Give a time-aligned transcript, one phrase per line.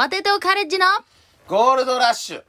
[0.00, 0.86] ポテトカレッジの
[1.48, 2.42] ゴールドラッシュ。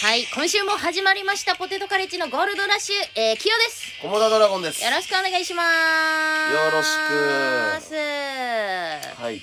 [0.00, 2.96] はい今週も始まりましたポテトカレッジのゴールドラッシュ。
[3.16, 3.82] えー、キヨです。
[4.00, 4.84] コモダドラゴンです。
[4.84, 6.54] よろしくお願いします。
[6.54, 6.88] よろし
[7.80, 7.82] く。
[7.82, 7.94] す
[9.20, 9.42] はい。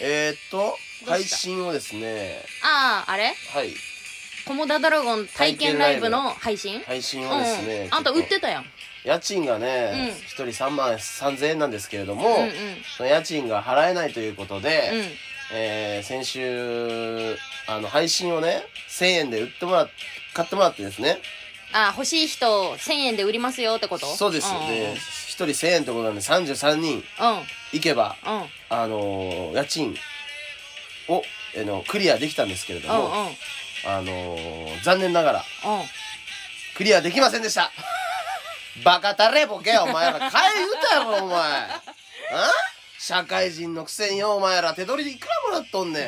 [0.00, 0.76] えー、っと
[1.06, 2.44] 配信をですね。
[2.64, 3.36] あああれ？
[3.52, 3.72] はい。
[4.48, 6.80] コモダドラゴン体験ライブの配信？
[6.80, 8.66] 配信をですね、うん、あんた売ってたやん
[9.04, 10.08] 家賃がねうん。
[10.08, 12.50] 一、人3万3000円なんですけれども、うんうん。
[12.96, 15.56] その家賃が払えないということで、うん。
[15.56, 19.88] えー先週あの配信をね1000円で売ってもらっ
[20.32, 21.18] 買ってもらってですね。
[21.72, 24.06] あ欲しい人1000円で売りますよってこと？
[24.06, 24.68] そうです、んん。
[24.68, 24.96] で1
[25.32, 27.02] 人1000円ってことなんで33人うん。
[27.72, 28.32] 行けばうん。
[28.32, 29.96] うんあのー家賃
[31.08, 31.22] を、
[31.54, 33.28] えーのクリアできたんですけれども、うんうん。
[33.86, 35.44] あのー残念ながらうん。
[36.76, 37.70] クリアできませんでした
[38.82, 40.18] バカたれボケお前ら。
[40.30, 41.38] 買え言うたやろお前。
[41.38, 41.80] あ？
[42.98, 46.04] 社会人のくせによお前ら手取りいくらもらっとんねん。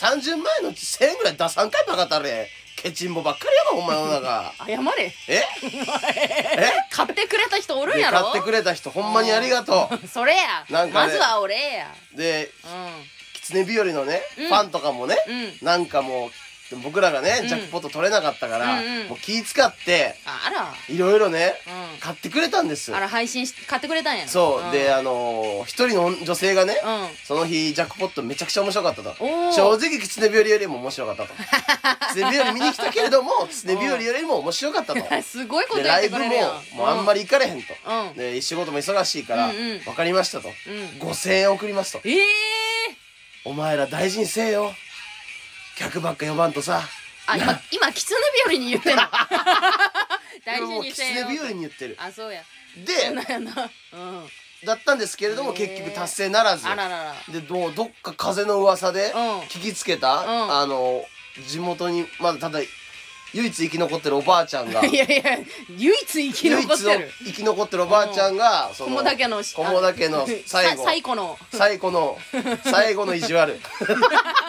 [0.00, 2.48] 30万円のうち1000円ぐらい出さんかいバカたれ。
[2.76, 4.52] ケチンボばっかりやろお前の中。
[4.64, 5.12] 謝れ。
[5.28, 5.44] え？
[6.92, 8.20] 買ってくれた人おるんでやろ。
[8.20, 10.64] 買ってくれた人ほんまにありがとそれや。
[10.70, 11.12] なんかね。
[11.12, 11.92] まずは俺や。
[12.14, 12.68] うでう
[13.34, 14.48] 狐日和のね、うん。
[14.48, 15.58] ファンとかもね、んうん。
[15.62, 16.30] なんかもう
[16.76, 17.48] 僕らがね、うん。
[17.48, 19.08] ジャックポット取れなかったから、うんうん。
[19.08, 20.74] もう気使ってあら。
[20.88, 21.54] いろいろね
[21.96, 22.92] う買ってくれたんです。
[22.92, 24.28] んあら配信し買ってくれたんや。
[24.28, 24.70] そう、ん。
[24.70, 27.08] であのー一人の女性がね、うん。
[27.24, 29.10] その日ジャックポットめちゃくちゃ面白かったと。
[29.20, 29.52] おー。
[29.52, 31.28] 正直狐日和よりも面白かったと。
[32.14, 35.00] 狐日和見に来たけれども狐日和よりも面白かったと。
[35.22, 37.04] すごいことでやっライブもてくれるやんもうあん。
[37.04, 38.14] まり行かれへんと、うん。
[38.14, 39.78] で仕事も忙しいから、うんうん。
[39.80, 41.08] 分かりましたと、うん。
[41.08, 42.00] 5000円送りますと。
[42.04, 42.24] ええ
[43.44, 44.74] お前ら大事にせえよ
[45.78, 46.82] 客ばっか呼ばんとさ。
[47.28, 49.02] あ今今狐日和に言ってんの
[50.44, 51.26] 大事にせよ。
[51.26, 51.96] 狐日和に言ってる。
[52.00, 52.42] あそうや。
[52.74, 53.70] そでうなんやな。
[53.92, 54.28] うん。
[54.66, 56.66] だったんですけれども結局達成ならず。
[56.66, 57.14] あららら。
[57.32, 59.38] でどうどっか風の噂でうん。
[59.42, 60.52] 聞きつけた、ん。
[60.60, 61.04] あの
[61.46, 62.58] 地元にまだただ
[63.34, 64.82] 唯一生き残ってるおばあちゃんが。
[64.86, 65.38] いやいや
[65.76, 67.12] 唯一生き残ってる。
[67.24, 70.82] 生き残ってるおばあちゃんがそ菰田家の菰田家の最後。
[70.82, 71.38] さ最古の。
[71.52, 72.18] 最後の
[72.64, 73.60] 最後の意地悪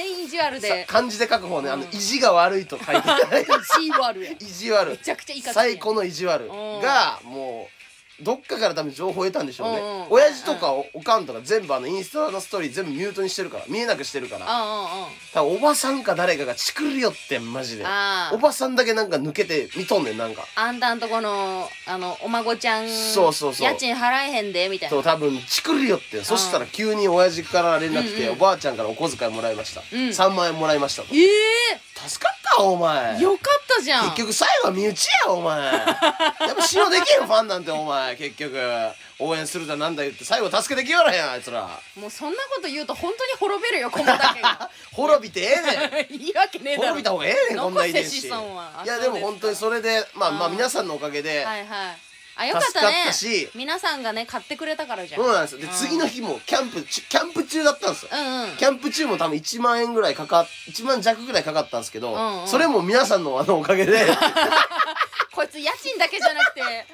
[0.00, 0.86] 全員意地悪で。
[0.88, 1.88] 漢字で書く方ね、あのうん。
[1.90, 4.90] 意地が悪いと書いて意地悪や 意地悪。
[4.92, 7.79] めちゃくちゃいい最高の意地悪うんがもう
[8.22, 14.46] どっかから多分情報を得たんでしょうね、うんうん親父とかおおかんとか全部あのインスタのストーリー全部ミュートにしてるから見えなくしてるから。
[14.46, 15.08] うんうんうん。
[15.32, 17.84] 多分おばさんか誰かがチクりよってんマジで。
[18.32, 20.44] おばさんだけなんか抜けて見とんねんなんか。
[20.56, 23.70] あんたんとこのあのお孫ちゃんそうそうそう。
[23.70, 24.90] 家賃払えへんでみたいな。
[24.90, 26.24] そう多分チクりよってん。
[26.24, 28.32] そしたら急に親父から連絡来て、うんうん。
[28.32, 29.84] おばあちゃんからお小遣いもらいました、ん。
[29.84, 31.14] 3万円もらいましたと。
[31.14, 33.16] え助かったお前。
[33.18, 34.04] えよかったじゃん。
[34.10, 35.62] 結局最後は身内やお前。
[35.72, 38.16] やっぱ信用できへんファンなんてお前。
[38.16, 38.58] 結局
[39.18, 41.68] 応援するだなんだ言って最後助けてきよらへんあいつら。
[41.96, 44.70] もうそんなこと言うと本当に滅びるよこのだけが。
[44.92, 46.14] 滅びてええねん。
[46.22, 46.88] いいわけねえだろ。
[46.88, 48.26] 滅びた方がええねんこんな遺伝子。
[48.26, 48.30] い
[48.86, 53.50] やでも本当にそれでまあまあうん皆さんのおかげで、はいはいあよかった助かねったし。
[53.54, 55.22] 皆さんがね買ってくれたからじゃん。
[55.22, 55.58] そうなんですよ。
[55.60, 55.72] で、うん。
[55.72, 58.56] 次の日もキャンプちキャンプ中だったんですよ、うんうん。
[58.56, 62.48] キャンプ中も多分1万円ぐらいかかっ1万弱ぐらいかかったんですけど、うんうん。
[62.48, 64.06] それも皆さんのあのおかげで。
[65.32, 66.86] こいつ家賃だけじゃなくて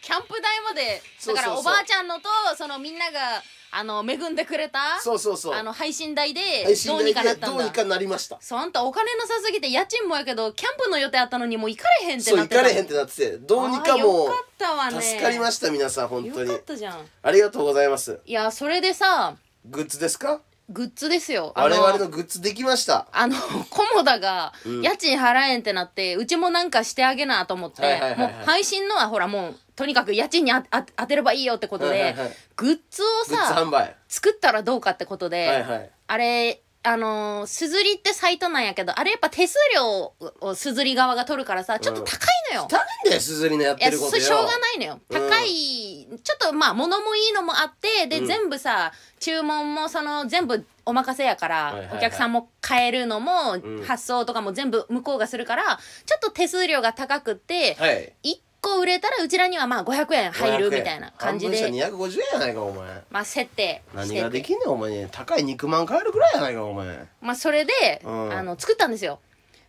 [0.00, 1.42] キャンプ代までそうそうそう。
[1.42, 5.54] だからおばあちゃんのとそのみんながあの恵んでくれたそうそうそう。
[5.54, 7.46] あの配信代で配信代どうにかなったんだ。
[7.48, 8.38] でどうにかなりました。
[8.40, 12.62] そうあんたお金なさすぎて家賃もやけどキャンプの予定あったのにもう行かれへんってそうなってた。
[12.62, 13.38] 行かれへんってなってて。
[13.38, 16.48] どうにかもあーよかったわね助かりました皆さん本当に。
[16.50, 16.98] よかったじゃん。
[17.22, 18.18] ありがとうございます。
[18.26, 19.36] いやそれでさ
[19.66, 20.40] グッズですか？
[20.70, 21.52] グッズですよ。
[21.56, 23.08] あ我々のグッズできました。
[23.12, 23.36] あの、
[23.70, 24.82] コモダがうん。
[24.82, 28.32] 家賃払えんってなって、うちもなんかしてあげなと思って、はいはいはいはい。
[28.34, 32.36] もう配信のはほらもう、とにかく家賃にああ当てればいいよってことで、はいはいはい。
[32.56, 33.96] グッズをグッズさ、販売。
[34.08, 35.90] 作ったらどうかってことで、はいはい。
[36.06, 42.16] あれ、あのーすずりってサイトなんやけど、あれやっぱ手数料をすずり側が取るからさ、ちょっと高
[42.50, 42.68] いのよ。
[42.68, 44.22] 頼んだよすずりのやっいや、てることよ。
[44.22, 45.00] それしょうがないのよ。
[45.10, 45.28] うん。
[45.28, 48.26] 高い、ちょっとまあ、物もいいのもあって、で、うん。
[48.26, 53.82] 全部さ、注文もその、全部お任せやから、お客さんも買えるのも、ん。
[53.84, 58.14] 発送とかも全部向こうがするから、ちょっと手数料が高くって、はい。
[58.24, 64.46] 1個売れたらうちらにはまあ500円入る500円みたいな感じ半で、分したら250円やないかお前まあ、設定何がでて。
[64.46, 67.72] きんねんお前高い肉まん買えるぐらいやないかお前まあ、それで、
[68.04, 69.20] うんあの、作ったんですよ。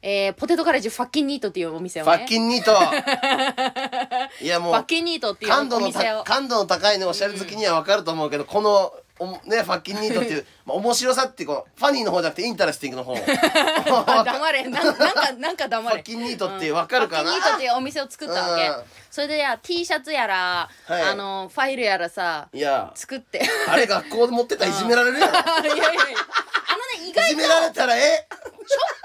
[0.04, 2.12] えー、ポテトカレッジ fuckin' neat っていうお店をね。
[2.12, 2.72] fuckin' neat
[4.44, 6.34] いやもう fuckin' neat っていう感度のお店をた。
[6.34, 8.92] 感度の高いねおしゃれ好きには分かると思うけどこの
[9.22, 13.14] おね fuckin' neat っていう、まあ、面白さっていうこの funny の方じゃなくて interesting の方。
[13.16, 14.64] あ 黙れ。
[14.64, 15.96] なんなんかなんか黙れ。
[15.98, 17.32] fuckin' neat ってわかるかな？
[17.32, 18.84] fuckin' neat っていうお店を作ったわけ、うん。
[19.12, 21.02] それでや T シャツやら、はい。
[21.04, 22.92] あのファイルやらさいや。
[22.96, 23.48] 作って。
[23.70, 25.34] あれ学校で持ってたらいじめられるやろ。
[25.64, 25.92] いやいやいや。
[25.94, 28.28] あのね意い外とじめられたらえ？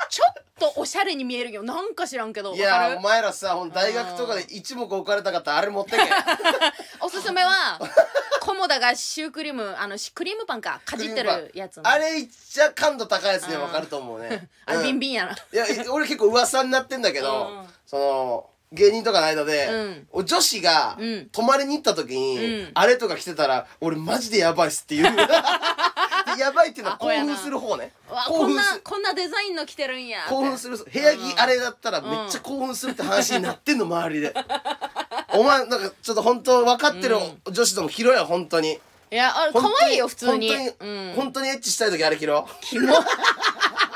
[0.08, 2.92] ちょっとおしゃれに見えるよなんか知らんけどいわかる？
[2.94, 5.98] やお前らさほん大学とかで一目置かれたかったらあれ持ってけ。
[7.00, 7.78] おすすめは
[8.40, 14.48] コモダがシュークリームあのシクリームパンかかじってるやつあれいっちゃ感度高いやつにはわかると思うね。
[14.66, 17.68] あれビンンビンやな、いやい俺結構噂になってんだけど、うん。
[17.86, 19.68] その芸人とかの間で、
[20.12, 21.26] 女子がうん。
[21.30, 22.70] 泊まりに行った時に、うん。
[22.74, 25.06] あれとか着てたら俺マジでやばいっすっていう
[26.38, 27.92] やばいっていうのは興奮する方ね。
[28.10, 30.20] うわこんな興奮すこんなデザインの着てるんや。
[30.28, 30.76] 興奮する。
[30.76, 34.34] 部屋着あれだったらめっちゃ興奮するって話になってんの周りで。
[35.34, 37.16] お前なんかちょっと本当分かってる
[37.50, 38.78] 女子とも着ろよ本当に。
[39.10, 40.48] いやあれ本当に可愛いよ普通に。
[40.48, 41.14] 本当に、うん。
[41.14, 42.48] 本当にエッチしたい時あれ着ろ。
[42.60, 42.94] キモ。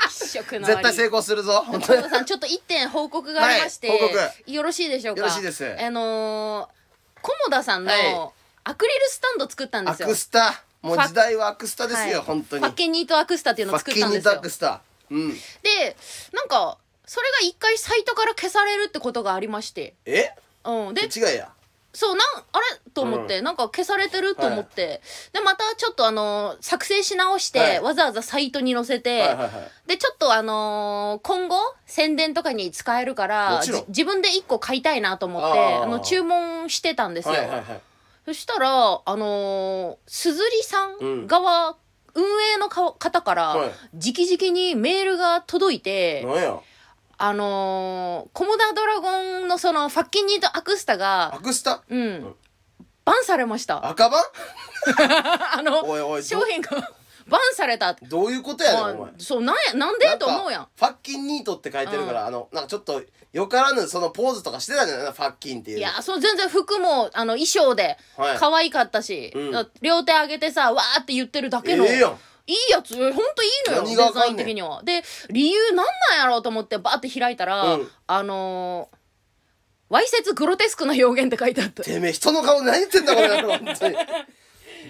[0.08, 2.08] 気色の絶対成功するぞ本当に。
[2.08, 4.50] さんちょっと一点報告がありまして、はい報告。
[4.52, 5.22] よろしいでしょうか？
[5.22, 5.64] よろしいです。
[5.64, 8.30] あのー、コモダさんのはい。
[8.62, 10.08] アクリルスタンド作ったんアですよ。
[10.08, 12.26] クスタもう時代はアクスタですよ、はい。
[12.26, 12.62] 本当に。
[12.62, 14.80] ファッケンニートアクスタっていうのを作っファッキンニーたんですよトアクスタ。
[15.10, 15.30] うん。
[15.30, 15.96] で
[16.32, 19.94] なんかそれが一回サイトから消されるってことがありまして。
[20.06, 20.30] え？
[20.64, 20.94] うん。
[20.94, 21.50] で違いや
[21.92, 22.18] そうなん
[22.52, 22.64] あれ？
[22.94, 25.00] と思って、なんか消されてると思って、
[25.32, 27.80] でまたちょっとあの作成し直して、はい。
[27.80, 29.88] わざわざサイトに載せて、はいはいはい。
[29.88, 31.56] でちょっとあのー今後
[31.86, 37.80] 宣伝とかに使えるから自分で1個買いたいなと思ってあの注文してたんですよ、はいはいはい
[38.30, 41.22] そしたらあのーすずりさうん。
[41.24, 41.76] ん側、
[42.14, 42.22] 運
[42.54, 43.70] 営のか方から、はい。
[43.94, 46.56] 直々にメールが届いて、なんや？
[47.18, 51.82] あのーコモダドラゴンのその fuckin' neat アクスタアが、クスタ？
[51.88, 52.34] うん、
[53.04, 53.84] バンされました。
[53.88, 54.22] 垢バン
[55.58, 56.70] あの、おいおいど商品が
[57.30, 57.94] バンされた。
[57.94, 58.94] どういうことやねんお前。
[58.96, 60.06] まあそう、なんや、なんで？
[60.18, 60.68] と思うやん。
[60.76, 65.06] ファッキンニートって書いてるから、あのなんかちょっとよからぬそのポーズとかしてたんじゃない？
[65.06, 69.70] のファッキンっていういや、そう、全然服も、あの、衣装ではい、可愛かったし、うん。
[69.80, 71.86] 両手上げてさ、わーって言ってるだけの。
[71.86, 72.18] ええやん。
[72.46, 74.22] いいやつ、ほんといいのよ、何デがあかんねん。
[74.22, 74.82] ザイン的には。
[74.82, 77.88] で、理由なんなんやろうと思って、バーって開いたら、うん。
[78.08, 78.96] あのー、
[79.94, 81.82] わいせつグロテスクな表現って書いてあった。
[81.84, 83.28] てめえ人の顔何言ってんだこれ。
[83.42, 83.96] 本当に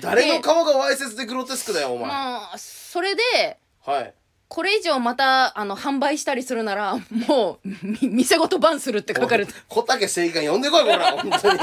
[0.00, 4.14] 誰の顔がわいせつでグロテスクだよお前、まあ、それで、はい。
[4.48, 6.96] これ以上また、あの、販売したりするなら、
[7.28, 7.68] もう、
[8.02, 9.54] み店ごとバンするって書かれて。
[9.68, 11.58] 小竹正義官呼んでこいこれ本当に。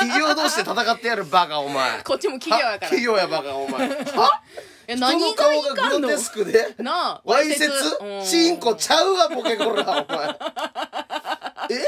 [0.00, 2.02] 企業同士で戦ってやるバカお前。
[2.02, 2.90] こっちも企業やから。
[2.90, 3.88] 企業やバカお前。
[3.88, 4.42] は？
[4.88, 8.24] え、何顔がグロテスクでなあ、わいせうん。
[8.24, 10.28] つチンコちゃうわボケこらお前。
[11.70, 11.86] え？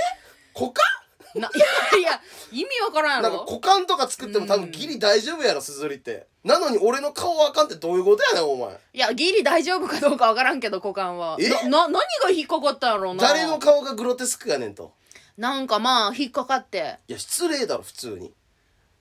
[0.54, 1.01] 股間？
[1.34, 1.66] な、いや
[1.98, 2.20] いや、
[2.50, 6.26] 意味わからんなんか股間とか作っても多分ギリ大丈夫やろすずりって。
[6.44, 8.78] なのに俺の顔はあかんってどういうことやねんお前。
[8.92, 11.36] いや、ギリ大丈夫かどうかわからんけど、股間は。
[11.38, 11.48] え？
[11.48, 11.92] な、な、何
[12.22, 13.28] が引っかかったんやろうな。
[13.28, 14.92] 誰の顔がグロテスクやねんと。
[15.38, 16.98] なんかまあ、引っかかって。
[17.08, 18.32] いや失礼だろ普通に。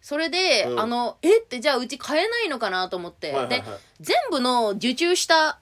[0.01, 0.79] それで、うん。
[0.79, 1.39] あの、え？
[1.39, 3.31] ってじゃあうち買えないのかなと思って。
[3.31, 3.61] はいはいはい。
[3.61, 3.63] で、
[4.01, 5.59] 全部の受注した、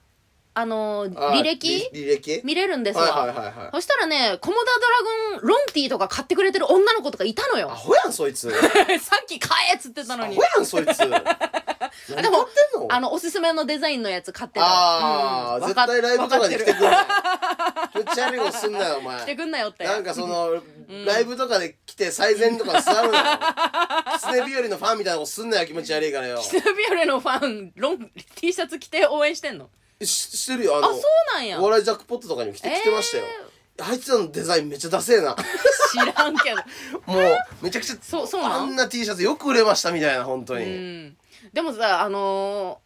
[0.52, 1.90] あの、あ履歴？
[1.92, 2.40] 履履歴？
[2.44, 3.04] 見れるんですわ。
[3.04, 7.74] はいはいはいはいそしたらね、コモダドラゴンロンティーとか買ってくれてる女の子とかいたのよア。
[7.76, 8.52] ホやんそいつア
[8.98, 10.42] さっき買えっつってたのにホ。
[10.42, 12.86] やんそいつ 何買ってんの？
[12.90, 14.66] あの、おすすめのデザインのやつ買ってた。
[14.66, 17.90] ああ、絶うんわか対ライブとかに来てくんわなかよ。
[17.94, 19.36] めっちゃ悪いことすんなよ、おってる来て前。
[19.36, 19.84] くんなよって。
[19.84, 20.62] なんかその、
[21.06, 23.38] ライブとかで来て最前とかに座るなよ。
[24.14, 26.38] キツネ日和のファンみたいなことすんなよ、気持ち悪いからよ。
[26.42, 29.70] キツネビオレのファン、ロン、T シャツ着て応援してんの？
[30.06, 31.02] ししてるよ、ああ、の、そう
[31.34, 31.64] なんやお。
[31.64, 33.24] 笑いジャックポットとかにも来て、来てましたよ。
[33.82, 35.34] あいつらのデザインめっちゃダセえな。
[35.92, 36.56] 知らんけど。
[37.06, 38.52] もう、めちゃくちゃ、そうそうなん？
[38.52, 40.64] あんな T シャツよく売れましたみたいな、本当うに。
[40.66, 41.16] ん。
[41.52, 42.80] でもさ、あの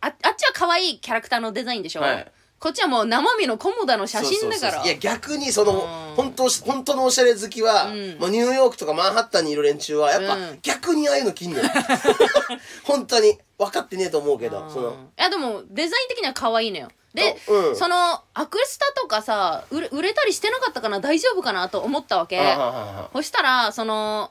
[0.00, 4.50] ー、あ、あっちは可愛いキャラクターのデザインでしょ、はいこっちはもう生身のコモダの写真だから。
[4.50, 4.86] そうそうそう。
[4.86, 6.14] いや逆にその、うん。
[6.16, 8.16] 本当本当のおしゃれ好きは、うん。
[8.18, 10.58] まあ、ニューヨークとかマンハッタンにいる連中はやっぱ、うん。
[10.62, 11.64] 逆にああいうの着んのよ
[12.84, 14.70] 本当に分かってねえと思うけど、うん。
[14.70, 14.90] その。
[14.90, 16.88] いやでもデザイン的には可愛いのよ。
[17.12, 17.76] で、うん。
[17.76, 22.38] そのアクスタとかさ売れ売れたりしてなかったかな大丈夫かなと思ったわけ。
[22.40, 24.30] あはははそしたらその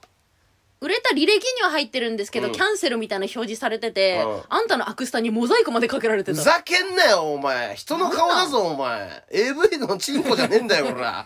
[0.81, 2.53] 売れた履歴には入ってるんですけど、うん。
[2.53, 4.41] キャンセルみたいな表示されてて、うん。
[4.49, 6.37] あんたのアクスタにモザイクまでかけられてた。
[6.37, 7.75] ふざけんなよお前。
[7.75, 9.23] 人の顔だぞお前。
[9.31, 11.25] AV のチンコじゃねえんだよほら。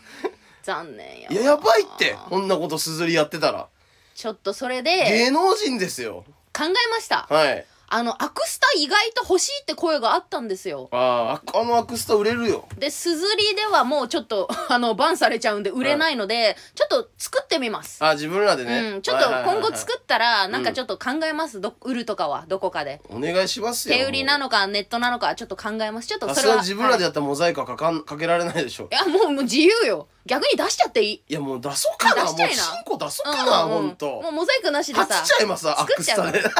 [0.63, 3.67] 残念やいややばいってこんなことすずりやってたら。
[4.13, 6.25] ちょっとそれで芸能人ですよ。
[6.53, 7.25] 考えました。
[7.29, 18.03] はいあのアクスタ意外と欲しいって声があったんですよあああのアクスタ売れるよで、すずりではもうちょっと、 あの、バンされちゃうんで売れないので、ちょっと作ってみます。
[18.03, 21.61] あ自分らでね、うん、ちょっと今後っ作ったら、なんかちょっと考えます。
[21.61, 23.01] ど、売るとかは、どこかで。
[23.09, 26.07] お願いしますよ手売りなののか、ネットなのか、ちょっと考えます。
[26.07, 26.57] ちょっとさそれは。
[26.57, 30.07] 自分らではいやったらモザイクはかかんかけられないでしょいや、もう、もう自由よ。
[30.25, 31.23] 逆に出しちゃっていい。
[31.27, 35.07] いやもう出そうかなもう出しちゃいなチンコ出そうかな、うんうんほんともうモザイクなしでさ。
[35.07, 36.55] 初ちゃいますア作っちゃうクスタで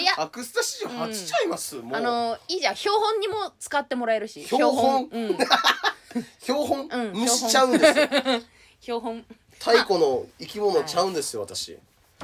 [0.00, 2.76] いや、アクスタ史上初ちゃいます、もうあの、いいじゃん。
[2.76, 4.44] 標本にも使ってもらえるし。
[4.44, 5.08] 標本？
[5.10, 5.38] うん。
[6.40, 8.08] 標本、うん 蒸しちゃうんですよ
[8.80, 9.24] 標本。
[9.58, 11.78] 太古の生き物ちゃうんですよ私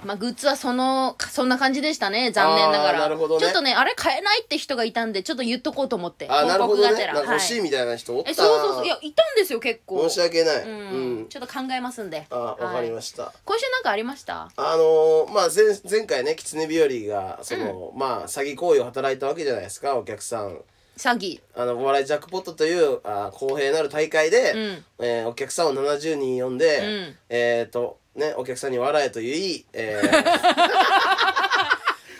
[0.05, 2.31] まあ、グッズはその、かそんな感じでしたね。
[2.33, 2.99] 残念ながら。
[3.01, 6.27] なるほどねちょっとね、あれ買えないって人がいたんで、ちょっと言っとこうと思って。
[6.29, 8.87] あなるほどね欲しいはいみたいな人おったえ、なそうそうそう。
[8.87, 10.09] いや、いたんですよ、結構。
[10.09, 11.27] 申し訳ない、ううんん。
[11.29, 12.27] ちょっと考えますんで。
[12.31, 13.33] あわかりましした、た。
[13.45, 14.51] 今週なんかありました？
[14.57, 15.65] あのーまあ前
[15.99, 20.59] 前回ね狐日和がその、まあ詐欺行為を働いたわけじゃないですかお客さん
[20.97, 21.41] 詐欺。
[21.57, 30.11] あのお笑いジャックポットというあ公平なる大会で、うんえーお客さんを70人呼んで、うんえっ、とねお客さんに笑えと言い、えー、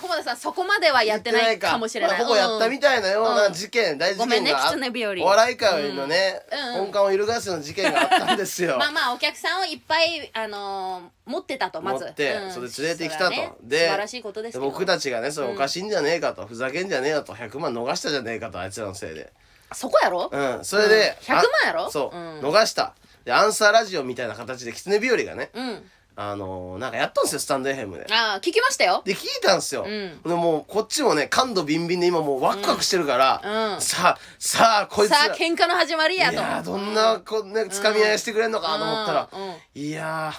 [0.01, 2.19] 駒田さん、そこまではやってないかもしれない。
[2.19, 3.53] まあほぼやったみたいなよううなん。
[3.53, 5.25] 事件、大事件があ狐日和。
[5.25, 6.43] お笑い界のね、
[6.79, 7.01] うん。
[7.01, 8.79] を揺るがすような事件があったんですよ。
[8.79, 12.05] まあまあ、お客さんをいっぱい、あのー持ってたと、まず。
[12.07, 12.53] 持ってうん。
[12.53, 13.31] それで連れてきたと。
[13.31, 19.33] ねで素晴らしいことです僕たちがねそれおかしいんじゃねえかと、ふざけんじゃねえよと100万逃したじゃねえかとあいつらのせいで。
[19.73, 20.29] そこやろ？
[20.33, 21.35] うんそれで、うん。
[21.35, 21.87] 100万やろ？
[21.87, 22.41] あそう、うん。
[22.41, 25.91] 逃したでアンサーラジオみたいな形で狐日和がね、うん。
[26.17, 28.07] あのーなんかやったんですよスタンド FM で。
[28.11, 29.03] ああ、聞きましたよ。
[29.05, 30.21] で聞いたんですよ、うん。
[30.23, 33.75] でもうこっちもね感度ビンビンで今もうワクワクしてるから、うん。
[33.75, 33.81] うん。
[33.81, 35.17] さあさあこいつら。
[35.17, 36.35] さあ、喧嘩の始まりやと。
[36.35, 39.31] いやーどんなこうねつかみ合いしてくれんのかと思ったら、
[39.75, 40.33] いや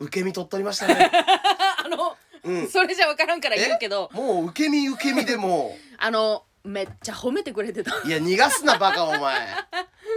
[0.00, 1.10] ー受け身取っとりましたね。
[1.84, 2.68] あの、うん。
[2.68, 7.94] それじゃ分からんから言うけど、もう受け身受け身でも あの、めっちゃ褒めてくれてた。
[8.04, 9.46] ういや逃がすなバカお前。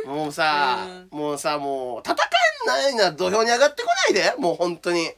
[0.06, 4.36] もうさ、うもうさもう戦えないな土俵に上がってこないで。
[4.38, 5.12] もう本当に。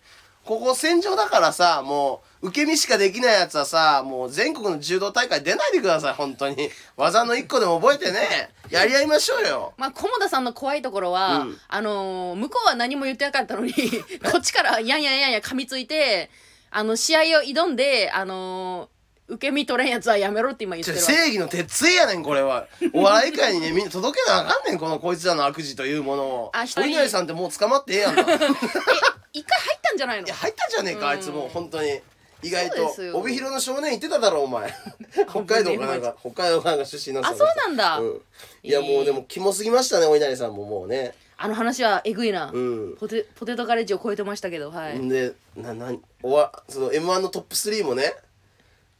[0.46, 6.70] ここ戦場だからさもう受け身しかできないやつはさもう全国の柔道大会出ないでください本当に。
[6.98, 8.50] 技の一個でも覚えてね。
[8.70, 9.74] やり合いましょうよ。
[9.77, 11.58] まあ、菰田さんの怖いところは、うん。
[11.68, 13.72] あのー向こうは何も言ってなかったのに、
[14.32, 16.30] こっちからやんやんやんや噛みついて、
[16.72, 18.92] あの、試合を挑んで、あのー
[19.27, 21.13] 受け身取れんやつはやめろって今言ってるわけ。
[21.13, 22.68] 正義の鉄槌やねんこれは。
[22.94, 26.51] お笑い界にねみんな届けなあかんねんこのこいつらの悪事というものを。
[26.53, 30.27] あ一人お稲荷さんってもう捕まってええやんない え、一回入ったんじゃないの？
[30.27, 32.01] や入ったんじゃねえかあいつもう本当に。
[32.46, 33.18] 意外とそうですよ。
[33.18, 34.70] 帯広の少年言ってただろお前。
[35.30, 38.00] 北海道かなんか北海道かなんか出身のあ、そうなんだ。
[38.00, 38.22] うん。
[38.63, 41.15] いやもうでもキモすぎましたねお稲荷さんももうね。
[41.38, 42.51] あの話はえぐいな。
[42.53, 42.98] うん。
[42.98, 45.00] ポテ、ポテトカレッジを超えてましたけど、はい。
[45.00, 48.13] んでななおわその m 1のトップ3もね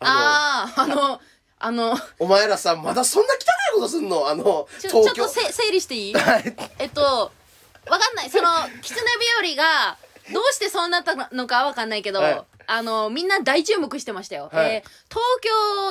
[0.06, 1.22] ああの、
[1.60, 4.28] あの、のお前らさまだそんな汚いことすんの？
[4.28, 6.14] あのちょちょっ東京とせ整理していい？
[6.14, 6.56] はい。
[6.80, 8.30] えっと、わかんない。
[8.30, 8.50] その、
[8.82, 9.02] 狐
[9.42, 9.98] 日和が、
[10.32, 12.42] どうしてそうなったのかわかんないけど、はい。
[12.66, 14.50] あの、みんな大注目してましたよ。
[14.52, 14.72] はい。
[14.76, 15.22] えー東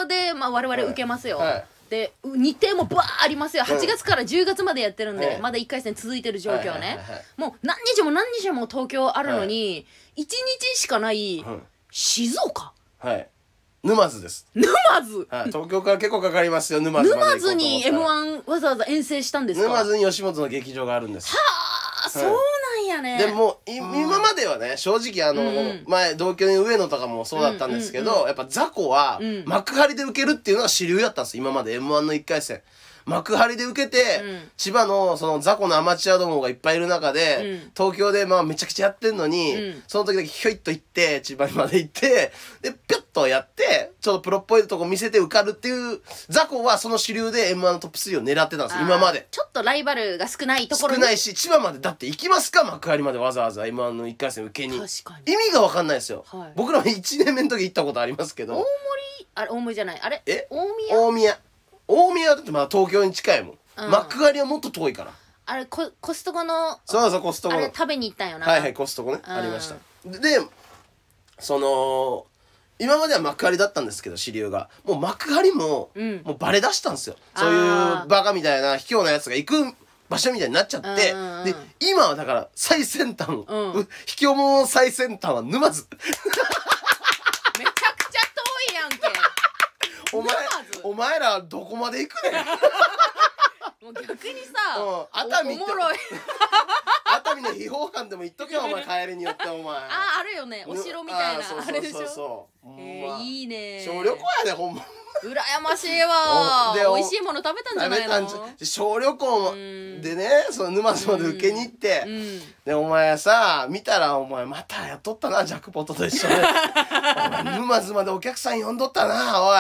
[0.01, 1.39] 京で、まあ、我々受けますよ。
[1.39, 1.49] はい。
[1.49, 3.65] はいで、う日程もバーありますよ。
[3.69, 3.77] うん。
[3.77, 5.41] 8月から10月までやってるんで、はい。
[5.41, 7.25] まだ1回戦続いてる状況はいはいねはいはい。
[7.37, 10.27] もう何日も何日も東京あるのに、1日
[10.75, 11.63] しかないうん。
[11.91, 12.73] 静岡？
[12.99, 13.29] はい
[13.83, 14.47] 沼津です。
[14.55, 14.69] 沼
[15.05, 15.27] 津？
[15.29, 19.67] はい、東京から結構かかりますよ沼津まで行こうと思沼津にったら M1 わざわざ遠征したんですか？
[19.69, 21.35] 沼津に吉本の劇場があるんです。
[22.05, 22.31] あそうな
[22.83, 23.19] んやね。
[23.19, 29.45] でもい今まではね正直あの、うん前同居に上野とかもそうだったんですけど、うんうんやっぱ雑魚はうん。
[29.47, 32.61] 幕張で受けるっていうのが主流だったんです今まで m 1の1回戦
[33.07, 34.51] 幕張で受けて、うん。
[34.57, 37.73] 千葉のその雑魚のアマチュアどもがいっぱいいる中で、うん。
[37.77, 39.83] 東京でまあめちゃくちゃやってんのに、うん。
[39.87, 49.27] その時だけひょいっと行って千葉にまで行ってでピュッとやってちょっとプロっぽいとこ見せて受かるっていう雑魚はその主流で m 1のトップ3を狙ってたんです今まで。
[49.31, 51.03] ちょっとライバルが少ないとこ少ろに。
[51.03, 54.79] ないし千葉までだって行きますか幕張までわざわざ m 1の1回戦受けに。
[54.79, 55.33] 確かに。
[55.33, 56.53] 意味が分かんないですよ、はい。
[56.57, 58.67] 僕らも1年目の時行ったことありますけ大ど森？
[59.35, 60.01] あれ大森じゃない。
[60.01, 60.23] あれ？
[60.27, 60.47] え？
[60.51, 60.99] 大宮？
[60.99, 61.39] 大宮
[61.93, 63.91] 大宮はだってまだ東京に近いもん、うん。
[63.91, 65.13] 幕張はもっと遠いから。
[65.45, 67.61] あれココストコのそうそうコストコの。
[67.61, 68.47] あれ食べに行ったんよな。
[68.47, 69.21] はいはいコストコね。
[69.23, 69.33] うん。
[69.33, 69.75] ありました。
[70.19, 70.41] で
[71.39, 72.27] その
[72.79, 74.71] 今までは幕張だったんですけど支流が。
[74.85, 76.23] もう幕張も、うん。
[76.25, 77.17] もうバレ出したんですよ。
[77.37, 79.75] そういうバカみたいな卑怯なやつが行く
[80.09, 83.73] 場所みたいになっちゃって、うんうんうんで今はだから最先端、うん。
[83.73, 85.87] う卑怯者の最先端は沼津
[87.59, 88.21] めちゃくちゃ
[88.69, 88.99] 遠いやんけ
[90.13, 90.35] お前
[90.83, 92.45] お前らどこまで行くねん
[93.83, 95.07] もう逆にさ、うん。
[95.31, 95.97] 熱海おおもろい。
[97.15, 99.77] 熱海の秘宝館でも行っとけよ お前帰りによってお前。
[99.77, 99.89] あ
[100.21, 100.65] あるよね。
[100.69, 101.41] お城みたいな。
[101.41, 102.49] あそうそうあれでしょ？
[102.79, 103.85] えいいね。
[103.85, 104.83] 小旅行やでほんま。
[105.23, 106.71] 羨ましいわ。
[106.73, 108.29] おでお美味しいもの食べたんじゃないの？
[108.63, 112.55] 小旅行んでねその沼津まで受けに行って、うん。
[112.65, 116.35] でお前さ見たらお前またやっとったなジャックポットと一緒で。
[116.37, 116.39] お
[117.45, 119.59] 前沼津までお客さん呼んどったなおい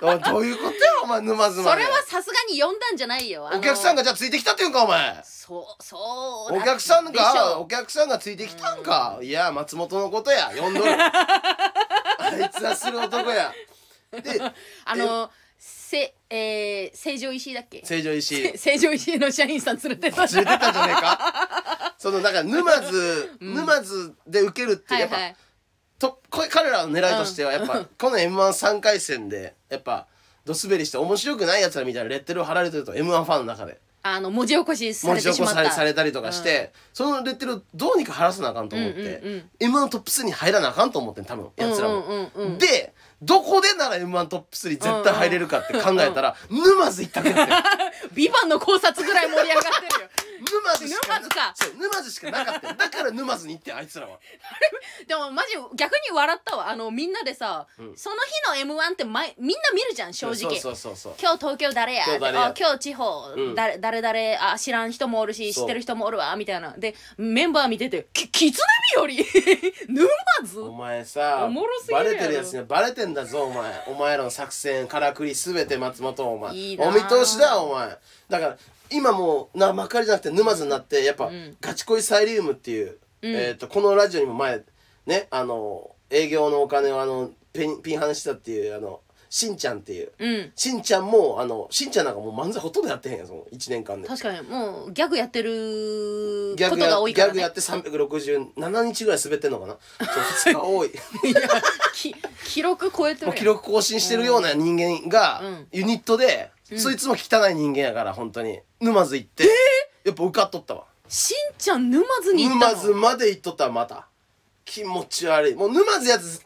[0.00, 3.46] おいどういうことやお前沼津までそれはさすがに呼んだんじゃないよ。
[3.48, 5.20] あのお客さんがじゃあついてきたっていうんかお前。
[5.24, 7.24] そうそうお客さんでしょ。
[7.24, 9.18] がお客さんがついてきたんか。
[9.22, 10.50] いや松本のことや。
[10.56, 10.90] 呼んどる。
[10.94, 13.52] あいつはする男や。
[14.12, 14.40] で
[14.84, 17.82] あのせえー、成城石井だっけ？
[17.84, 18.58] 成城石井。
[18.58, 20.26] 成城石井の社員さん連れてた。
[20.26, 21.94] 連れてったんじゃねえか？
[21.98, 25.36] そのなんか沼津、沼津で受けるってやっぱ、はいはい
[25.98, 30.06] とこれ彼らの狙いとしてはやっぱ、この m 1 3回戦でやっぱ
[30.44, 33.78] ドスベリして面白くないやつらみたいなレッテルを貼られてると m 1ファンの中で。
[34.00, 35.54] あの文字起こしさ文字起これてしまった。
[35.56, 39.50] されされたりとかして、そのレッテルをどうにか晴らさなあかんと思って、うんうんうん。
[39.60, 42.58] m 1トップ3に入らなあかんと思ってん多分やつらも、うんうんうんうん。
[42.58, 47.56] でどこでなら m 1トップ3絶対入れるかって考えたら、沼津一択やってん
[48.14, 50.08] ビバンの考察ぐらい盛り上がってるよ。
[50.38, 51.52] 沼津しか沼津か。
[51.56, 54.18] そう沼津しかなかっただから沼津に行ってんあいつらは。
[55.08, 56.68] でもマジ逆に笑ったわ。
[56.68, 57.96] あのみんなでさ、ん。
[57.96, 60.36] その日の m 1って毎みんな見るじゃん正直。
[60.36, 61.14] そうそうそうそう。
[61.20, 62.04] 今日東京誰や？
[62.04, 62.44] 今日誰や？
[62.46, 63.54] あ今日地方、うん。
[63.56, 65.64] 誰誰誰あ知らん人もおるしそう。
[65.64, 66.36] 知ってる人もおるわ。
[66.36, 66.72] みたいな。
[66.78, 69.26] でメンバー見ててきキツネ日より
[69.88, 70.08] 沼
[70.46, 70.60] 津？
[70.60, 72.10] お前さおもろすぎるやろ。
[72.10, 73.84] バレてるやつにはバレてんだぞお前。
[73.86, 76.54] お前らの作戦からくりすべて松本お前。
[76.54, 77.98] いいなお見通しだお前。
[78.28, 78.58] だから
[78.90, 81.56] 今もうなまかりじゃなくて沼津になってやっぱ、ん。
[81.60, 83.34] ガチ恋サイリウムっていう、うん。
[83.34, 84.62] えー、とこのラジオにも前
[85.06, 89.00] ねあの営業のお金をあのピンピンハネしたっていうあの
[89.30, 90.52] しんちゃんっていう、うん。
[90.54, 94.08] しんちゃんもあのしんちゃんなんかもう漫才ほとんどやってへんやんその1年間で。
[94.08, 95.54] 確かにもうギャグやってるこ
[96.50, 99.76] とギャグやが多いから、ね、ギャグやって367日ぐらい滑ってんのかな。
[100.44, 100.88] そう2日多い。
[100.88, 100.92] い
[101.32, 101.40] や
[101.94, 102.14] き
[102.46, 105.66] 記録超えてるやもうん記録更新してるような人間が、うん。
[105.72, 108.60] ユニットで、そいつも汚い人間やから本当に。
[108.80, 109.44] 沼津行って、
[110.04, 110.84] やっぱ受かっとったわ。
[111.08, 112.72] しんちゃん沼津に行ったの？
[112.74, 114.06] 沼津まで行っとったわまた。
[114.64, 115.54] 気持ち悪い。
[115.54, 116.42] もう沼津やつ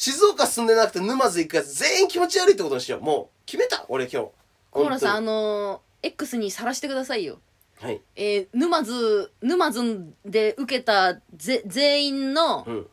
[0.00, 3.00] 静岡住んでなくて沼津行くやつ全員気持ち悪いってことにしよう。
[3.02, 4.28] もう決めた俺今日。
[4.70, 7.38] 小村さんあ本の X にさらしてくださいよ。
[7.82, 8.00] はい。
[8.16, 12.86] えー、沼津沼津で受けたぜ全員の、うん。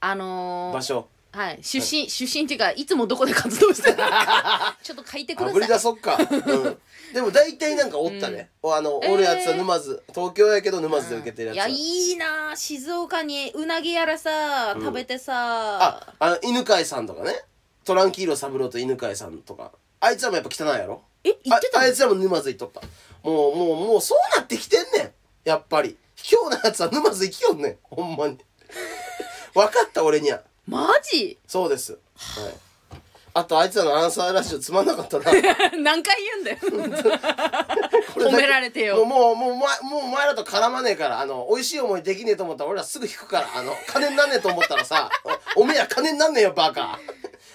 [0.00, 1.06] あのー場所
[1.38, 1.58] はい。
[1.62, 4.76] 出身、出身っていうかいつもどこで活動してるのか。
[4.82, 6.78] ちょっと書いてくあぶり出そっか、うん、
[7.14, 10.02] でも大体なんかおったね、おあの俺やつは沼津。
[10.12, 12.56] 東京やけど沼津で受けてるやつは、いやいいな。
[12.56, 15.32] 静岡にうなぎやらさ、食べてさ。
[15.80, 17.44] ああの犬飼さんとかね。
[17.84, 19.70] トランキーロ三郎と犬飼さんとか。
[20.00, 21.04] あいつらもやっぱ汚いやろ？
[21.22, 21.84] え言ってたの？
[21.84, 22.80] ああいつらも沼津行っとった。
[23.22, 25.12] もうもうもうそうなってきてんねん。
[25.44, 25.96] やっぱり。
[26.16, 27.78] 卑怯なやつは沼津行きよんねん。
[27.84, 28.38] ほんまに。
[29.54, 31.38] 分かった俺にはマジ？
[31.46, 31.92] そうです。
[32.16, 32.54] はい。
[33.34, 35.24] あとあいつらのアンサーラッシュつまんなかったな。
[35.78, 36.58] 何回言うんだよ。
[38.14, 39.04] 褒められてよ。
[39.04, 45.08] もうもうもうもうお前らと絡まねえからあの美味しい思いできねえと思ったら俺らすぐ引くからあの金になんねえと思ったらさ
[45.54, 46.98] おおめえら金になんねえよバカ。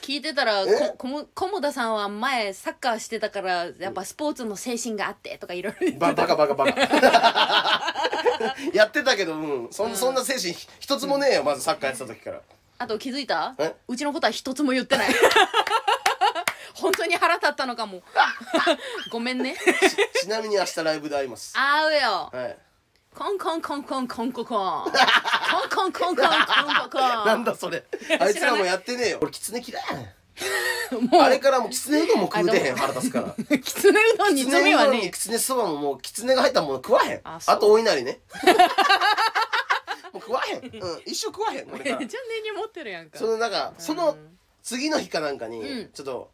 [0.01, 0.65] 聞いてたらえ？
[0.65, 6.73] ここも菰田さんは前サッカーしてたからやっぱスポーツの精神があってとかいろいろババカバカバカ。
[8.73, 12.41] やってたけど、うん、そんそんな精神一つもねえよまずサッカーやってた時から
[12.83, 13.55] あと気づいた？
[13.87, 15.09] うちのことは一つも言ってない。
[16.75, 18.01] 本当に腹立ったのかも。
[19.09, 19.55] ごめんね。
[20.17, 21.53] ちちなみに明日ライブで会います。
[21.55, 22.29] 会うよ。
[22.33, 22.57] はい。
[23.15, 24.83] コンコンコンコンコンココン。
[24.83, 27.83] コンコンコンコンコンココンなんだそれ
[28.19, 30.15] あいつらもやってねえよ俺キツネ嫌いやね
[31.21, 38.19] あれからもうきつうどんも食うてへん腹立つからううどんにはねそばももうが入ったもの食わへんああとお稲荷ね
[40.13, 40.69] もう食わへん、うん、
[41.05, 42.09] 一生食わへんこれじゃあから
[42.41, 43.17] 根に持ってるやんか。
[43.17, 44.15] そのなんかその
[44.61, 45.89] 次の日かなんかに、うん。
[45.91, 46.31] ちょっと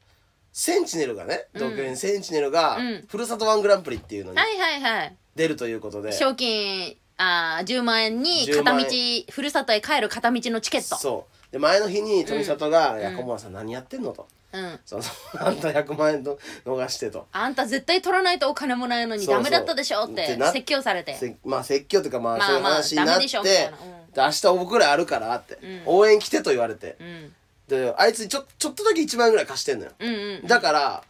[0.54, 1.48] センチネルがね。
[1.54, 1.60] うん。
[1.62, 3.06] 東京にセンチネルが、うん。
[3.08, 5.16] ふるさとワングランプリっていうのにはいはいはい。
[5.36, 8.86] 出るということで、賞金あー10万円に10片道
[9.32, 10.98] ふるさとへ帰る片道のチケット。
[10.98, 11.40] そう。
[11.52, 15.04] で前の日に富里が「いやうん小村さん何やってんの?」とうん「その
[15.40, 17.28] あんた100万円と逃して」と。
[17.32, 19.44] あんた絶対取らないとお金もないのにそうそう。
[19.44, 21.16] ダメだったでしょってってな説教されて。
[21.16, 24.12] せまあ説教というかまあまあそういう話になって、まあダメでしょみたいなうん。
[24.12, 25.84] で明日僕らあるからって、ん。
[25.86, 26.98] 応援来てと言われて。
[27.00, 27.36] う、ん。
[27.68, 30.14] であいつにちょちょっとだけ1万円ぐらい貸してんのよ、うん。
[30.14, 31.04] うんだから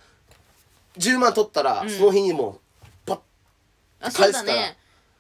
[0.98, 1.90] 10万取ったら、ん。
[1.90, 3.20] その日にもうパッ
[4.02, 4.62] あそうだ返すから。
[4.62, 4.79] ね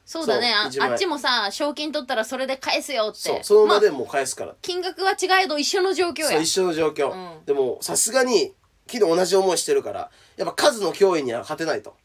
[0.09, 0.51] そうだね。
[0.51, 3.19] あそう10万円あっちもさ賞金取ったらそれで返すよって。
[3.19, 6.29] そうその場でまあもう返すから、金額は違えど一緒の状況や。
[6.29, 7.45] そう一緒の状況、うん。
[7.45, 8.55] でもさすがに
[8.87, 11.95] 昨日同じ思いしてるからやっぱ数の脅威には勝てないと。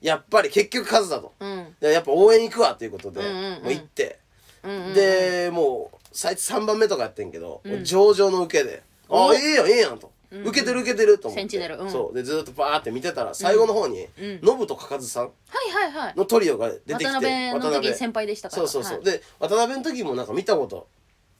[0.00, 1.76] やっぱり結局数だと、うん。
[1.78, 3.62] でやっぱ応援行くわっていうことで、うんうんうん。
[3.62, 4.18] もう行って、
[4.64, 11.40] うんうんでもう最初3番目とかやってんけど、もう上々の受けで「ああいいやんいいやん」と、受けてる受けてると思って。
[11.40, 11.90] センチネルうん。
[11.90, 12.14] そう。
[12.14, 14.40] でずっとバーって見てたら最後の方に、うん。
[14.42, 15.30] ノブとかかずさんは
[15.68, 16.14] いはいはい。
[16.16, 18.66] のトリオが出てきて渡辺の時先輩でしたから。
[18.66, 19.04] そうそうそう、はい。
[19.04, 20.88] で渡辺の時もなんか見たこと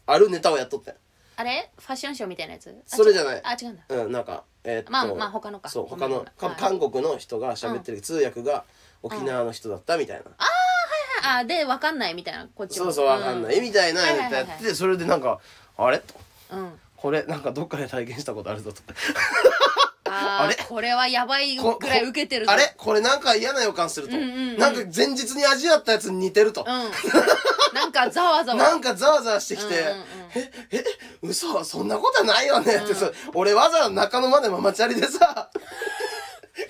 [0.06, 0.94] あるネタをやっとったん
[1.38, 1.70] あれ？
[1.76, 2.70] ファッションショーみたいなやつ？
[2.70, 3.40] あそれじゃない。
[3.44, 3.82] あ違うんだ。
[3.88, 5.68] うんなんかえーっとまあまあ他のか。
[5.68, 6.32] そうごめん他のか。
[6.38, 6.60] ごめんはい。
[6.60, 8.64] 韓国の人が喋ってる、通訳が
[9.02, 10.24] 沖縄の人だったみたいな、
[11.38, 12.48] あでわかんないみたいな。
[12.54, 12.86] こっちも。
[12.86, 15.40] そうそうわかんない、みたいなはいはいはいネタやっててそれでなんか
[15.76, 15.98] あれ？
[15.98, 16.14] と。
[16.52, 16.72] うん、うん
[17.06, 18.82] これなんかどっかで体験したことあるぞと。
[20.06, 20.56] あーあれ？
[20.56, 22.50] これはやばいこぐらい受けてるぞ。
[22.50, 22.74] あれ？
[22.76, 24.58] これなんか嫌な予感すると、うんうんうん。
[24.58, 26.66] なんか前日に味わったやつに似てると、うん。
[27.76, 28.58] なんかざわざわ。
[28.58, 30.02] なんかざわざわしてきて、うんうんうん。
[30.34, 30.84] ええ
[31.22, 31.62] 嘘？
[31.62, 32.94] そんなことはないよねって。
[32.94, 35.48] さ、俺わざわざ中野までママチャリでさ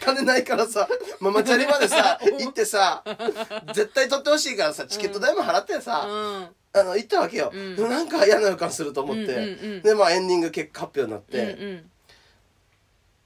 [0.01, 0.88] 金ないからさ
[1.20, 3.03] ママチャリまでさ 行ってさ
[3.72, 6.49] 絶対取ってほしいからさチケット代も払ってさ、うん。
[6.79, 7.75] あの行ったわけよ、ん。
[7.75, 9.29] でもなんか嫌な予感すると思って、うん。
[9.29, 9.42] うんう
[9.79, 11.90] んでまあエンディング結果発表になって、うんうん。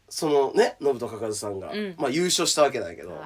[0.08, 1.94] そのねノブとかかずさんが、ん。
[1.96, 3.20] まあ優勝したわけだけど。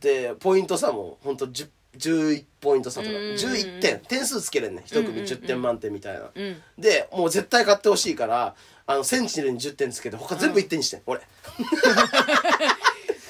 [0.00, 6.62] でポイント差もほんと10 11ポイント差とか、うんうんうん11点点数つけれんね一組うんうんうん10点満点みたいな、うん。
[6.78, 8.54] でもう絶対勝ってほしいから
[8.88, 11.20] あのセンチネルに10点つけて他全部1 点にして、俺。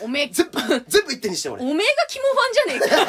[0.03, 0.29] おめえ。
[0.31, 1.63] 全部全部1点にして俺。
[1.63, 3.07] おめえが肝ファンじゃねえ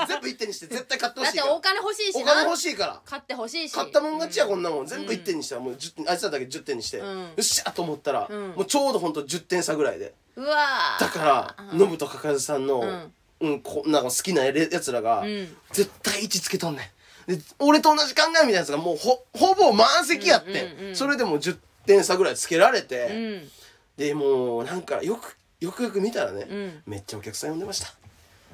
[0.00, 0.06] か。
[0.08, 1.46] 全部1点にして絶対勝ってほしいから。
[1.46, 3.00] だってお金欲しいしおな金欲しいから。
[3.04, 3.72] 買って欲しいし。
[3.72, 4.86] 勝ったもん勝ちやこんなもん。
[4.86, 7.20] 全部1点にしたらもう10点あいつらだけ10点にして、うん。
[7.20, 8.48] よっしゃと思ったら、うん。
[8.50, 10.12] もうちょうどほんと10点差ぐらいで。
[10.34, 11.00] うわー。
[11.00, 13.12] だからノブとかかずさんの、ん。
[13.42, 15.56] うんこなんか好きなやつらが、ん。
[15.72, 16.99] 絶対位置つけとんねん
[17.36, 23.12] で俺と同じ考えみたいなやつがもうほほぼ満席やって、うんうんうんそれでも10点差ぐらいつけられて、う
[23.44, 23.48] ん。
[23.96, 26.82] でもうなんかよくよくよく見たらね、ん。
[26.86, 27.94] めっちゃお客さん呼んでました。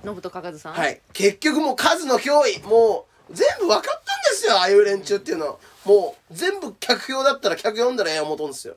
[0.05, 0.75] ノブとかかずさん？
[0.75, 1.01] はい。
[1.13, 2.63] 結局もう数の脅威。
[2.63, 5.47] もう全部分かったんですよああいう連中っていうの。
[5.47, 8.77] はもう全部客票だったら客呼んだらええ思とんですよ。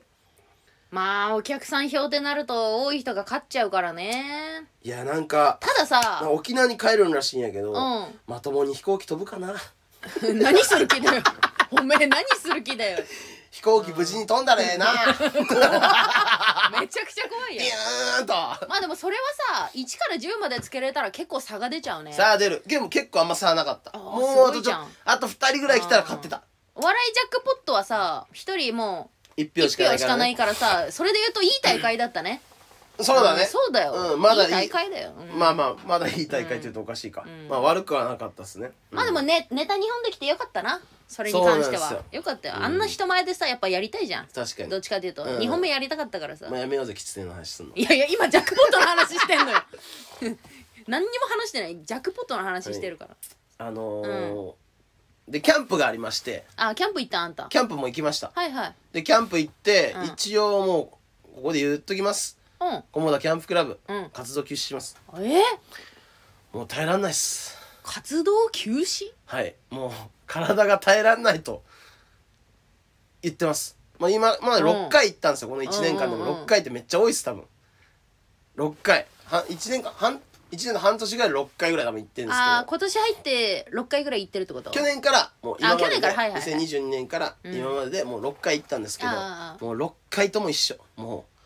[0.90, 4.66] まあお客さん票ってなると多い人が勝っちゃうからね。
[4.82, 8.06] いやなんかたださ沖縄に帰るんらしいんやけど、うん。
[8.26, 9.54] まともに飛行機飛ぶかな
[10.34, 11.22] 何する気だよ。
[11.70, 12.98] おめえ何する気だよ。
[13.50, 14.86] 飛行機無事に飛んだらええな。
[16.80, 18.32] めちゃくちゃ怖いよビューンと。
[18.68, 19.22] まあでもそれは
[19.54, 22.12] さ1から10までつけれたら結構差が出ちゃうね。
[22.12, 22.62] さあ出る。
[22.66, 23.90] でも結構あんま差はなかった。
[23.94, 26.42] あーもうあとちょすごいじゃんあと2人ぐらい来たら勝ってた。
[26.74, 32.40] お笑いジャックポットはさ1人もう1票しかな1票いから、ね、しかないからさそれで言うといい大会だったね
[33.02, 33.44] そうだね。
[33.44, 34.48] んそうだよ、うん、まだいい。
[34.48, 35.38] い大会だよ、うん。
[35.38, 37.48] まあまあまだいい大会って言うとおかしいか、ん。
[37.48, 40.80] まあ悪くはなかったですね、まあでもねネタ日本できてよかったな。
[41.08, 42.18] それに関してはそうなんですよ。
[42.18, 44.26] よかったよ、あんな人前でさやっぱやりたいじゃん。
[44.26, 44.70] 確かに。
[44.70, 45.38] どっちかっていうと、うん。
[45.38, 47.74] 2本目やりたかったからさ、まあやめようぜ吉瀬の話すんの。
[47.74, 49.58] いやいや今ジャックポットの話してんのよ。
[50.86, 51.78] 何にも話してない。
[51.84, 53.16] ジャックポットの話してるから、
[53.58, 54.52] あのー
[55.30, 56.44] でキャンプがありまして。
[56.56, 57.46] あキャンプ行ったあんた。
[57.48, 58.32] キャンプも行きました。
[58.34, 58.74] はいはい。
[58.92, 60.04] でキャンプ行って、うん。
[60.06, 62.84] 一応もうここで言っときますうん。
[62.92, 64.10] 菰田キャンプクラブ、うん。
[64.10, 64.96] 活動休止します。
[65.16, 65.40] え？
[66.52, 67.56] もう耐えらんないっす。
[67.82, 69.12] 活動休止？
[69.26, 69.54] はい。
[69.70, 69.90] もう
[70.26, 71.62] 体が耐えらんないと
[73.22, 73.78] 言ってます。
[73.98, 75.48] まあ今まだ6回行ったんですよ。
[75.48, 76.26] この1年間でうんうんうん。
[76.26, 77.44] も6回ってめっちゃ多いっす多分。
[78.56, 79.06] 6回。
[79.26, 80.20] は1年間半
[80.52, 84.70] 一年の半年ぐらいで6回ぐらい多分行ってるんですああけど今年入って6回ぐらい行ってるってこと？
[84.72, 86.14] 去年からもう今まで去年でから？
[86.14, 86.52] はいはいはい。
[86.52, 89.64] 2022年から今まででもう6回行ったんですけど、あー。
[89.64, 90.76] もう6回とも一緒。
[90.96, 91.39] もう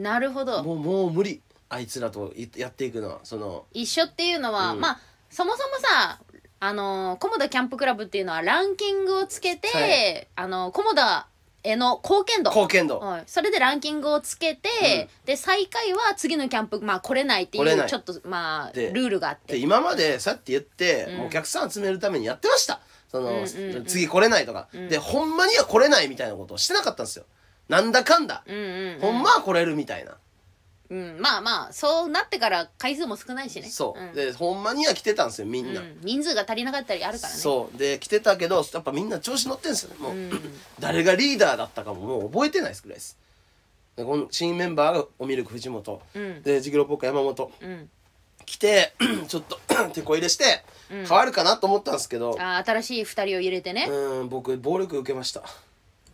[0.00, 0.62] なるほど。
[0.64, 1.42] もうもう無理。
[1.68, 3.20] あいつらといやっていくのは。
[3.22, 4.80] その一緒っていうのは、うん。
[4.80, 6.20] まあそもそもさ
[6.58, 10.28] あのーコモダキャンプクラブっていうのはランキングをつけて、はい。
[10.34, 11.28] あのーコモダ
[11.62, 12.50] への貢献度。
[12.50, 17.86] 貢献度、はい、それでランキングをつけて、で最下位は次のキャンプ、まあ、来れないってい来れない。
[17.86, 19.52] うちょっとまあでルールがあって。
[19.52, 21.16] で今までさって言って、うん。
[21.18, 22.80] もうお客さん集めるためにやってました。
[23.10, 23.84] その、うんうんうん。
[23.84, 27.24] 次来れないとか、でほんまには来れないみたいなことをしてなかったんですよ
[27.70, 29.00] なんだかんだ、うんうんうん。
[29.00, 30.16] ほんまは来れるみたいな、
[30.90, 33.68] うん、まあまあそうなってから回数も少ないしね。
[33.68, 34.12] そう、ん。
[34.12, 37.38] でほんまには来てたんですよみんな、うん人数が足りなかったりあるからね。
[37.38, 37.78] そう。
[37.78, 40.00] で来てたけどやっぱみんな調子乗ってんすよね。
[40.00, 40.30] もう、ん
[40.80, 43.16] 誰がリーダーだったかももう覚えてないですぐらいです。
[43.94, 46.42] でこの新メンバーがおミルク藤本、うん。
[46.42, 47.52] でジグロポッカ山本。
[47.60, 47.88] うん。
[48.46, 48.94] 来て
[49.28, 49.60] ちょっと
[49.94, 52.36] 手こ入れして変わるかなと思ったんですけど。
[52.40, 55.44] あー新しい2人を入れてね、うん僕暴力受けました。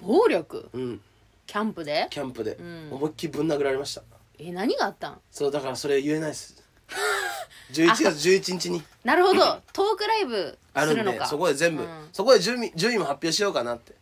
[0.03, 0.69] 暴力？
[0.75, 1.01] うん
[1.47, 2.07] キャンプで？
[2.11, 2.93] キャンプで、ん。
[2.93, 4.03] 思いっきりぶん殴られました。
[4.39, 5.21] え何があったん？
[5.31, 6.63] そうだからそれ言えないです。
[7.73, 8.83] 11月11日に。
[9.05, 9.61] なるほど。
[9.73, 12.09] トークライブあるんするのかでそこで全部、うん。
[12.13, 13.95] そこで順位順位も発表しようかなって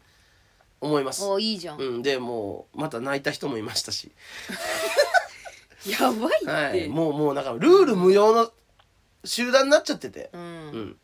[0.81, 1.25] 思います。
[1.25, 2.03] おいいじゃん、うん。
[2.03, 4.11] でもうまた泣いた人もいましたし。
[5.87, 6.89] やばいって、はい。
[6.89, 8.51] もうもうなんかルール無用の
[9.25, 10.31] 集団になっちゃってて。
[10.33, 10.41] うん。
[10.41, 10.47] う
[10.79, 10.99] ん。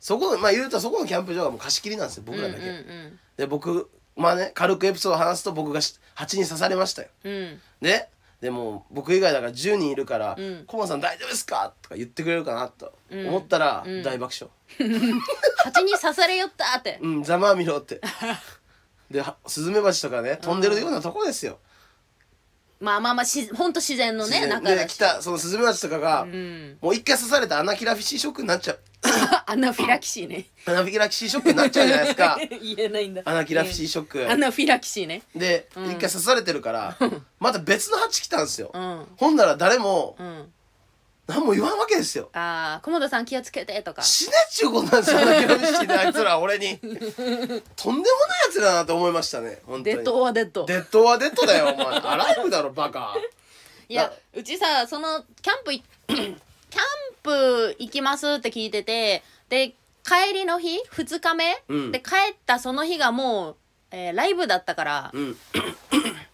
[0.00, 3.20] そこまあ言うとそこのキャンプ場がもう貸し切りなんですよ僕らだけ、うんうん。
[3.36, 7.08] で僕まあね軽くエピソードを話すと僕がし蜂に刺されましたよ。
[7.24, 7.32] うん。
[7.32, 8.08] うんで
[8.40, 12.92] でも僕以外だから10人いるからうん「コモさん大丈夫ですか?」とか言ってくれるかなと。
[13.10, 13.28] うん。
[13.28, 14.02] 思ったらうん。
[14.02, 14.50] 大爆笑。
[15.64, 18.00] 蜂に刺されよったって「うんざまあみろ」って。
[19.10, 21.58] ではスズメバチとかね飛んでるようなとこですよ。
[22.78, 24.78] まあまあまあしほんと自然のね中だし。
[24.80, 26.78] で来たそのスズメバチとかがうん。
[26.80, 28.78] もう一回刺されたアナフィラキシーショックになっちゃう
[29.46, 30.46] アナフィラキシーね。
[30.66, 32.38] アナフィラキシーショックになっちゃうじゃないですか。
[32.50, 33.22] 言えないんだ。
[33.24, 34.30] アナフィラキシーショック。
[34.30, 35.22] アナフィラキシーね。
[35.34, 35.90] でうん。
[35.92, 36.96] 一回刺されてるから
[37.38, 38.70] また別の蜂来たんですよ。
[38.74, 39.06] うん。
[39.16, 40.52] ほんなら誰もうん。
[41.26, 42.30] 何も言わんわけですよ。
[42.34, 44.02] ああコモダさん気をつけてとか。
[44.02, 46.78] 死ねっちゅうことなんですよアナフィラキシーであいつら俺に。
[46.78, 48.02] とんでもないや
[48.52, 49.96] つだなって思いましたね本当に。
[49.96, 50.64] デッドオアデッド。
[50.66, 51.86] デッドはデッドだよお前。
[51.98, 53.16] Alive だろバカ。
[53.88, 56.36] いやうちさそのキャンプい キャン
[57.26, 59.74] プ行きますって聞いててで
[60.06, 61.92] 帰りの日2日目、うん。
[61.92, 63.56] で帰ったその日がもう、
[63.90, 65.36] えーライブだったから、うん。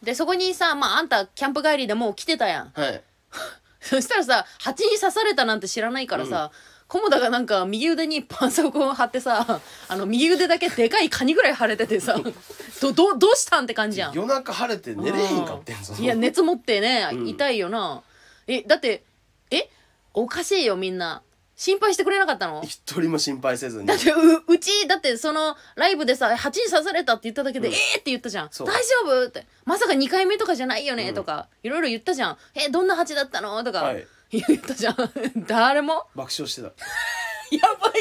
[0.02, 2.72] でそこにさ、まあ、あんたキャンプ帰りでもう来てたやん。
[2.74, 3.02] はい。
[3.80, 6.52] そしたらさ蜂に刺されたなんて知らないからさ、
[6.88, 12.16] 菰田がなんか右腕にパンソコン貼ってさ あの右腕だけでかいカニぐらい腫れててさ
[12.82, 14.12] どどどうしたんって感じやん。
[14.12, 15.94] 夜中晴れて寝れへんかってんぞ。
[15.98, 17.28] いや熱持ってね、うん。
[17.28, 18.02] 痛いよな。
[18.46, 19.04] えだって
[19.50, 19.70] え
[20.14, 21.22] おかしいよみんな。
[21.54, 22.62] 心配してくれなかったの？
[22.64, 23.86] 一人も心配せずに。
[23.86, 24.14] だってう
[24.48, 27.74] うちだってそのライブでさ蜂に刺されたって言っただけで、うん。
[27.74, 28.48] えーって言ったじゃん。
[28.50, 28.66] そう。
[28.66, 29.28] 大丈夫？
[29.28, 29.46] って。
[29.64, 31.14] まさか2回目とかじゃないよね、うん。
[31.14, 32.38] とかいろいろ言ったじゃん。
[32.54, 33.62] えどんな蜂だったの？
[33.62, 34.06] とか、はい。
[34.30, 34.96] 言ったじゃん。
[35.46, 36.06] 誰も？
[36.16, 36.68] 爆笑してた。
[37.52, 37.94] やばいっ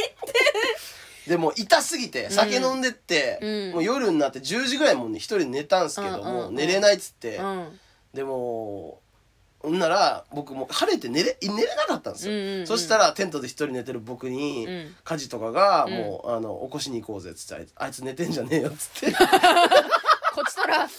[1.24, 1.30] て。
[1.30, 3.72] でも痛すぎて酒飲んでって、うん。
[3.74, 6.56] もう夜になって10時ぐらいもね一人寝たんすけども、うんうんうん。
[6.56, 7.80] 寝れないっつって、うん。
[8.14, 9.01] でも
[9.62, 12.68] ほんなら僕もう晴れて寝れ寝れなかったんですよ、うんうんうん。
[12.68, 14.96] そしたらテントで一人寝てる僕に、うん。
[15.04, 15.94] 家事とかがうん。
[15.94, 19.16] もう、あの起こしに行こうぜっつってあいつあいつ寝てんじゃねえよっつって。
[20.34, 20.90] こっちとらう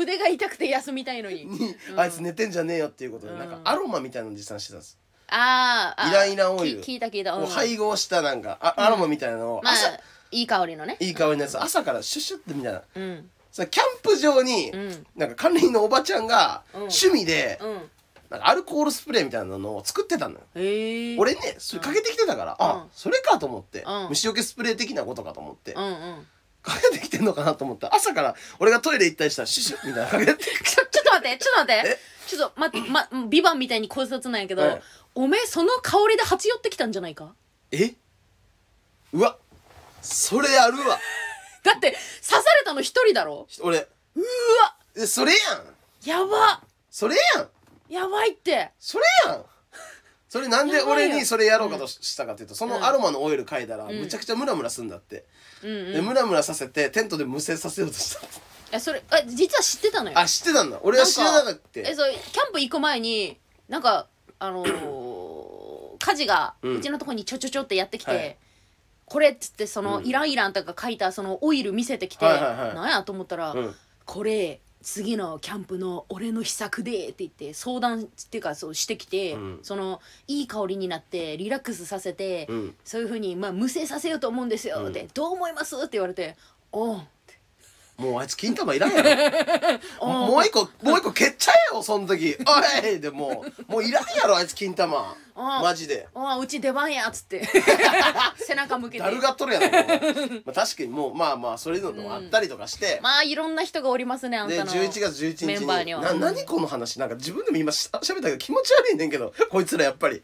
[0.00, 1.46] 腕が痛くて休みたいのに。
[1.46, 2.00] に、うん。
[2.00, 3.38] あいつ寝てんじゃねえよっていうことで、うん。
[3.38, 4.98] なんかアロマみたいなの持参してたんです、
[5.28, 6.10] あーあー。
[6.10, 6.80] イランイランオイル。
[6.82, 7.40] き聞いた聞いた、うん。
[7.42, 9.88] もう配合したなんかあアロマみたいなのをまあ朝、
[10.30, 10.96] いい香りのね。
[11.00, 12.82] いい香りのやつ朝からシュッシュってみたいな。
[12.94, 13.30] うん。
[13.54, 13.68] キャン
[14.02, 15.06] プ場に、うん。
[15.16, 16.80] なんか管理員のおばちゃんがうん。
[16.82, 17.90] 趣味で、うん
[18.34, 20.40] なんかアルコールスプレーみたいなのを作ってたのよ。
[20.54, 22.90] へえ俺ねそれかけてきてたから、あうん。
[22.92, 24.08] それかと思って、うん。
[24.10, 26.26] 虫除けスプレー的なことかと思って、うんうん。
[26.62, 27.94] かけてきてんのかなと思った。
[27.94, 31.88] 朝から俺がトイレ行ったりしたらシュシュッみたいなかけて ちょちょっと待ってちょっと待って。
[31.88, 31.98] え？
[32.26, 34.82] ちょっとままビバンみたいに考察なんやけど、はい。
[35.14, 37.34] おめえその香りで蜂寄ってきたんじゃないか？
[37.70, 37.94] え？
[39.12, 39.36] うわ。
[40.00, 40.98] それあるわ。
[41.62, 41.98] だって刺
[42.42, 43.46] されたの一人だろ？
[43.60, 43.86] 俺。
[44.16, 44.76] うわ。
[44.96, 45.74] えそれやん。
[46.08, 46.62] やば。
[46.90, 47.48] それやん
[47.88, 48.70] やばいって。
[48.78, 49.44] それやん。
[50.28, 52.70] それなんで俺にそれやろうかとしたかっていうとそうん。
[52.72, 53.92] のアロマのオイル嗅いだらん。
[53.92, 55.24] むちゃくちゃムラムラすんだって、
[55.62, 55.92] うんうん。
[55.92, 58.20] でムラムラさせてテントで無声させようとした。
[58.72, 60.18] えそれあ実は知ってたのよ。
[60.18, 60.80] あ知ってたんだ。
[60.82, 61.60] 俺は知らなかった。
[61.80, 66.76] えそうキャンプ行く前になんかあのー家事がうん。
[66.78, 68.36] うちのとこにちょちょちょってやってきて、はい。
[69.06, 70.06] これっつってその、うん。
[70.06, 72.74] イランイランとか書いたそのオイル見せてきて、はいはいはい。
[72.74, 73.74] なんやと思ったら、うん。
[74.04, 79.58] これ次のキャンプの俺の秘策でって言って相談っていうかそうしてきて、うん。
[79.62, 82.74] そのいい香りになってリラックスさせて、うん。
[82.84, 85.08] そういうふうに、まあ、無声させようと思うんですよって、うん。
[85.14, 85.74] どう思います？
[85.76, 86.36] って言われて
[86.70, 87.00] 「おう
[87.96, 89.08] もうあいつ金玉いらんやろ。
[90.06, 92.36] もう一個もう一個蹴っちゃえよその時。
[92.46, 93.00] おい！
[93.00, 95.16] でもうもういらんやろあいつ金玉。
[95.36, 96.08] マジで。
[96.14, 97.44] おううち出番や」っつって。
[98.36, 99.04] 背中向けて。
[99.04, 99.68] だるがっとるやろ
[100.44, 104.72] まあ確かにもうまあまあそういうのもあったりとかして、まあいろんな人がおりますねあんでたの。
[104.72, 106.12] 11月11日メンバーには。
[106.12, 106.98] にな何この話？
[106.98, 110.22] なんか自分でも今しゃべったけど気持ち悪いねんけどこいつらやっぱり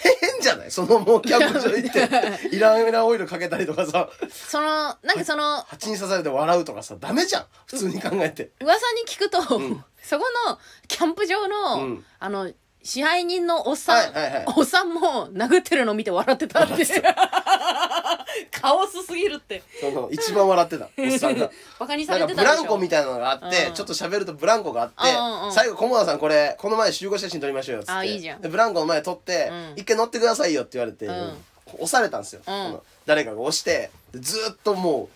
[0.00, 0.70] 変じゃない？
[0.70, 2.08] そのもうキャンプ場行って。
[2.54, 4.08] イランイランオイルかけたりとかさ。
[4.30, 4.66] その
[5.02, 7.46] なんかその蜂に刺されて笑うとかさダメじゃん。
[7.66, 8.52] 普通に考えて。
[8.60, 9.84] 噂に聞くと、ん。
[10.02, 12.04] そこのキャンプ場の、うん。
[12.18, 12.52] あの
[12.84, 14.44] 支配人のおっさん、はいはいはい。
[14.56, 16.84] おっさんも殴ってるの見て笑ってたって
[18.52, 19.62] カオスすぎるって。
[19.80, 20.88] その一番笑ってた。
[20.98, 21.50] おっさんが。
[21.78, 22.54] バカにさなんれてたでしょ。
[22.56, 23.72] ランコみたいなのがあって、うん。
[23.74, 25.52] ちょっと喋るとブランコがあって、うんうんうん。
[25.52, 27.92] 最後菰田さんこれこの前集合写真撮りましょうよっつって。
[27.92, 28.42] あいいじゃん。
[28.42, 29.72] でブランコの前撮って、うん。
[29.76, 31.44] 一回乗ってくださいよって言われて、うん。
[31.78, 32.44] 押されたんですよ、ん。
[32.44, 35.08] この誰かが押してでずーっともう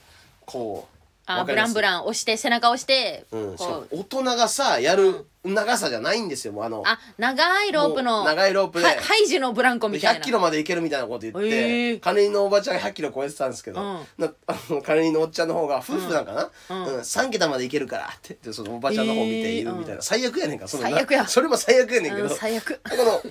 [0.46, 0.98] こう
[1.29, 6.83] あブランブラン押して背中押して、うん、しかもこう大人がさやる長さじゃないんですよもうあの。
[6.85, 8.87] あ長いロープのもう長いロープで。
[8.87, 10.21] はハイジのブランコみたいな。
[10.21, 12.01] 100キロまで行けるみたいなこと言って、へー。
[12.01, 13.87] 金井のおばちゃんが100キロ超えてたんですけど、うん。
[14.19, 16.87] なあののおっちゃんの方が夫婦なんかな、うん。
[16.87, 17.01] うん。
[17.01, 20.03] 3桁まで行けるからって言ってそのおばちゃんの方見ているみたいな、うん。
[20.03, 21.27] 最悪やねんかそのな最悪や。
[21.27, 22.81] それも最悪やねんけど、うん最悪。
[22.85, 23.23] この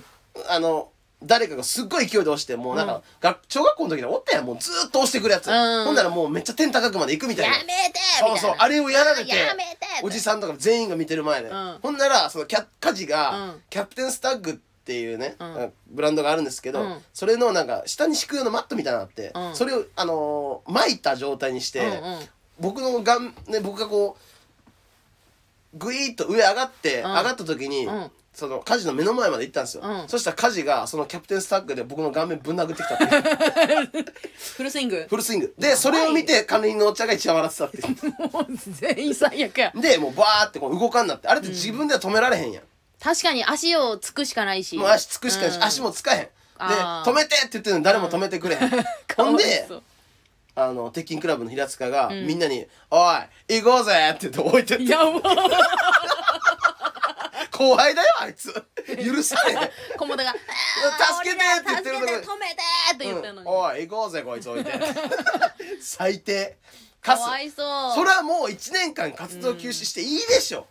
[0.48, 0.90] あの
[1.22, 3.02] 誰かがすっごい勢いで押してもうなんか、うん。
[3.20, 5.84] 学小学校の時におったやんもうずーっと押してくるやつ、うん。
[5.84, 7.56] ほんならもうめっちゃ天高くまで行くみたいな。
[7.56, 11.78] やめてみたいなそうそうあれをやられてやめておじさんとか全員が見てる前で、うん。
[11.82, 13.62] ほんならそのキャ家事が、うん。
[13.68, 15.72] キャプテンスタッグっていうね、うん。
[15.88, 16.98] ブランドがあるんですけど、うん。
[17.12, 19.56] それのなんか下に敷く用のマットみたいなのがあって、うん。
[19.56, 22.00] それをあのー巻いた状態にして、うんうん。
[22.60, 24.16] 僕のがん、ね、僕がこ
[25.74, 27.10] うグイーッと上上がって、うん。
[27.10, 30.08] 上がった時に、うんその家事の目の前まで行ったんですよ、うん。
[30.08, 34.04] そしたら家事がそのキャプテンスタッグで僕の顔面ぶん殴ってきたっていう。
[34.56, 35.06] フルスイング。
[35.10, 35.54] フルスイング。
[35.58, 38.32] でそれを見て金井のおっちゃんが一番笑ってたっていう。
[38.32, 39.72] もう全員最悪や。
[39.74, 41.26] でもうバーってこう動かんなって。
[41.26, 42.62] あれって自分では止められへんやん、
[43.02, 44.76] 確かに足をつくしかないし。
[44.76, 45.64] もう足つくしかないし、うん。
[45.64, 46.20] 足もつかへん。
[46.20, 47.10] であー。
[47.10, 48.70] 止めてって言ってるのに誰も止めてくれへん、
[49.16, 49.82] ほんでそう。
[50.54, 53.12] あの鉄筋クラブの平塚が、みんなに「お
[53.48, 54.84] い行こうぜ!」って言って置いてって。
[54.84, 55.20] やば
[57.58, 58.52] 後輩だよあいつ。
[59.04, 59.58] 許されへん
[59.96, 62.54] 菰田が助けてって言ってるとこ助けて止めて
[62.94, 63.54] って言ったのに、うん。
[63.56, 64.72] おい行こうぜこいつ置いて。
[65.82, 66.56] 最低。
[67.02, 67.94] かわいそう。
[67.96, 70.68] それはもう1年間活動休止していいでしょ、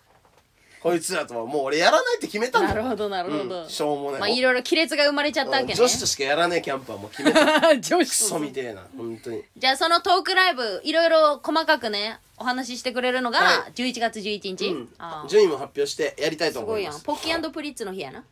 [0.87, 2.69] こいつらとはもう俺やらないって決めたんだ。
[2.69, 5.73] なるほどなるほど、うんしょうもない、まあいろいろ亀裂が生まれちゃったわけね。
[5.75, 7.43] 女子としかやらねえキャンプはもう決めた。
[7.77, 9.43] 女子クソみてえな本当に。
[9.57, 14.89] じゃあそのトークライブいろいろ細かくねお話ししてくれるのがは11月11日、うん。
[15.27, 16.95] 順位も発表してやりたいとすごい思います。
[16.95, 17.03] やん。
[17.03, 18.23] ポッキープリッツの日やな。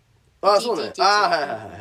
[0.41, 0.93] ああそうね。
[0.95, 1.71] 11ああはいはいはいはい、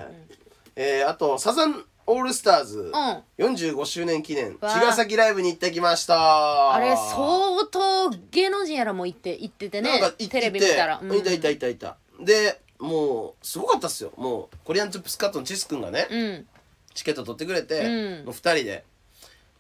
[0.74, 4.56] えー、あとサザンオールスターズ、うん45周年記念。
[4.58, 6.74] 茅ヶ崎ライブに行ってきました。
[6.74, 9.90] あれ相当芸能人やらも行って行っててね。
[9.90, 11.14] なんか行っててテレビ見たら、うん。
[11.16, 11.96] いたいたいたいた。
[12.20, 14.12] でもうすごかったっすよ。
[14.16, 16.46] もうコリアントゥップスカットのチス君がね、うん。
[16.94, 18.24] チケット取ってくれて、うん。
[18.26, 18.84] もう2人で。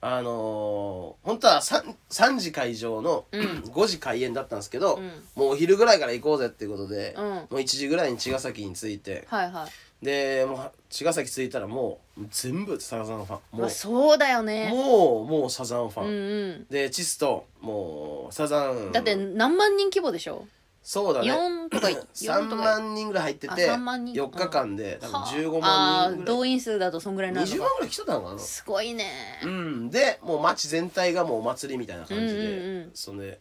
[0.06, 5.02] あのー、本当は 3, 3時会場の、5時開演だったんですけど、ん。
[5.34, 7.24] もうお昼ぐらいから行こうぜっていうことで、うん。
[7.24, 9.70] もう1時ぐらいに茅ヶ崎に着いてはいはい
[10.04, 13.38] でもう茅ヶ崎着いたらもう全部サザンファン。
[13.52, 14.70] もまあそうだよね。
[14.72, 16.66] うもうもうサザンファン、うんうん。
[16.70, 18.92] でチスともうサザン。
[18.92, 20.46] だって何万人規模でしょ？
[20.82, 21.32] そうだね。
[21.32, 24.14] 4とか3 4 とか万人ぐらい入っててあ3万人。
[24.14, 25.26] 4日間で多分はあ。
[25.28, 26.24] 15あ万人ぐらい。
[26.24, 28.38] ー動員数だとそんぐらいになる20のか万ぐらい来てたのかな？
[28.38, 29.10] すごいね。
[29.42, 29.90] うん。
[29.90, 32.90] でもう街全体がもうお祭りみたいな感じで、うんうんうん。
[32.94, 33.40] そんで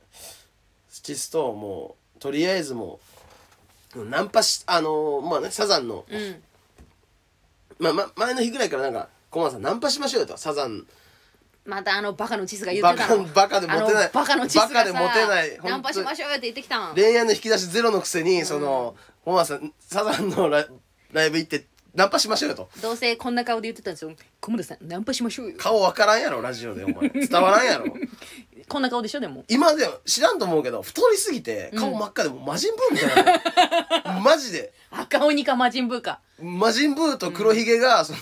[0.89, 2.99] スチスともうとりあえずも
[3.95, 6.43] うナンパしあのーまあねサザンの、うん
[7.83, 10.87] まあ、ま前の日ぐらいからなんか「コマさんナンパしましょうよ」とサザン。
[11.65, 13.23] またあのバカのチスが言っバカてたの。
[13.25, 14.09] バカでモテない。
[14.13, 15.59] バカのチスがさでモテない。
[15.63, 20.67] ナンパしまょしょうよって言ってきたん恋愛の引き出しゼロのくせに、そのコマさんサザンのライ
[21.11, 22.69] ライブ行ってナンパしましょうよと。
[22.81, 24.11] どうせこんな顔で言ってたんですよ
[24.43, 25.55] 小村さんナンパしましょうよ。
[25.57, 27.07] 顔わからんやろラジオでお前。
[27.15, 27.85] 伝わらんやろ。
[28.67, 29.45] こんな顔でしょでも。
[29.47, 34.73] 今でも知らんと思うけど太りすぎて顔真っ赤でもう魔人ブーみたいな、 マジで。
[34.91, 36.19] 赤鬼か魔人ブーか。
[36.41, 38.19] 魔人ブーと黒ひげが、その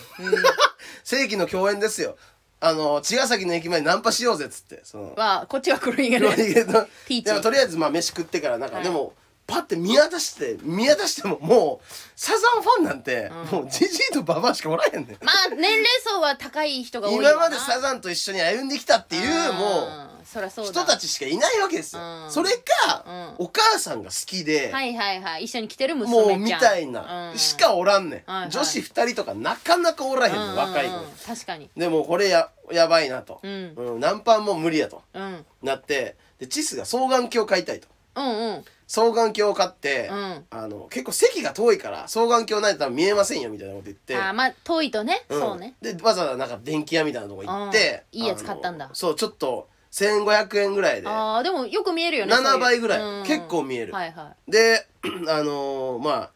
[1.03, 2.17] 世紀の共演ですよ。
[2.59, 5.15] あの茅ヶ崎の駅前にナンパしようぜっつってその。
[5.15, 6.73] はこっちは黒ひげ黒でひげの。
[6.73, 8.83] ティーチでもとりあえずまあ飯食ってからなんか、はい。
[8.83, 9.15] でも
[9.51, 11.85] パッて見渡して見渡してももう
[12.15, 15.17] サザンファンなんて、もうジジイとババアしかおらへんねん。
[15.21, 17.31] まあ年齢層は高い人が多いわな。
[17.31, 19.89] 今までサザンと一緒に歩んできたっていうも
[20.23, 20.71] そりゃそうだ。
[20.71, 22.31] 人たちしかいないわけですよ、うん。
[22.31, 26.29] それか、うんお母さんが好きで、はいはいはい一緒に来てる娘ちゃん。
[26.29, 27.37] もうみたいな、うん。
[27.37, 28.51] しかおらんねん、はいはい。
[28.51, 30.47] 女子2人とかなかなかおらへんねん、うん。
[30.47, 31.25] うんうん若い子。
[31.27, 31.69] 確かに。
[31.75, 33.73] でもこれややばいなと、うん。
[33.75, 35.01] うんナンパンも無理やと。
[35.13, 35.45] うん。
[35.61, 37.89] なってでチスが双眼鏡を買いたいと。
[38.15, 40.45] うんうん双眼鏡を買って、うん。
[40.49, 44.17] あの結構席が遠いから双眼鏡ないと多分見えませんよみたいなこと言って。
[44.17, 45.25] あーまあ遠いとね。
[45.29, 45.39] うん。
[45.39, 45.75] そうね。
[45.81, 48.19] でわざわざなんか電気屋みたいなとこ行って、うん。
[48.19, 48.89] いいやつ買ったんだ。
[48.91, 51.07] そうちょっと1500円ぐらいで。
[51.07, 52.53] ああでもよく見えるよねそういう。
[52.57, 53.01] 7倍ぐらい。
[53.01, 53.23] うん。
[53.25, 53.93] 結構見える。
[53.93, 54.51] はいはい。
[54.51, 54.85] で
[55.29, 56.31] あのーまあ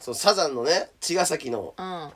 [0.00, 2.10] そうサザンのね茅ヶ崎のうん。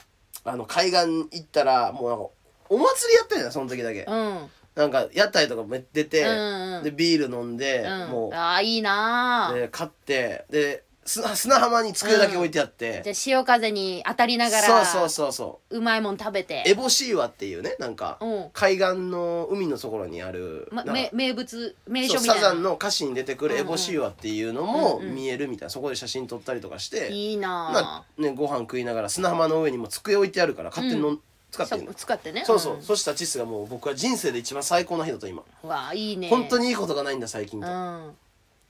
[0.49, 2.27] あの海岸行ったらもうなんか
[2.69, 6.85] お祭りやったんやその時だけ、うんなんか屋台とかも出て、うんうん。
[6.85, 8.11] でビール飲んで、うん。
[8.11, 8.35] もう。
[8.35, 9.61] ああいいなー。
[9.63, 15.81] で買ってで砂砂浜に机だけ置いてあって、じゃあ潮風に当たりながらそうそうそうそう。
[15.81, 16.65] まいもん食べて。
[16.67, 18.51] エボシーワっていうねなんかうん。
[18.53, 22.43] 海岸の海のところにある、ま、なんかめ名物名そう所みたいな。
[22.43, 25.15] サザンの歌詞に出てくるエボシーワっていうのもうんうん。
[25.15, 25.71] 見えるみたいな。
[25.71, 31.19] そこで写真撮ったりとかして、いいなまあね、ご飯食いながら砂浜の上にも机置いてあるから勝手にの、
[31.65, 32.45] 使って使ってね。
[32.45, 32.83] そうそう、ん。
[32.83, 35.43] そしたらチスがもう僕は人生で一番最高な人だと今。
[35.63, 36.29] うわいいね。
[36.29, 37.67] 本当にいいことがないんだ最近と。
[37.67, 38.11] うん。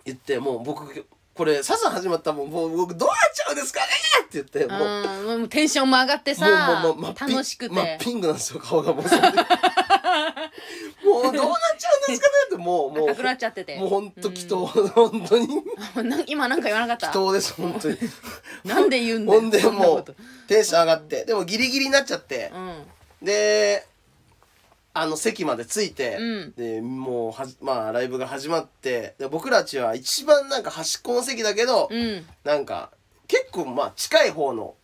[0.04, 3.86] 言ってもう僕これサザン始まったらもうもう僕どうなっちゃうんですかね
[4.24, 5.40] って言ってもううん。
[5.40, 5.48] もう。
[5.48, 9.04] テンションも上がってさもうもうもう真っピン楽しくて、真っピンクなんですよ顔がもう
[11.04, 13.10] もうどうなっちゃうんですかねってもうもう。
[13.10, 13.78] 赤くなっちゃってて。
[13.78, 15.48] もう本当祈祷、本当に。
[16.08, 17.06] な 今なんか言わなかった。
[17.06, 17.98] 祈祷です本当に。
[18.64, 20.04] なんで言うんだよほんでもう
[20.48, 21.24] テンション上がって。
[21.24, 22.50] でもギリギリになっちゃって。
[22.54, 23.26] うん。
[23.26, 23.86] で
[24.94, 26.54] あの席まで着いて、うん。
[26.56, 29.14] でもうはじまあライブが始まって。
[29.18, 32.26] で僕らちは一番なんか端っこの席だけど、うん。
[32.44, 32.90] なんか
[33.28, 34.74] 結構まあ近い方の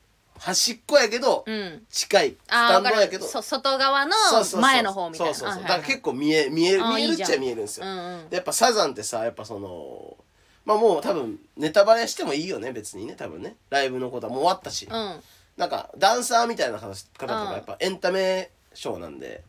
[0.43, 1.83] 端っこやけど、うん。
[1.89, 2.31] 近い。
[2.31, 3.27] スタンドやけど。
[3.27, 5.35] そ外側のそうそうそう前の方みたいな。
[5.35, 5.63] そうそうそう。
[5.63, 7.41] だから結構見え見える見えるっちゃいいじゃん。
[7.41, 8.29] 見えるんですよ、うんうん。
[8.29, 10.17] でやっぱサザンってさやっぱその
[10.65, 13.55] まあもう多分ネタバレしてもいいよね別にね多分ね。
[13.71, 15.21] ライブのことはもう終わったし、うん。
[15.57, 17.53] なんかダンサーみたいな方とかうん。
[17.53, 19.45] やっぱエンタメショーなんで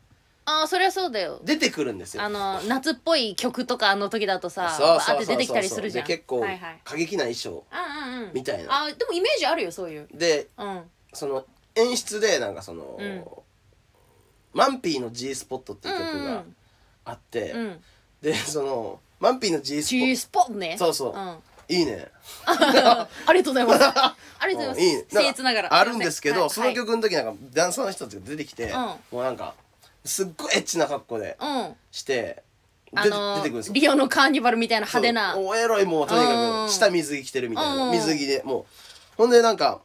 [0.45, 1.39] ああそりゃそうだよ。
[1.43, 2.23] 出てくるんですよ。
[2.23, 5.35] あの夏っぽい曲とかあの時だとさそうバそうそうそう。
[5.35, 6.07] ーって出てきたりするじゃん。
[6.07, 6.79] で結構はいはい。
[6.83, 7.63] 過激な衣装。
[7.71, 8.31] うんうんうん。
[8.33, 8.83] みたいな。
[8.83, 10.07] あでもイメージあるよそういう。
[10.13, 10.81] でうん。
[11.13, 13.23] その演出でなんかその、うん。
[14.53, 16.55] マンピーの G スポットっていう曲がうん
[17.05, 17.59] あって、うん。
[17.59, 17.83] うん
[18.21, 20.75] でそのマンピーの G スポ G ッスポットね。
[20.77, 21.11] そうそう。
[21.11, 21.17] うん。
[21.17, 22.07] あトいいね。
[23.33, 23.83] りがとうございます。
[23.83, 24.15] あ
[24.47, 24.81] りがとうございます。
[24.81, 25.05] いいね。
[25.09, 25.73] 僭越ながら。
[25.73, 28.75] あるんですけど、はいその曲の時なんかダンサーの人たちが出てきて、ん。
[28.75, 29.55] もうなんか
[30.05, 31.75] すっごいエッチな格好でうん。
[31.91, 32.43] して、で
[32.95, 33.73] あの出てくるんですよ。
[33.73, 35.33] リオのカーニバルみたいな派手な。
[35.33, 37.85] そうおエロいもうとにかうんく下水着着てるみたいな。
[37.85, 38.65] うん水着でもう。
[39.17, 39.81] ほんでなんか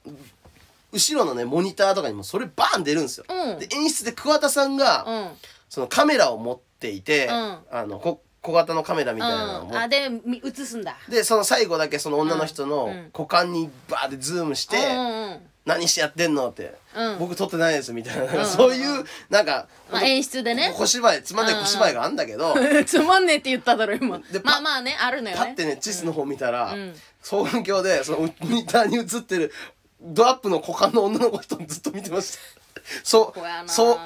[0.92, 3.58] 後ろのねモニターとかにもそれバーン出るんですよ、うん。
[3.58, 5.28] で演出で桑田さんが、うん。
[5.68, 7.30] そのカメラを持っていて、ん。
[7.30, 10.96] あのこ小型のカメラみたいなのをあでみ映すんだ。
[11.10, 13.10] でその最後だけその女の人のうん。
[13.12, 18.46] 股間にバーってズームしてうんうん「何してやってんの?」ってうん「僕撮ってないです」みたいななん。
[18.46, 20.72] そういうなんかまあ演出でね。
[20.74, 22.54] 小芝居つまんない小芝居があんだけど
[22.86, 24.18] つまんねえって言っただろ今。
[24.32, 25.42] でパまあまあねあるのよね。
[25.42, 26.94] パッてねチスの方見たらうん。
[27.22, 29.52] 双眼鏡でそのモニターに映ってる
[30.00, 32.80] ドアップの股間の女の子とずっと見てました。
[33.04, 33.98] そうそう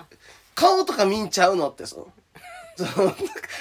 [0.54, 2.06] 顔とか見んちゃうのってそう
[2.76, 3.14] そう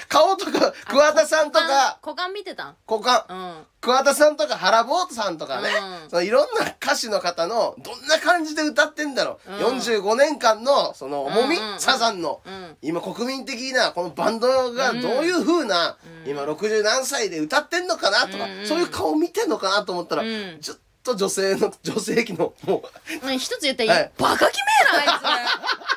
[0.07, 1.99] 顔とか桑田さんとか。
[2.03, 2.75] 股間見てたん？
[2.87, 3.25] 股間。
[3.29, 3.65] うん。
[3.81, 5.69] 桑田さんとか原坊さんとかね、
[6.03, 6.09] うん。
[6.09, 9.77] そのいろんな歌手の方のどんな感じで歌ってんだろう、うん。
[9.77, 12.77] 45年間のその重み、うんうんうんサザンの、うん。
[12.81, 20.59] 今国民的なこのバンドがどういう風な、今60何歳で歌ってんのかなとか、うんうんそういう顔見てんのかなと思ったら、うん。
[20.61, 22.83] ちょっと女性の女性器のも
[23.23, 23.27] う。
[23.27, 24.11] ね一つ言っていい、はい。
[24.17, 24.63] バカキメ
[25.03, 25.90] えなあいつ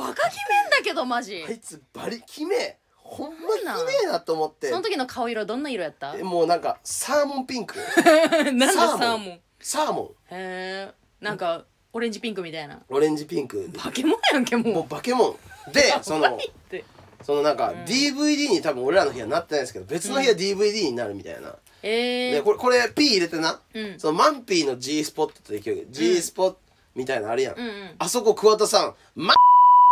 [0.00, 1.44] バカキメんだけどマジ。
[1.46, 4.68] あいつバリキメほんまきめえなと思って。
[4.68, 6.16] その時の顔色どんな色やった？
[6.16, 7.76] えもうなんかサーモンピンク。
[8.44, 9.18] なんでササーモン。
[9.18, 9.28] ーモン。
[9.28, 10.14] へサーモン。
[10.30, 10.92] え
[11.32, 12.80] んかオレンジピンクみたいな。
[12.88, 13.68] オレンジピンク。
[13.72, 14.74] バケモンやんけもう。
[14.74, 15.36] もうバケモ
[15.68, 15.72] ン。
[15.72, 16.38] で そのっ
[16.70, 16.84] て。
[17.22, 24.00] そのなんか DVD に多分俺らの部屋なってないんですけど別の部屋 DVD になるみたいな、えー、でこれこれ P 入れてな、うん。
[24.00, 26.58] そのマンピーの G スポットって曲 G スポット
[26.94, 27.94] みたいなのあるやん、うんうん。
[27.98, 28.94] あそこ桑田さん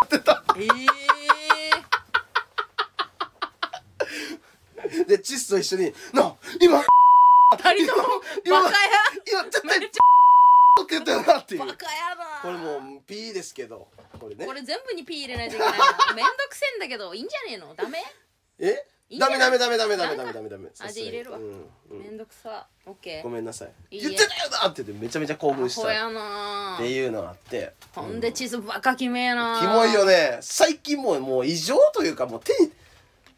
[0.01, 0.09] ま
[0.57, 8.89] えー、でチスと一緒に「な今二人とも今バカや。
[9.31, 9.99] 今絶対めっち
[10.83, 13.89] って言ったよな」っていうバカやなこれもう P ですけど
[14.19, 15.85] これねこれ全部に P 入れないといけないの
[16.15, 18.03] めんどくせえんだけどいいんじゃねえのダメ
[18.61, 18.87] え
[19.17, 20.69] ダメダメダメダメダメダメかダメダメ。
[20.81, 21.39] あじゃあ入れるわ。
[21.39, 21.45] うん
[21.91, 22.03] うん。
[22.03, 22.67] めんどくさ。
[22.85, 23.23] オッケー。
[23.23, 23.69] ごめんなさい。
[23.91, 25.81] いいえ言ってたよなって言ってめちゃめちゃ興奮した。
[25.81, 26.77] っアホやな。
[26.79, 27.73] ていうのがあって。
[27.95, 29.59] ほんで地図バカキメやな。
[29.61, 30.39] キモいよね。
[30.43, 32.71] 最近もうもう異常というかもう手に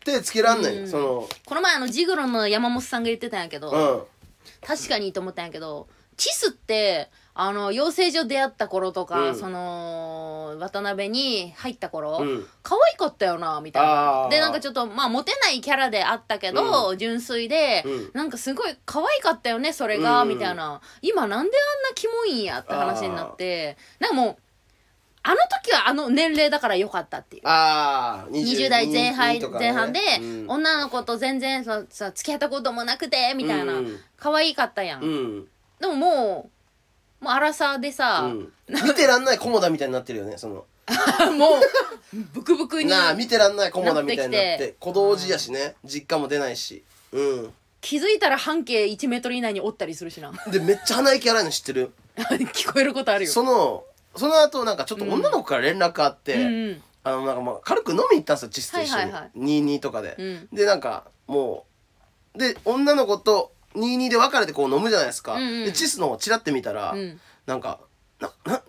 [0.04, 0.88] 手つけらんない、うん。
[0.88, 4.66] そのこの前あのジグロの山本さんが言ってたんやけど、うん。
[4.66, 7.10] 確かにと思ったんやけどチスって
[7.42, 9.34] あの養成所出会った頃とか、うん。
[9.34, 12.46] その渡辺に入った頃、うん。
[12.62, 14.28] 可愛かったよなみたいあなー。
[14.28, 18.10] でなんかちょっとまあモテないキャラであったけど、純粋で、うん。
[18.12, 20.28] なんかすごい可愛かったよねそれが、うん。
[20.28, 20.82] みたいな。
[21.00, 23.78] 今なんであんなキモいんやって話になって。
[24.00, 24.36] なんかもう
[25.22, 27.42] あの時はあの年齢だからよかったっていう。
[27.46, 29.72] ああ20代前半,、22とかね。
[29.72, 30.44] 前半で、うん。
[30.46, 33.98] 女の子と全然そさ付き合ったこともなくてみたいな、うん。
[34.18, 35.48] 可愛かったやん、うん、
[35.80, 36.59] でももう
[37.20, 40.64] もう荒さでさ、うん、見てらんないコモダみたいになってるよねその。
[41.38, 44.64] もうブクブクになあ見てらんないコモダみたいになっなって。
[44.64, 45.76] きてて小道寺やしね。
[45.84, 46.82] 実家も出ないし。
[47.12, 47.54] うん。
[47.80, 50.32] 気づいたら半径1メートル以内におったりするしな。
[50.50, 51.92] でめっちゃ鼻息荒いの知ってる？
[52.16, 53.30] 聞こえることあるよ。
[53.30, 53.84] その
[54.16, 56.82] その後なんかちょっと女の子から連絡あって、うんうん。
[57.02, 59.38] あのなんかまあ軽く飲みに行ったんですよチスと一緒に、はいはいはい。
[59.38, 60.48] 22とかで、うん。
[60.52, 61.66] でなんかも
[62.34, 65.64] うで女の子と22で別れてこう飲むじゃないですか、うんうん。
[65.64, 67.20] でチスの方チラって見たら、うん。
[67.46, 67.80] なんか
[68.20, 68.62] なな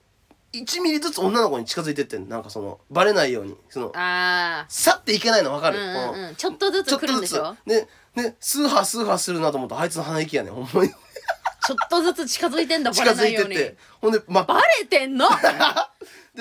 [0.53, 2.27] 1ミリずつ女の子に近づいてってんの。
[2.27, 3.55] なんかそのバレないように。
[3.69, 6.29] そのあ去っていけないの分かあ、うる、んうんうん。
[6.29, 7.55] うん、ちょっとずつ来るんでしょ？
[7.65, 10.53] でねスーハースーハーするなと思ったらあいつの鼻息やねん。
[10.53, 10.89] ほんまに。
[10.89, 13.55] ちょっとずつ近づいてんだバ 近づレないように。
[13.55, 15.27] いてってほんでまバレてんの？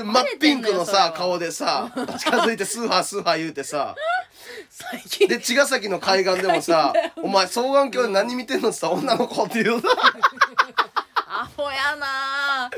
[0.00, 3.94] で真っピンクのさ顔でさ近づいてスーハースーハー言うてさ。
[4.70, 5.28] 最近。
[5.28, 6.92] で茅ヶ崎の海岸でもさ
[7.22, 9.82] 「お前双眼鏡で何見てんの?」っつったら女の子って言う
[11.40, 12.66] アホやな。
[12.66, 12.70] あ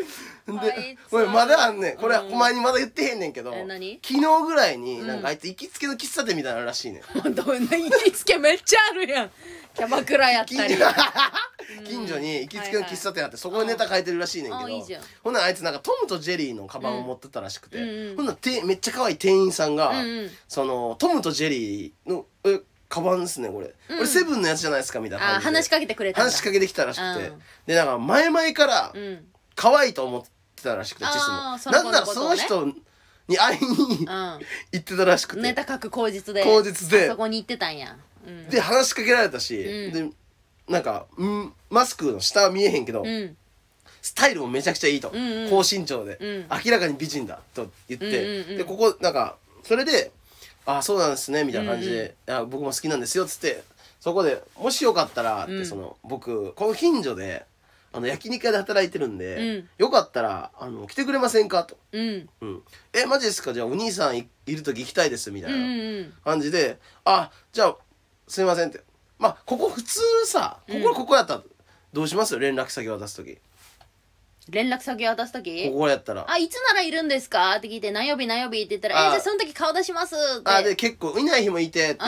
[0.64, 1.96] でこれまだあんねん。
[1.96, 2.32] これうん。
[2.32, 3.98] お前にまだ言ってへんねんけどえ何？
[4.02, 7.02] 昨日ぐらいになんかあいつ行きつけの喫茶店みたいなのらしいねん。
[7.34, 9.30] どんな行きつけめっちゃあるやん。
[9.74, 10.74] キャバクラやったり。
[10.74, 15.02] 近 所近所に行きつけの喫茶店あってそこでネタ書いてるらしいねんけどあいいじゃん。
[15.24, 18.16] ほんならあいつなんかトムとジェリーのカバンを持ってたらしくて、うんうん。
[18.16, 20.30] ほんならてめっちゃ可愛い店員さんが、うんうん。
[20.48, 22.60] そのトムとジェリーの「え
[22.92, 23.96] カバンですねこれ、うん。
[23.96, 25.56] これセブンのやつじゃないですか」みたいなあ感じで。
[25.56, 26.30] 話しかけてくれたんだ。
[26.30, 27.42] 話しかけてきたらしくて、うん。
[27.66, 29.24] でなんか前々からうん。
[29.54, 30.22] 可愛いと思っ
[30.56, 31.58] てたらしくて、あーチスも。
[31.58, 32.66] その子なんならその人
[33.28, 34.06] に会いに
[34.72, 37.06] 行ってたらしくて、ネタ書く口実で口実で。
[37.06, 39.92] あそこに行ってたんや、うん、で話しかけられたし、うん。
[40.10, 40.16] で
[40.68, 43.36] なんか、うん、マスクの下は見えへんけど、うん。
[44.00, 45.50] スタイルもめちゃくちゃいいと、んうん。
[45.50, 46.46] 高身長で、うん。
[46.64, 48.58] 明らかに美人だと言って、うんうんうん。
[48.58, 50.10] でここなんかそれで
[50.66, 53.62] 「あそうなんですね」みたいな感じで、あ僕も好きなんですよ」っつって
[54.00, 55.66] そこで「もしよかったら」って、うん。
[55.66, 57.46] その僕この近所で
[57.92, 59.68] あの焼肉屋で働いてるんで、うん。
[59.78, 61.64] よかったらあの来てくれませんか？
[61.64, 61.76] と。
[61.92, 62.28] うん。
[62.40, 63.52] うん、えマジですか？
[63.52, 66.12] じゃあお兄さんいいる時行きたいですみたいうんうなん。
[66.24, 67.76] 感じで、あじゃあ
[68.26, 68.80] すいませんって。
[69.18, 71.42] まあここ普通さここ、うんここやったら
[71.92, 72.38] どうします？
[72.38, 73.38] 連絡先渡す時
[74.48, 75.70] 連絡先渡す時？
[75.70, 76.24] ここやったら。
[76.28, 77.56] あいつならいるんですか？
[77.56, 78.62] って聞いて何曜日何曜日？
[78.62, 79.06] って言ったらあ。
[79.06, 80.14] えじゃあその時顔出します。
[80.14, 80.50] って。
[80.50, 82.06] あで結構いない日もいてって、うん。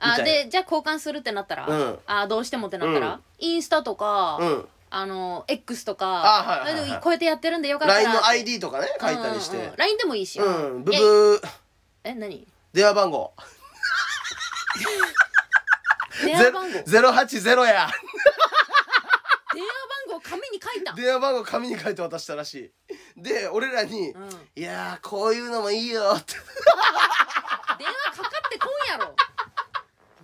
[0.00, 1.98] あでじゃあ交換するってなったら、うん。
[2.06, 3.20] あどうしてもってなったら、うん。
[3.38, 4.68] インスタとか、うん。
[4.90, 8.02] あの X とかあはいはいはいこうやってやってるんでよかったら。
[8.04, 9.56] LINE の ID とかね書いたりして。
[9.58, 9.76] うんうんうん。
[9.76, 10.40] LINE でもいいし。
[10.40, 10.48] う
[10.78, 10.84] ん。
[10.84, 11.48] ブえブー。
[12.04, 12.46] え何？
[12.72, 13.34] 電話番号。
[16.24, 16.82] 電話番号？
[16.86, 17.90] ゼロ080や
[20.58, 20.96] に書いたん？
[20.96, 22.72] 電話番号紙に書いて渡したらし
[23.16, 23.22] い。
[23.22, 24.28] で俺らに「うん。
[24.56, 26.34] いやーこういうのもいいよ」って。
[27.78, 29.14] 電話かかってこんやろ。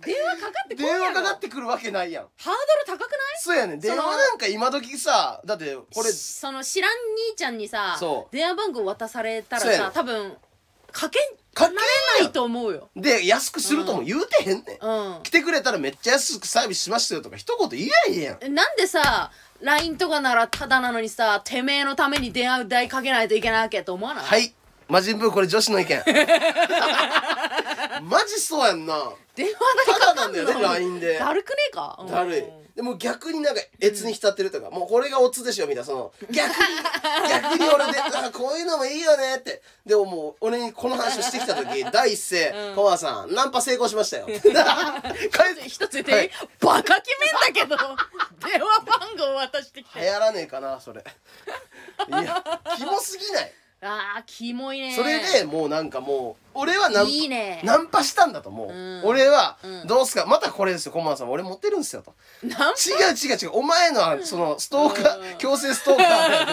[0.01, 0.99] 電話かかってこんやろ。
[0.99, 2.23] 電話かかってくるわけないやん。
[2.37, 2.53] ハー
[2.85, 3.19] ドル高くない？
[3.39, 3.79] そうやねん。
[3.79, 6.91] 電話なんか今時さだってこれその知らん
[7.29, 8.35] 兄ちゃんにさそう。
[8.35, 10.37] 電話番号渡されたらそうやね多分
[10.91, 11.19] かけ
[11.53, 11.87] かけんられ
[12.23, 12.89] ないと思うよ。
[12.95, 15.23] で安くするとも言うてへんねん、うん。
[15.23, 18.53] 来てくれたらめっちゃ安くサービスしましたよとか一言言えへんやん。
[18.53, 19.31] なんでさ
[19.61, 24.25] LINE とかならただなのにさてめえのために電話代かけないといけないわけと思わない？
[24.25, 24.53] はい。
[24.87, 26.03] 魔人ブーこれ女子の意見。
[28.03, 28.93] マジそうやんな。
[29.35, 29.53] 電話
[29.87, 31.17] 代かかんのただなんだよね LINE で。
[31.17, 31.97] だるくねえか？
[31.99, 32.07] うん。
[32.11, 32.43] だるい。
[32.75, 36.11] でも逆になんか越に浸ってるとか、もうこれがオツでしょみたいなその。
[36.29, 36.55] 逆に
[37.29, 39.61] 逆に俺であこういうのもいいよねって。
[39.85, 44.41] でももう俺にこの話をしてきた時 第一声うん「コマさんナンパ成功しましたよ」帰
[45.69, 46.31] 一つ言ってはい。
[46.59, 47.77] バカ決めんだけど。
[48.45, 49.99] 電話番号渡してきて。
[50.01, 51.01] 流行らねえかなそれ。
[51.01, 52.43] いや
[52.77, 53.53] キモすぎない？
[53.87, 54.95] あーキモいね。
[54.95, 57.61] それでもうなんかもう俺はナンパいいね。
[57.63, 59.01] ナンパしたんだと思う、うん。
[59.05, 59.87] 俺は、うん。
[59.87, 62.01] どうすかまたこれですよコマンさん俺持ってるんですよ。
[62.01, 62.13] と
[62.43, 65.37] ナン違う違う違うお前のはそのストーカー、うん。
[65.37, 66.45] 強制ストーカーや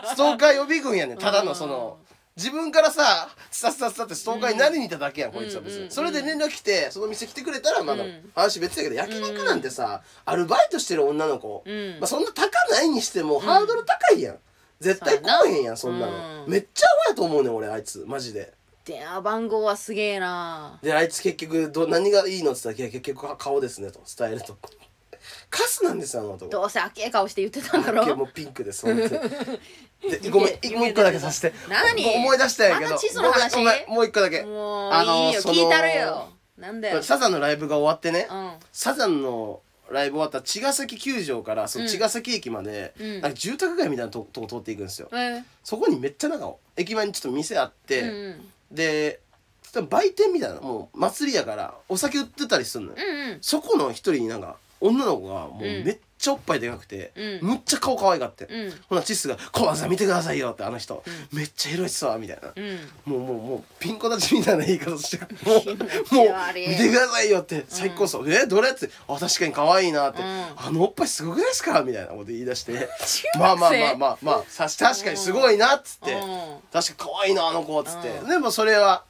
[0.00, 0.06] ねん。
[0.06, 1.18] ストーカー予備軍やねん。
[1.18, 1.98] ただのその
[2.36, 5.84] 自分からさスタスタスタってストーカーになりに行っただけやん、こいつは別に、うん。
[5.86, 8.30] うんそれで連絡来てその店来てくれたらまだうん。
[8.34, 11.98] 話別だけど焼肉なんてさ、アルバイトしてる女の子、うん。
[11.98, 14.38] まあ、そんな高ないにしてもハードル高いやん
[14.80, 16.50] 絶対来おへんやんそんなの、うん。
[16.50, 18.04] めっちゃアホやと思うねん俺あいつ。
[18.06, 18.52] マジで。
[18.84, 20.78] 電話番号はすげえな。
[20.82, 24.56] であいつ結局ど何がいいのって言ったらいや結局顔ですねと伝えると
[25.50, 26.50] カスなんですよあの男。
[26.50, 29.10] どうせあっけえ顔して言ってたんだろもうピンクです本当に。
[30.22, 31.54] でごめん夢もう一個だけさせて。
[31.68, 32.02] 何？
[32.02, 32.90] もう思い出したんやけど。
[32.92, 33.56] また地図の話？
[33.56, 34.42] ごめんごめんもう一個だけ。
[34.42, 36.28] もうあのいいよその聞いたるよ。
[36.56, 37.02] なんだよ。
[37.02, 38.52] サザンのライブが終わってね、うん。
[38.72, 39.60] サザンの
[39.90, 41.90] ライブ終わったら茅ヶ崎球場からそのうん。
[41.90, 43.20] 茅ヶ崎駅まで、うん。
[43.20, 45.42] なんか住宅街みたいなととこ通っていくんですよ、えー。
[45.64, 48.50] そこにめっちゃなんか駅前にちょっと店あって、うんうん。
[48.74, 49.20] で
[49.90, 53.38] 売店みたいなもう祭りやからお酒売ってたりするのよ、うんうん。
[53.40, 55.84] そこの一人になんか女の子がもううん。
[55.84, 57.48] めっちゃおっぱいでかくて、うん。
[57.48, 58.74] むっちゃ顔可愛がって、うん。
[58.88, 61.02] ほなチッスが「コバさん見てくださいよ」ってあの人、
[61.32, 62.78] めっちゃエロいっすわみたいな、うん。
[63.04, 65.66] もうもうもうピンコ立ちみたいな言い方して もうち
[66.14, 68.70] もう見てくださいよって最高そう、えどれ？
[68.70, 68.90] って。
[69.08, 71.82] あ確かに可愛いなって、うんあのおっぱいすごくないですか？
[71.82, 72.72] みたいなこと言い出して。
[72.72, 73.38] 中学生？
[73.38, 74.44] まあまあまあまあまあ。
[74.48, 76.20] さ確かにすごいなっつって、うん。
[76.72, 78.28] 確かに可愛いなあの子っつって、うん。
[78.28, 79.04] でもそれは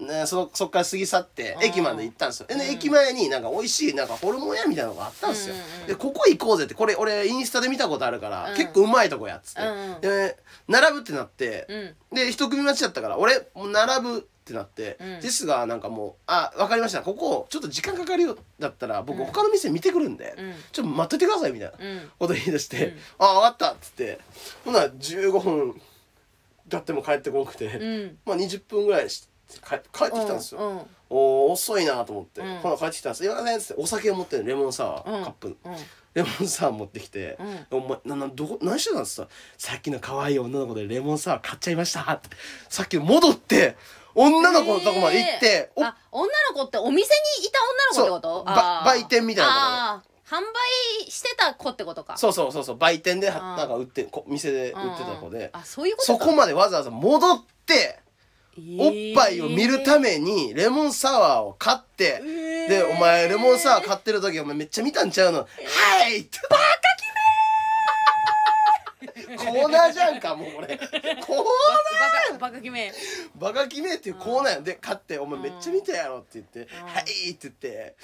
[0.00, 2.46] ね、そのそっから過ぎ去ってうん駅まで行ったんですよ。
[2.46, 5.86] で、ねうん駅前になんか美味しいなんかホルモン屋みたいなのがあったんですよ、うんうんうん。
[5.88, 8.56] でここ行こうぜってこれ俺インスタで見たことあるから、うん。
[8.56, 10.00] 結構うまいとこやっつって、うんうん。
[10.00, 10.36] で
[10.68, 11.66] 並ぶってなって、
[12.10, 12.16] うん。
[12.16, 15.20] で一組待ちだったから俺もう並ぶってなって、うん。
[15.20, 17.02] ですがなんかもう「あ分かりました。
[17.02, 19.26] ここちょっと時間かかるよ」だったら僕うん。
[19.26, 20.54] 他の店見てくるんで、うん。
[20.72, 22.10] ちょっと待っといてくださいみたいなうん。
[22.18, 22.86] こと言い出して
[23.18, 23.26] 「うん。
[23.26, 24.18] あ分かった」っつって。
[24.64, 25.80] ほんなら15分
[26.70, 28.18] 経っても帰ってこなくて、うん。
[28.24, 29.28] まあ20分ぐらいし帰
[29.58, 30.80] 帰ってきたんですよ、うん
[31.12, 32.58] おー遅いなと思って、うん。
[32.58, 33.82] ほな帰ってきたんです「すいません」っつって。
[33.82, 35.76] お酒を持ってるレモンサワー、うんカップうん。
[36.14, 37.36] レモンサワー持ってきて
[37.72, 39.28] 「お前ななどこ何してたんですか?」
[39.58, 42.28] さっきの可愛い女の子でレモンサワー買っちゃいました」って。
[42.68, 43.76] さっき戻って
[44.14, 47.58] 女の子のとこまで行って、おえーあ女の子ってお店にいた
[48.04, 48.84] 女の子ってこと？
[48.84, 52.16] 売店みたいなと販売してた子ってことか。
[52.16, 52.76] そうそうそうそう。
[52.76, 55.50] 売店でなんか売ってこ店で売うんってた子で。
[55.52, 57.98] あそういうことそかこまでわざわざ戻って
[58.78, 62.20] おっぱいを見るためめにレモンサワーを買って、
[62.68, 65.46] で、お前レモンサワー買ってる時お前めっちゃ見たんちゃうの、は
[66.08, 66.20] い！
[66.20, 66.38] って。
[66.48, 66.62] バカ
[69.18, 70.78] キメコーナーじゃんか、もうこれ。
[70.78, 72.38] コーナー！
[72.38, 72.92] バカバカ決め
[73.36, 74.64] バカキメっていうコーナーやん。
[74.64, 76.62] で、買って、お前めっちゃ見たやろって言って、ん。
[76.84, 77.30] はい！
[77.32, 77.94] って言って。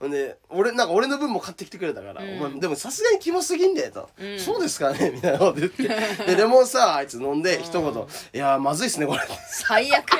[0.00, 4.08] ほんで、俺、なんか俺の分も買ってきてくれたから、うんお前、でもさすがにキモすぎんで、と。
[4.18, 5.88] うんそうですかねみたいなこと言って。
[6.26, 9.20] で、レモンサワーあいつ飲んで、一言、うんいやー、まずいっすね、これ。
[9.50, 10.18] 最悪や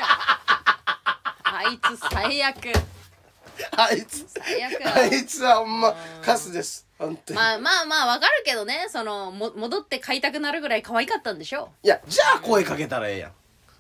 [1.45, 2.57] あいつ最悪
[3.77, 6.87] あいつ、最悪やあいつはほんまうん、カスです。
[6.99, 7.39] 本当に。
[7.39, 13.33] まあまあまあわかるけどねそのも戻って買いたくなるぐらい可愛かったんでしょいや、じゃあ声かけたらええやん。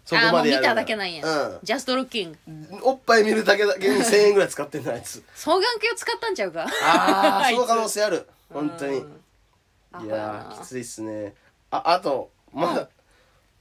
[0.08, 0.74] そこあーもう見までやるなら。
[0.76, 1.58] ただけなんや、うん。
[1.62, 2.38] ジャストルッキング。
[2.82, 5.22] おっぱい見るだけだけに1000円ぐらい使ってんのあいつ。
[5.34, 6.62] 双眼鏡使ったんちゃうか。
[6.82, 8.26] ああ、その可能性ある。
[8.50, 8.96] 本当に。
[8.96, 11.34] いややー、なきついっすね。
[11.70, 12.88] あ、あと、まだ、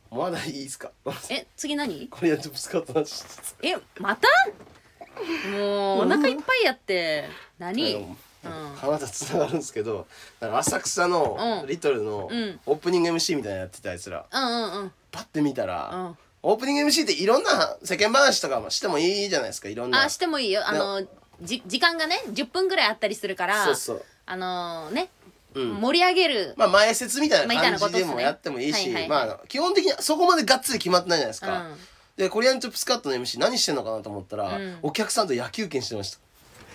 [0.10, 0.92] まだいいっすか？
[1.30, 2.08] え次何？
[2.08, 3.56] これやっとぶつかった話です。
[3.62, 4.30] えまた？
[5.52, 7.26] もうお腹いっぱいやって。
[7.60, 7.96] 何？
[8.46, 8.76] あのうん。
[8.78, 10.08] 話つながるんですけど、
[10.40, 11.68] なんか浅草のうん。
[11.68, 12.60] リトルのうん。
[12.66, 14.92] オープニング MC みたいなのやってたやつら、うんうんうん。
[15.12, 16.18] パッて見たうら、ん
[16.48, 20.06] オープニング MC っていろんな世間話とかもしてもいいじゃないですか、いろんな。
[20.06, 20.66] あしてもいいよ。
[20.66, 21.06] あの
[21.42, 24.06] じ時間がね10分ぐらいあったりするからそうそう。
[24.26, 25.10] あのね、
[25.56, 25.74] うん。
[25.82, 29.28] 盛り上げる、まあ前説みたいな感じでもやってもいいし、はいはいはい。
[29.28, 31.68] まあ基本的にそこまでがっつり決まってないじゃないですか。
[31.68, 31.76] うん。
[32.16, 34.78] でコリアンチョップスカットの MC 何してんのかなと思ったら、うん。
[34.84, 36.20] お客さんと野球券してました。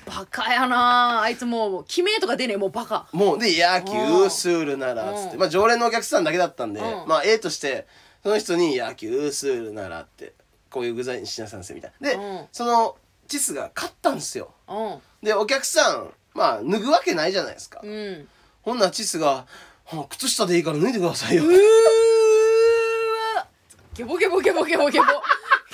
[0.04, 1.22] バカやな。
[1.22, 2.56] あいつもう決めとか出ねえ。
[2.58, 3.06] もうバカ。
[3.12, 5.40] もうで野球スールならっつって、うん。
[5.40, 7.08] まあ常連のお客さんだけだったんで、うん。
[7.08, 7.86] まあ A として
[8.22, 10.34] その人に野球するならって
[10.70, 12.08] こういう具材にしなさんせみたいな。
[12.10, 12.46] で、うん。
[12.52, 12.96] その
[13.28, 14.52] チスが勝ったんですよ。
[14.68, 15.00] うん。
[15.22, 18.28] でお客さんまあ脱ぐわけないじゃないですか、うん。
[18.62, 19.46] ほんならチスが
[19.90, 21.52] あ「靴下でいいから脱いでくださいよ」うー
[23.36, 23.46] わ。
[23.94, 25.06] ゲボゲボゲボゲボゲボ。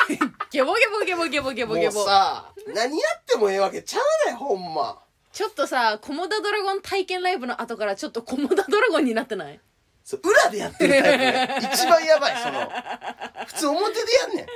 [0.50, 1.94] ゲボゲボゲボゲボゲボゲボ。
[1.94, 4.98] もうさ何やってもええわけちゃうねほんま。
[5.32, 9.60] ちょっとさコモダドラゴン体験ライブの後からちょっとコモダドラゴンになってない？
[10.08, 12.66] そう裏でやってるタイプね一番やばいその。
[13.46, 14.46] 普通表でやんねん。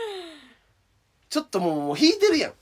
[1.29, 2.53] ちょっともうもう引いてるやん。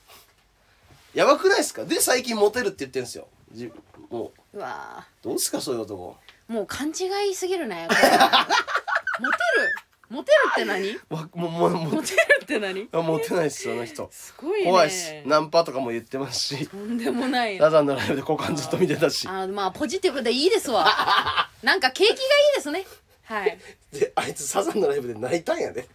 [1.14, 1.84] やばくないですか？
[1.84, 3.28] で最近モテるって言ってるんですよ。
[3.53, 3.70] じ
[4.11, 4.59] もう。
[4.59, 6.16] うわどうですかそういう男。
[6.49, 9.72] もう勘違いすぎるねこれモテる
[10.11, 10.98] モテるって何？
[11.08, 12.88] わもうもモテるって何？
[12.92, 14.08] うモテないっすあの人。
[14.11, 14.66] すごいね。
[14.68, 15.14] 怖いっす。
[15.24, 16.66] ナンパとかも言ってますし。
[16.66, 17.56] とんでもない。
[17.58, 19.28] ダダンのライブで股間ずっと見てたし。
[19.28, 20.84] あまあポジティブでいいですわ。
[21.62, 22.20] なんか景気がいい
[22.56, 22.84] ですね。
[23.22, 23.58] はい。
[23.92, 25.88] であいつサザンのライブで泣いたんやで。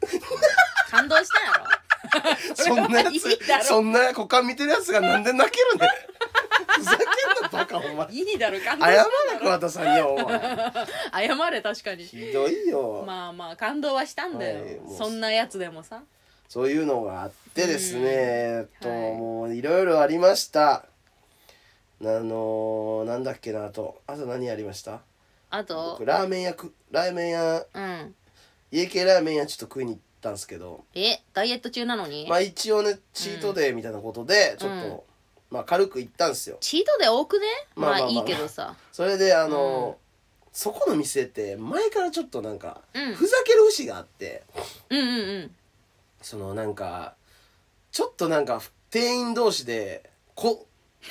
[0.90, 1.66] 感動したんやろ。
[2.56, 3.64] そんなや いいだろ。
[3.64, 5.90] つそんな股間見てるやつがなんで泣けるねん
[6.76, 7.08] ふざけん
[7.44, 8.08] なバカお前。
[8.12, 9.06] いいだろ感動謝れ
[9.40, 10.34] 桑田さんによお前。
[10.34, 10.40] ろ
[11.38, 12.04] 謝れ確かに。
[12.06, 14.98] ひどいよ、まあまあ感動はしたんだよ、はいもう。
[14.98, 16.04] そんなやつでもさ。
[16.48, 18.08] そういうのがあってですね、うん。
[18.08, 19.00] えっと、はい。
[19.18, 20.86] もういろいろありました。
[22.02, 24.02] あのー、なんだっけなあと。
[24.06, 25.02] あと何ありました？
[25.50, 25.92] あと？
[25.94, 27.66] 僕ラーメン屋くラーメン屋。
[27.74, 28.16] うん。
[28.72, 30.84] 家系ラーメン屋ちょっと食いに行ったんですけど。
[30.94, 35.02] えダイエット中なのに、まあ一応ねチートデーみたいなことでちょっと、うん
[35.52, 36.58] まあ軽く行ったんですよ。
[36.62, 37.46] チートで多くね？
[37.76, 38.24] まあまあまあまあ。
[38.24, 38.76] いいけどさ。
[38.92, 40.06] それであのー
[40.58, 43.14] そこの店って前からちょっとなんか、うん。
[43.14, 44.44] ふざける節があって
[44.90, 45.52] うんうんうん。
[46.22, 47.16] そのなんか
[47.92, 50.66] ちょっとなんか店員同士でこ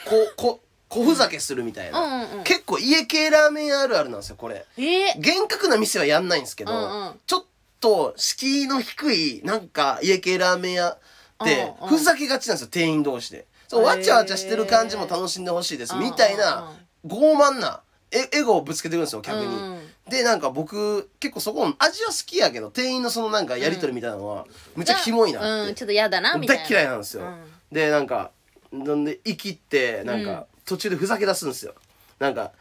[0.06, 2.44] ここ小ふざけするみたいな、うんうんうん。
[2.44, 4.64] 結構家系ラーメン屋あるあるなんですよこれ。
[4.78, 7.20] えー、厳格な店はやんないんですけど、うんうん。
[7.26, 7.44] ちょっ
[7.80, 10.98] と敷居の低いなんか家系ラーメン屋っ
[11.44, 11.98] てうんうん。
[11.98, 15.96] ふざけがちなんですよ店員同士でそうわちゃわちゃしてる感じも楽しんでほしいです。
[15.96, 16.72] みたいな
[17.04, 17.80] 傲慢な
[18.12, 24.46] エエゴをぶつけてくるんですよ客に、でなんか僕結構そこの味は好きやけど店員のそのなんかやり取りみたいなのは
[24.76, 26.62] むっちゃキモいなって、うんちょっと嫌だなみたいな。
[26.62, 27.40] 大っ嫌いなんですよ、うん。
[27.72, 28.30] でなんか
[28.70, 31.74] なんで生きってなんか途中でふざけ出すんですよ。
[32.20, 32.52] なんか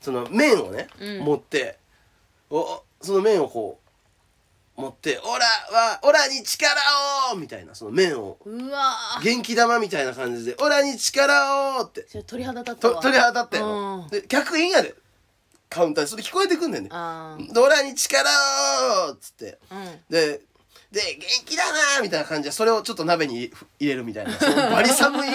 [0.00, 1.24] その麺をね、うん。
[1.24, 1.76] 持って
[2.48, 3.83] おその麺をこう
[4.76, 6.70] 持って「オラはオラに力
[7.32, 8.38] を!」みたいなその麺を。
[8.44, 9.22] うわー。
[9.22, 12.06] 元気玉みたいな感じで「オラに力を!」って。
[12.08, 12.94] それ鳥肌立ったわ。
[12.96, 14.94] と鳥肌立ってで客員やで。
[15.70, 16.10] カウンターで。
[16.10, 16.88] それ聞こえてくんねんね。
[16.92, 17.52] あー。
[17.52, 18.28] でオラに力
[19.08, 19.58] を!」っつって。
[19.70, 20.04] うん。
[20.10, 20.40] で
[20.94, 24.32] で元気だなーみたいな感じでそれをちょっと鍋に入れるみたいな。
[24.32, 25.30] そのバリ寒い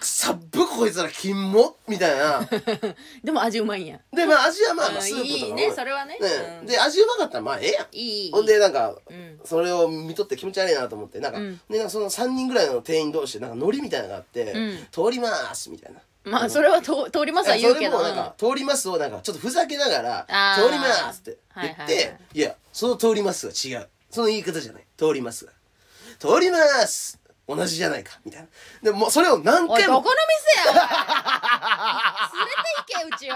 [0.00, 2.48] くさっぶこいつら金もみたいな。
[3.24, 3.98] でも味うまいんや。
[4.12, 6.18] でまあ味はまあまあうんスープとかいいねそれはね。
[6.60, 6.66] うん。
[6.66, 7.86] で味うまかったらまあええやん。
[7.92, 9.40] いいほんでなんかうん。
[9.44, 11.60] それを見とって気持ち悪いなと思ってなんか,、うん。
[11.68, 16.00] でなんかその3人ぐらいの店員同士でなんかノリみたいなのがあってうん「通ります」みたいな。
[16.24, 22.18] まあそれはと通りますは言うけどそれもなんか「通ります」をなんかちょっとふざけながらあー「通ります」って言って、はいはいはい。
[22.34, 25.48] いやその「通ります」は違うその言い方じゃない「通ります」
[26.18, 28.20] 「通ります」同じじゃないか。
[28.26, 28.48] みたいな。
[28.82, 29.72] でもそれを何回も。
[29.74, 30.14] おいどこの
[30.62, 33.34] 店や連れて行けうちを。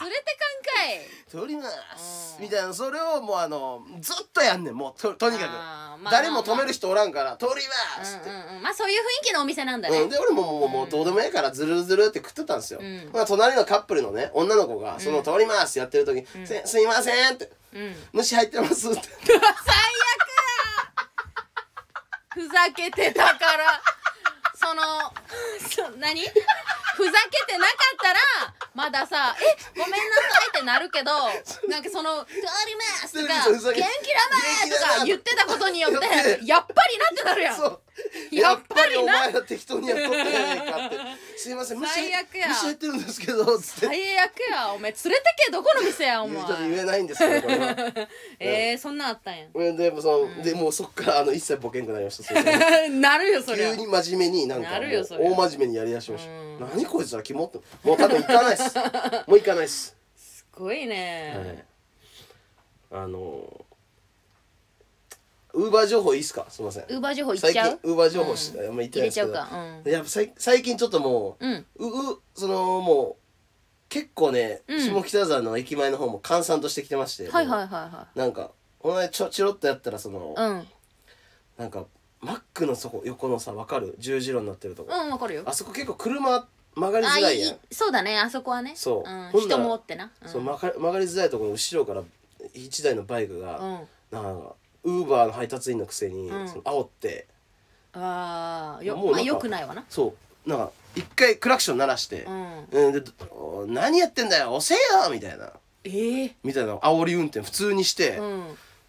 [0.00, 0.24] 連れて
[1.30, 2.36] かんかい通ります。
[2.38, 2.44] うん。
[2.44, 2.72] みたいな。
[2.72, 4.74] それをもうあのずっとやんねん。
[4.74, 7.52] もうととにかく、あーまあ誰も止める人おらんから「通り
[7.98, 8.62] ます」って、うんうんうん。
[8.62, 10.00] まあそういう雰囲気のお店なんだね。
[10.00, 13.10] うん、で俺ももうもうどうでもいいからズルズルって食ってたんですよ、うん。
[13.12, 17.50] まあ、隣のカップルのね女の子が「その通ります」やってる時に「すすいません」って。
[17.74, 19.00] うん「虫入ってます」って。
[19.26, 19.42] 最悪
[22.34, 23.82] ふざけてたから
[24.62, 24.82] その
[25.90, 26.22] そ何？
[26.94, 28.20] ふざけてなかったら
[28.74, 31.10] まださ「えごめんなさい」ってなるけど
[31.68, 32.34] なんかその「通
[32.66, 37.78] ります」とか「そうふざけ元気だね」とか言ってたことによってやっぱりなってなるやん
[38.30, 40.30] やっぱぱりお前ら適当にやっとってね
[40.66, 40.96] えかって
[41.36, 42.46] 「すいません虫最悪や。
[42.70, 43.86] ってるんですけど」つって。
[43.86, 44.72] 最悪や。
[44.72, 46.42] お前連れてけどこの店やお前。
[46.42, 47.76] ちょっと言えないんですけどこれは。
[48.38, 49.46] えー、そんなんあったんや。
[49.52, 52.88] うんでもその、でもうそっからあの一切ボケんくなりました。
[52.88, 53.70] なるよそりゃ。
[53.70, 56.30] 急に真面目になんか大真面目にやりだしました。
[56.30, 56.60] うん。
[56.60, 57.58] 何こいつらキモって。
[57.82, 58.76] もう多分行かないっす。
[59.26, 59.96] もう行かないっす。
[60.16, 61.64] すごいね、
[62.90, 63.64] はい、あの
[65.54, 66.46] ウーバー情報いいっすか？
[66.48, 66.84] すいません。
[66.84, 67.78] ウーバー情報いっ最ちゃう？
[67.78, 68.66] 近ウーバー情報し、うん。
[68.66, 69.32] あんま言ってないですけど。
[69.32, 69.56] 入れちゃうか。
[69.84, 69.92] うん。
[69.92, 71.52] やっぱさい最近ちょっともう、うん。
[71.54, 73.22] ううそのもう
[73.88, 74.80] 結構ね、うん。
[74.80, 80.66] 下北沢の駅前の方も閑散としてきてましてはいはいはいはなんかこの間ちょチロッとやったらその、いうん。
[81.58, 81.84] なんか
[82.20, 83.94] マックのそこ横のさ分かる？
[83.98, 85.42] 十字路になってるとこ、うんわかるよ。
[85.44, 87.50] あそこ結構車曲がりあづらいやん。
[87.50, 87.56] いい。
[87.70, 88.18] そうだね。
[88.18, 88.72] あそこはね。
[88.74, 89.10] そう。
[89.10, 92.02] うん、ほんなら人もおってな、うん、そう曲が曲がりづらいところの後ろから
[92.54, 93.80] 一台のバイクが、うん。
[94.10, 96.48] なんかウーバーの配達員のくせに、うん。
[96.48, 97.26] その煽って。
[97.94, 99.84] ああよもうなんかまあよくないわな。
[99.88, 100.14] そ
[100.46, 100.48] う。
[100.48, 102.64] なんか一回クラクション鳴らしてう、ん。
[102.70, 104.74] うん、でど何やってんだよ押せ
[105.04, 105.10] よ！
[105.10, 105.52] みたいな。
[105.84, 108.44] ええみたいな煽り運転普通にして、うん。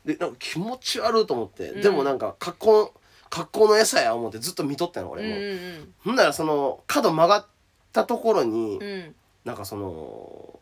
[0.05, 1.81] でなんか気持ち悪いと思って、うん。
[1.81, 2.93] でもなんか格好
[3.29, 5.93] 格好の餌や思ってずっと見とったのうん俺も、うん。
[6.05, 7.47] ほんならその角曲がっ
[7.91, 9.15] たところに、うん。
[9.43, 10.59] なんかその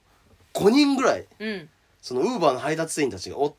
[0.53, 1.69] 5人ぐらいうん。
[2.01, 3.55] そのウーバーの配達員たちがおって、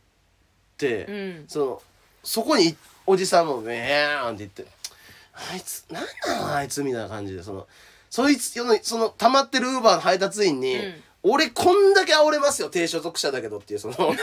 [0.89, 1.45] うん。
[1.49, 1.83] その
[2.24, 2.76] そこに
[3.07, 4.66] おじさんも「えーん」って言って
[5.53, 7.66] 「あいつなんなのあいつ」みたいな感じでその
[8.11, 14.14] そいつのその溜まってるウーバーの配達員に「うん俺こんだけ煽れますよ低所得者だけど」っていうそのいやいや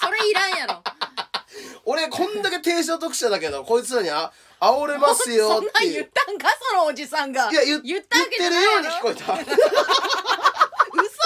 [0.00, 0.82] そそれいらんやろ。
[1.86, 4.30] 俺こんだけ低所得者だけどこいつらにあ
[4.60, 5.94] 煽れますよそんなんっていう。
[5.94, 6.48] 言ったんか？
[6.70, 7.50] そのおじさんが。
[7.50, 9.10] いや言言ったわけじゃ言ないやろ。
[9.10, 10.47] ってるように聞こえた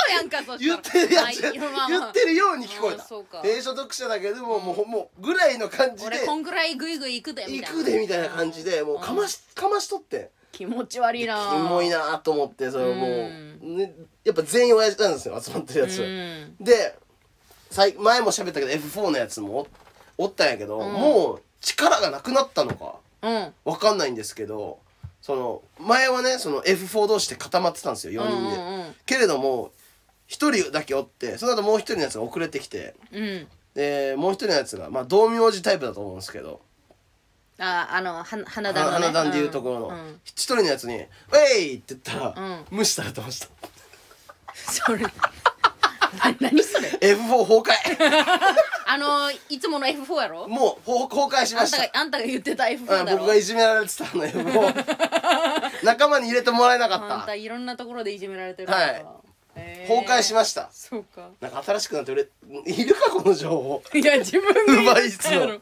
[0.09, 3.43] 嘘やんかそ言ってるやつ、言ってるように聞こえた。
[3.43, 6.17] 低所得者だけども、もうもうぐらいの感じで。
[6.17, 7.69] 俺こんぐらいグイグイ行くでみたいな。
[7.69, 11.51] 行くでみたいな感じでもうかましかましとって気持ち悪いな。
[11.53, 13.93] キモいなと思ってそれもう、うんね、
[14.25, 16.57] やっぱ全員親父なんですよ集まってるやつ、うん。
[16.65, 16.99] で
[17.71, 19.67] さい前も喋ったけど F4 のやつも
[20.19, 20.93] おおったんやけど、うん。
[20.93, 23.53] もう力がなくなったのかうん。
[23.65, 24.79] わかんないんですけど
[25.21, 29.71] その前はねその F4 同士で固まってたんですよ4人で、けれども
[30.33, 33.47] 1人だけおってその後もう1人のやつが遅れてきてうん。
[33.75, 36.61] でもう1人のやつがまあ道明寺タイプだと思うんですけど
[37.59, 39.95] ああのは花壇の、ね、花壇でいうところのうん。
[39.95, 42.65] うん一人のやつに「ウェイ!」って言ったら、うん。
[42.71, 43.49] 無視されてました。
[44.55, 45.11] それな
[46.41, 47.73] 何それ？F4 崩壊。
[48.87, 50.47] あのいつもの F4 やろ？
[50.49, 51.79] もうほ崩壊しあんました。
[51.79, 53.19] たがあんたが言ってた F4 うんだろ？
[53.19, 58.91] 僕がいじめられてたの F4 仲間に入れてもらえなかあんったいろんなところでいじめられてるはい。
[58.91, 60.71] へー崩壊しました。
[60.73, 61.29] そうか。
[61.41, 62.29] なんか新しくなって売れ
[62.67, 63.83] いるかこの情報。
[63.95, 65.61] いや自分が言奪いつの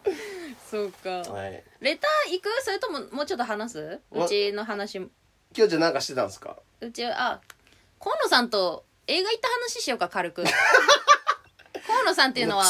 [0.70, 1.10] そうか。
[1.10, 1.62] はい。
[1.80, 2.48] レター行く？
[2.62, 4.00] それとももうちょっと話す？
[4.10, 4.98] わうちの話。
[4.98, 5.10] 今
[5.54, 6.56] 日じゃなんかしてたんですか？
[6.80, 7.40] うちあ
[7.98, 10.44] 河野さんと映画行った話しようか軽く。
[11.86, 12.64] 河野さんっていうのは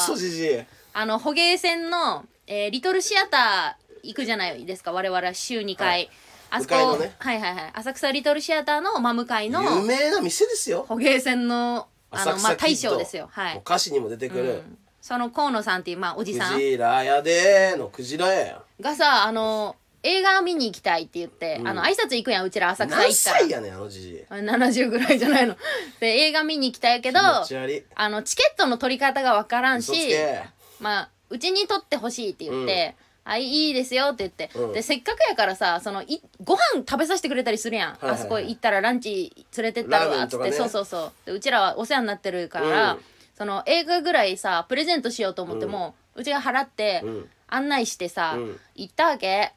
[0.92, 6.10] あの捕鯨船の、えーリトルシアター行くじゃないですか我々は週2回、はい
[6.50, 7.14] あそこ、向かいのね。
[7.18, 7.70] はいはいはい。
[7.74, 10.84] 浅草リトルシアターの真向かいの有名な店ですよ。
[10.88, 13.28] 捕鯨船のあの、まあ、大将ですよ。
[13.32, 13.56] はい。
[13.56, 14.78] お、菓子にも出てくる、うん。
[15.00, 16.54] その河野さんっていう、まあ、おじさん。
[16.54, 21.68] クジラやでーのクジラやがさあの映画見に行きたいって言って、うん。
[21.68, 23.38] あの挨拶行くやんうちら浅草何行ったら。
[23.40, 24.24] 歳やねんあのじじい。
[24.28, 25.56] 70ぐらいじゃないの。
[26.00, 27.84] で映画見に行きたいけど気持ち悪い。
[27.94, 30.42] あのチケットの取り方がわからん嘘つしけ。
[30.80, 32.96] まあうちに取ってほしいって言って、
[33.32, 34.72] あいいですよって言って、うん。
[34.72, 38.20] でせっかくやからさそのいご飯食べさせてくれたりするやん、はいはいはい。
[38.20, 41.12] あそこ行ったらランチ連れてったるラーメわっつって、ねそうそうそう。
[41.26, 43.00] でうちらはお世話になってるから、うん。
[43.38, 47.28] その映画ぐらいさプレゼントしようと思っても、うちが払って、うん。
[47.46, 48.60] 案内してさ、うん。
[48.74, 49.52] 行ったわけ。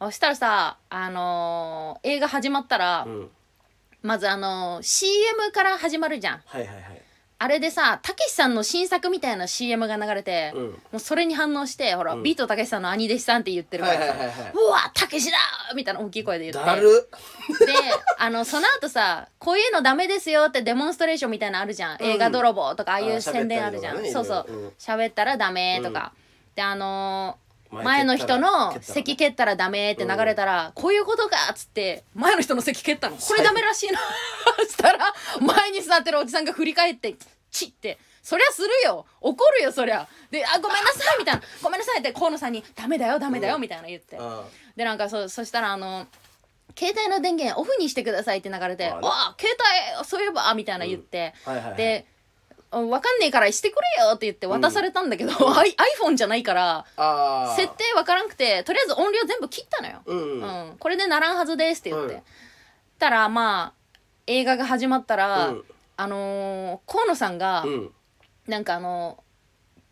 [0.00, 3.30] そしたらさあのー映画始まったら、うん。
[4.02, 6.42] まずあのー CM から始まるじゃん。
[6.46, 6.97] はいはいはい
[7.40, 10.62] あれでさたけしさんの新作みたいな CM が流れて、うん。
[10.64, 12.22] もうそれに反応してほら、うん。
[12.24, 14.28] ビートたけしさんの兄弟子さんって言ってるからさ、はいはいはい。
[14.28, 17.08] はいうわたけしだーみたいな大きい声で言ってだる。
[17.60, 17.72] で
[18.18, 22.06] あのその後さこういうのダメですよってデモンストレーションみたいなのあるじゃん、うん。
[22.06, 24.52] 映画泥棒とかああいあーう宣伝あるじゃん、そうそう。
[24.52, 24.68] うん。
[24.78, 26.12] 喋ったらダメとか、
[26.56, 33.16] であのー前前の人の席蹴ったらダメって流れたら、こういうことかっつって前の人の席蹴ったの。
[33.16, 33.98] これダメらしいな。
[34.58, 37.14] そ したら前に座ってるおじさんが振り返って
[37.50, 37.98] チッて。
[38.28, 39.06] そりゃするよ。
[39.22, 40.06] 怒るよそりゃ。
[40.30, 43.62] で「あごめんなさい」みたいな「ごめんなさい」って河野さんに「ダメだよダメだよ」うん。
[43.62, 44.44] みたいな言って、あ
[44.76, 46.06] でなんかそそしたらあの
[46.78, 49.00] 携帯の電源オフにしてくださいって流れて「あら。
[49.02, 49.56] あ携
[49.98, 51.32] 帯そういえば」みたいな言って、
[51.78, 52.04] で
[52.70, 56.84] 分かんねえからしてくれよって言って渡されたんだけど、 アイ iPhone じゃないから
[57.56, 60.76] 設定分からんくてとりあえず音量全部切ったのよ、うんうん。
[60.78, 62.22] これでならんはずですって言って、うん。
[62.98, 65.64] たらまあ映画が始まったら、うん。
[65.96, 67.94] あのー河野さんが、うん。
[68.46, 69.22] なんかあの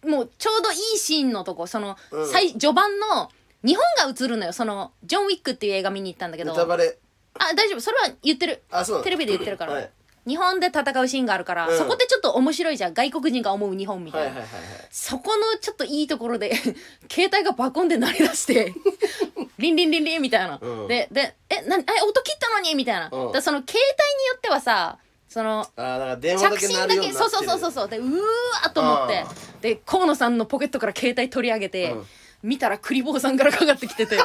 [0.04, 2.30] もうちょうどいいシーンのとこその、うん。
[2.30, 3.30] 最序盤の
[3.64, 4.52] 日本が映るのよ。
[4.52, 6.52] そのジョン・ウィックっていう映画見に行ったんだけど。
[6.52, 7.80] あ大丈夫。
[7.80, 8.62] それは言ってる。
[8.70, 8.94] あそう。
[8.96, 9.90] なのテレビで言ってるから、はい
[10.26, 11.78] 日本で戦うシーンがあるから、うん。
[11.78, 12.94] そこってちょっと面白いじゃん。
[12.94, 14.88] 外国人が思う日本みたいな、はいはいはいはい。
[14.90, 16.54] そこのちょっといいところで
[17.10, 18.74] 携帯がバコンで鳴り出して
[19.58, 20.88] リンリンリンリンみたいな、うん。
[20.88, 23.32] ででえなえ音切ったのにみたいな、うん。
[23.32, 24.98] だその携帯によってはさ
[25.28, 27.88] その着信だけそうそうそうそうそう。
[27.88, 29.24] でうーわーと思って。
[29.60, 32.06] で河野さんのポケットから携帯取り上げて、うん。
[32.42, 34.24] 見たらクリボーさんからかかってきてて あ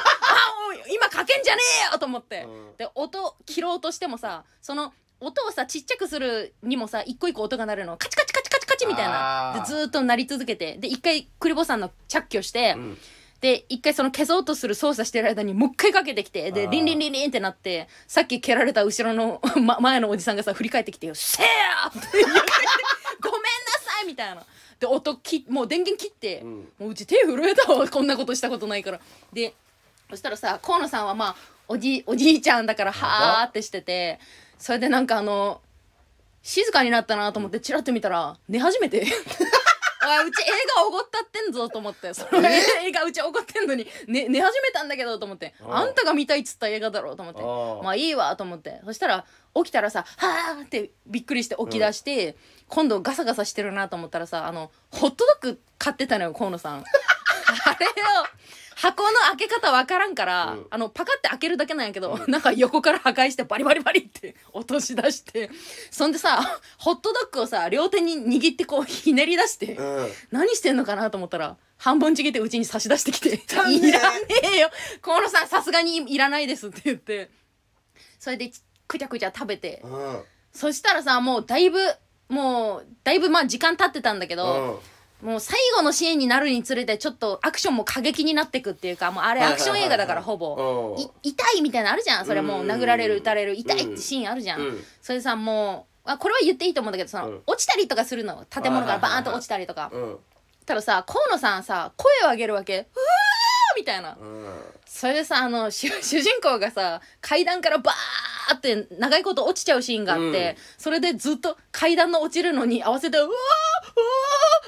[0.90, 2.76] 今かけんじゃねえよと思って、うん。
[2.78, 7.96] で音切ろうとしてもさその音をさちっちゃくするにもさ一個一個音が鳴るの。
[7.96, 9.54] カチカチカチカチカチみたいな。
[9.60, 10.78] でずーっと鳴り続けて。
[10.78, 12.98] で一回クリボーさんの着去して、うん。
[13.40, 21.50] で一回その消そうとする操作してる間にもう一回かけてきてでリンリンリンリンってなってさっき蹴られた後ろの、 ま、前のおじさんがさ振り返ってきてよ「せや!」
[21.90, 22.30] って言って
[23.20, 23.50] 「ごめんな
[23.80, 24.46] さい!」みたいな。
[24.80, 26.50] で音きもう電源切って、うん。
[26.80, 27.88] もううち手震えたわ。
[27.88, 29.00] こんなことしたことないから。
[29.32, 29.54] で
[30.10, 31.36] そしたらさ河野さんはまあ
[31.68, 34.20] おじおじいちゃんだからはーってしてて
[34.62, 35.60] それでなんかあの
[36.44, 39.06] 静かになったなと思ってチラッと見たら寝始めて。
[40.04, 40.46] あうち映
[40.76, 42.12] 画おごったってんぞと思って。
[42.16, 45.54] その映画うちおごってんのに、ね、寝始めたんだけどと思って。
[45.62, 45.76] うん。
[45.76, 47.42] あんたが見たいっつった映画だろうと思って。
[47.42, 47.86] うん。
[47.86, 48.82] まあいいわと思って。
[48.84, 52.36] そしたら起きたらさ「はあ」ってびっくりして起き出して、
[52.68, 56.84] 今度ガサガサしてるなと思ったらさあのホットドッグ買ってたのよ河野さん。
[57.66, 57.92] あれを
[58.82, 60.66] 箱の開け方わからんから、うん。
[60.72, 65.52] あのパカって開けるだけなんやけど、なんか横から破壊してバリバリバリって落とし出して
[65.92, 66.42] そんでさ
[66.80, 70.08] ホットドッグをさ両手に握ってこうひねり出して、うん。
[70.32, 73.76] 何してんのかなと思ったら半分ちぎってうちに差し出してきて「汚ね。
[73.76, 74.26] えいらね
[74.56, 74.72] えよ。
[75.04, 77.30] 河野さんさすがにいらないです」って言って。
[78.18, 78.52] それで
[78.88, 79.82] くちゃくちゃ食べて。
[79.84, 80.24] うん。
[80.52, 81.80] そしたらさもうだいぶ
[82.30, 84.82] もうだいぶまあ時間経ってたんだけど、
[85.22, 90.98] もう最後のシーンになるにつれてちょっとアクションも過激になってくっていうかもうあれアクション映画だからほぼ。
[91.24, 92.26] 痛いみたいなのあるじゃん。
[92.26, 94.84] それもう殴られる撃たれる痛いってシーンあるじゃん、うん。
[95.02, 97.42] それさもうあこれは言っていいと思うんだけどその、うん。
[97.46, 98.46] 落ちたりとかするの。
[98.50, 100.18] 建物からバーンと落ちたりとか、うん。
[100.66, 102.88] たださ河野さんさ声を上げるわけ「うわー!」
[103.76, 104.18] みたいな。
[104.20, 104.64] うん。
[104.86, 110.64] それでさあの主 主人公がさ階段からバーって長いこと落ちちゃうシーンがあって、うん。
[110.78, 113.32] それでずっと階段の落ちるのに合わせて「うわー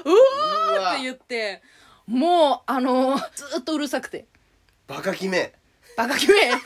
[0.05, 0.17] うわー
[0.75, 1.61] ううわわー!」って言って
[2.07, 4.25] もうあのずっとうるさくて。
[4.87, 5.53] バカ決め
[5.95, 6.51] 「バカ決め!」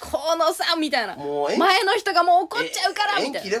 [0.00, 1.16] 河野さんみたいな。
[1.16, 3.60] 前の人がもう怒っちゃうからみたいな。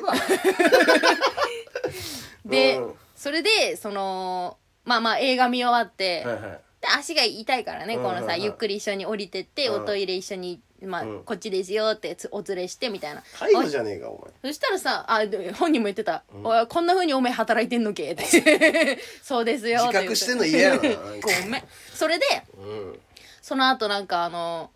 [2.46, 2.94] で、うん。
[3.14, 9.82] それでそのまあまあ映画見終わって、はいはいで足が痛いからねうんこのさ、ゆっくり一緒に降りてって、うん。
[9.82, 11.22] おトイレ一緒にまあ、うん。
[11.24, 13.22] こっちですよってつお連れしてみたいな。
[13.38, 14.52] 介護じゃねえかお前。
[14.52, 18.24] そしたらさあで本人も言ってた「おいこんなふうにお前働いてんのけ?」って
[19.22, 21.62] 「そうですよ」自覚してんの嫌やな ごめん。
[21.92, 22.24] それで
[22.56, 23.00] うん。
[23.42, 24.70] その後なんかあの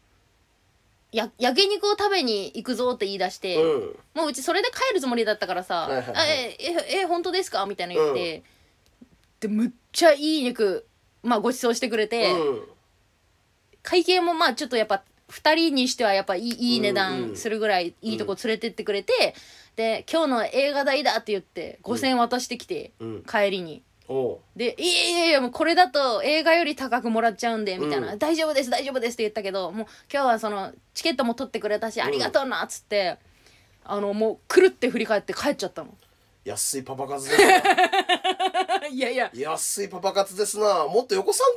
[1.13, 3.99] や焼肉を食べに行くぞって言い出して、うん。
[4.15, 8.43] もううちそれで帰るつもりだったからさ「はいはいはいあえええ本当ですか?」みたいな言って、
[9.41, 10.87] でむっちゃいい肉
[11.23, 12.63] まあご馳走してくれて、うん。
[13.83, 19.35] 会計もまあちょっとやっぱ2人にしてはやっぱいいいい値段するぐらいいいとこ連れてってくれて、
[19.77, 23.23] で今日の映画代だって言って5,000円渡してきて、うん。
[23.25, 23.83] 帰りに。
[24.09, 24.39] おう。
[24.57, 33.17] で「いやいやいやもうこれだと映画より高くもらっちゃうんで」みたいな「うん大丈夫です大丈夫です」って言ったけどもう今日はそのチケットも取ってくれたし、ありがとうなっつって
[33.85, 35.95] あのもうくるって振り返って帰っちゃったの
[36.45, 38.89] 安いパパ活ですな。
[38.91, 39.31] いやいや。
[39.33, 40.87] 安いパパ活ですな。
[40.89, 41.57] もっと横さん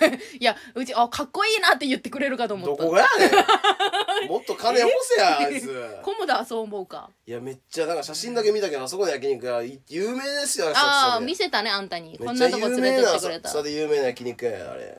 [0.00, 0.20] かい。
[0.38, 2.82] いやうちあかっこいいなって言ってくれるかと思った。
[2.84, 4.28] どこがやねん。
[4.30, 5.98] もっと金よこせやあいつ。
[6.02, 7.10] コモダはそう思うか。
[7.26, 11.44] いやめっちゃなんか写真だけ見たけどあそこの焼肉屋い有名ですよああ見浅草で。
[11.46, 12.16] せたねあんたに。
[12.16, 13.48] こんめっちゃなとこ連れてってくれた。
[13.48, 14.98] 浅草で有名な焼肉屋やあれ。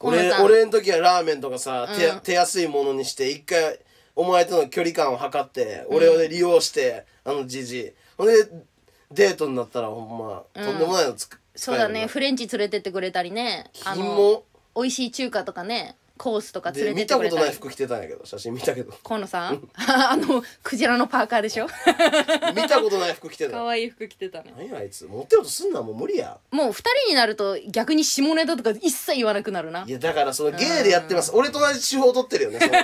[0.00, 0.44] 河野さん。
[0.44, 2.20] 俺俺の時はラーメンとかさ、手うん。
[2.20, 3.78] 手安いものにして一回
[4.16, 8.34] お前との距離感を測って俺を利用して、あのじじいほんで
[9.10, 10.64] デートになったらほんま、うん。
[10.64, 12.06] とんでもないのつくそうだね。
[12.06, 13.70] フレンチ連れてってくれたりね。
[13.84, 14.44] あの金も
[14.74, 18.92] 美味しい中華とかねコースとか連でれて見たことない服着てたんやけど写真見たけど。
[19.04, 19.68] 河野さん？
[19.76, 21.66] あのクジラのパーカーでしょ？
[22.56, 23.52] 見たことない服着てた。
[23.58, 24.54] 可愛い服着てたね。
[24.56, 26.38] 何やあいつ持ってようとすんなもう無理や。
[26.50, 29.84] もう二人になると逆に下ネタとか一切言わなくなるな。
[29.86, 31.32] いやだからそのゲイでやってます。
[31.34, 32.72] 俺と同じ手法を取ってるよねその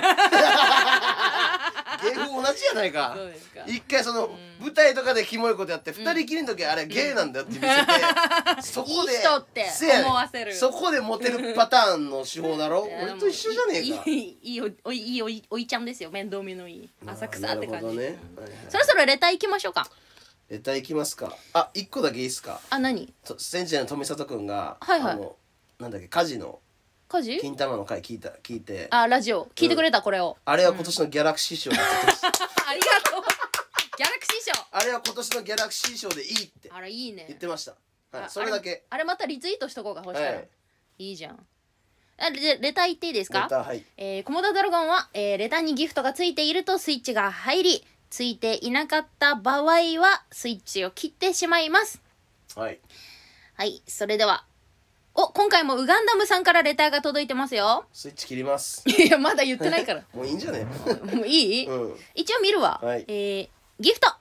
[2.01, 3.13] ゲイ風同じやないか。
[3.15, 3.61] そうですか。
[3.67, 4.29] 一回その
[4.59, 10.05] 舞台とかでキモいことやって二人きりの時あれゲイなんだよって見せて そこでいい人ってせやねん。
[10.05, 10.55] 思わせる。
[10.55, 12.87] そこでモテるパターンの手法だろ？
[13.03, 14.03] 俺と一緒じゃねえか。
[14.05, 16.11] いいいいおおいいいおいおいちゃんですよ。
[16.11, 16.89] 面倒見のいい。
[17.05, 18.59] 浅草って感じ、なるほどね、うんはいはい。
[18.69, 19.89] そろそろレター行きましょうか。
[20.49, 21.35] レターいきますか。
[21.53, 22.59] あ一個だけいいっすか。
[22.69, 23.13] あ何？
[23.23, 25.13] とセンチュリーの富里くんが、はいはい。
[25.13, 25.35] あの
[25.79, 26.59] なんだっけ火事の
[27.09, 28.87] 家事金玉の回聞いた聞いて。
[28.91, 29.47] あラジオ。
[29.55, 30.37] 聞いてくれた、これを。
[30.45, 32.27] あれは今年のギャラクシー賞だって言ってました。
[32.69, 33.23] ありがとう。
[33.97, 34.67] ギャラクシー賞。
[34.71, 37.25] あれは今年のギャラクシー賞でいいってあらいいね。
[37.27, 37.71] 言ってました、
[38.11, 38.83] はい、あそれだけ。
[38.91, 40.47] あれまたリツイートしとこうかそしたら、はい。
[40.99, 41.47] い、いじゃん。
[42.19, 43.41] あレレター言っていいですか？
[43.41, 43.83] レターはい。
[43.97, 51.99] えー、コモダドラゴンは、えーレターにギフトがついているとスイッチが入りついていなかった場合はスイッチを切ってしまいます。
[52.55, 52.79] はい。
[53.55, 54.45] はいそれでは
[55.21, 57.85] お今回もウガンダムさんからレターが届いてますよ。
[57.91, 58.83] スイッチ切ります。
[58.87, 60.01] いやまだ言ってないから。
[60.15, 60.63] もういいんじゃね？
[61.13, 61.99] もういい、うん。
[62.15, 63.03] 一応見るわ、はい。
[63.09, 63.49] えー
[63.81, 64.13] ギフト。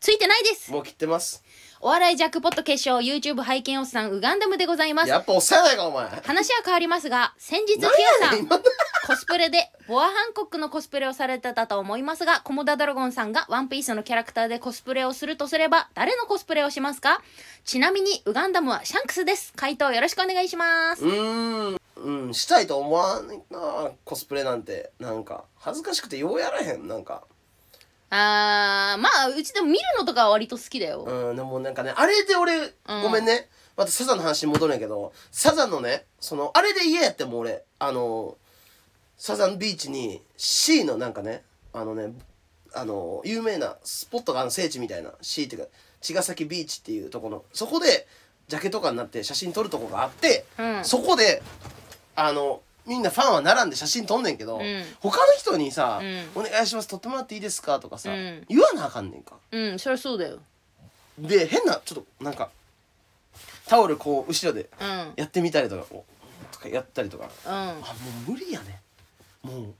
[0.00, 0.70] ついてないです。
[0.72, 1.42] もう切ってます
[1.80, 5.08] お笑いジャックポット決勝 YouTube 拝見おっさんウガンダムでございます。
[5.08, 6.08] やっぱおっさんやないかお前。
[6.08, 7.88] 話は変わりますが先日ティ
[8.20, 8.62] 何アさん
[9.06, 17.22] コスプレでボアハンコックのコスプレをされてたと思いますがコモダドラゴンさんがワンピースのキャラクターでコスプレをするとすれば誰のコスプレをしますか？
[17.64, 19.52] ちなみにウガンダムはシャンクスです。
[19.54, 21.04] 回答よろしくお願いします。
[21.04, 21.78] うーん。
[21.96, 24.90] うんしたいと思わないなコスプレなんて。
[24.98, 27.22] なんか恥ずかしくてようやらへんなんか
[28.10, 33.48] あーまあうちでも見るのとかは割と好きだよ、うんでもなんかねあれで俺、ごめんね。
[33.76, 38.36] またサザンの話に戻るんやけどサザンのねそのあれで嫌やってもう俺あの
[39.16, 42.12] サザンビーチに C のなんかねあのね
[42.74, 45.68] あの有名なスポットがあの聖地みたいな C っていうか
[46.00, 48.08] 茅ヶ崎ビーチっていうとこのそこで
[48.48, 50.84] ジャケとかになって写真撮るとこがあって、うん。
[50.84, 51.42] そこで
[52.16, 54.60] あのみんなファンは並んで写真撮んねんけど、ん。
[55.00, 56.28] 他の人にさ、うん。
[56.34, 58.46] お願いします撮ってもらっていいですか?」とかさ、うん。
[58.48, 59.36] 言わなあかんねんか。
[59.52, 60.38] うんそりゃそうだよ。
[61.18, 62.50] で変なちょっとなんか
[63.66, 65.12] タオルこう後ろでうん。
[65.16, 66.04] やってみたりとかお
[66.50, 67.30] とかやったりとか。
[67.44, 67.52] うん。
[67.52, 67.82] あも
[68.28, 68.80] う無理やね。
[69.42, 69.74] も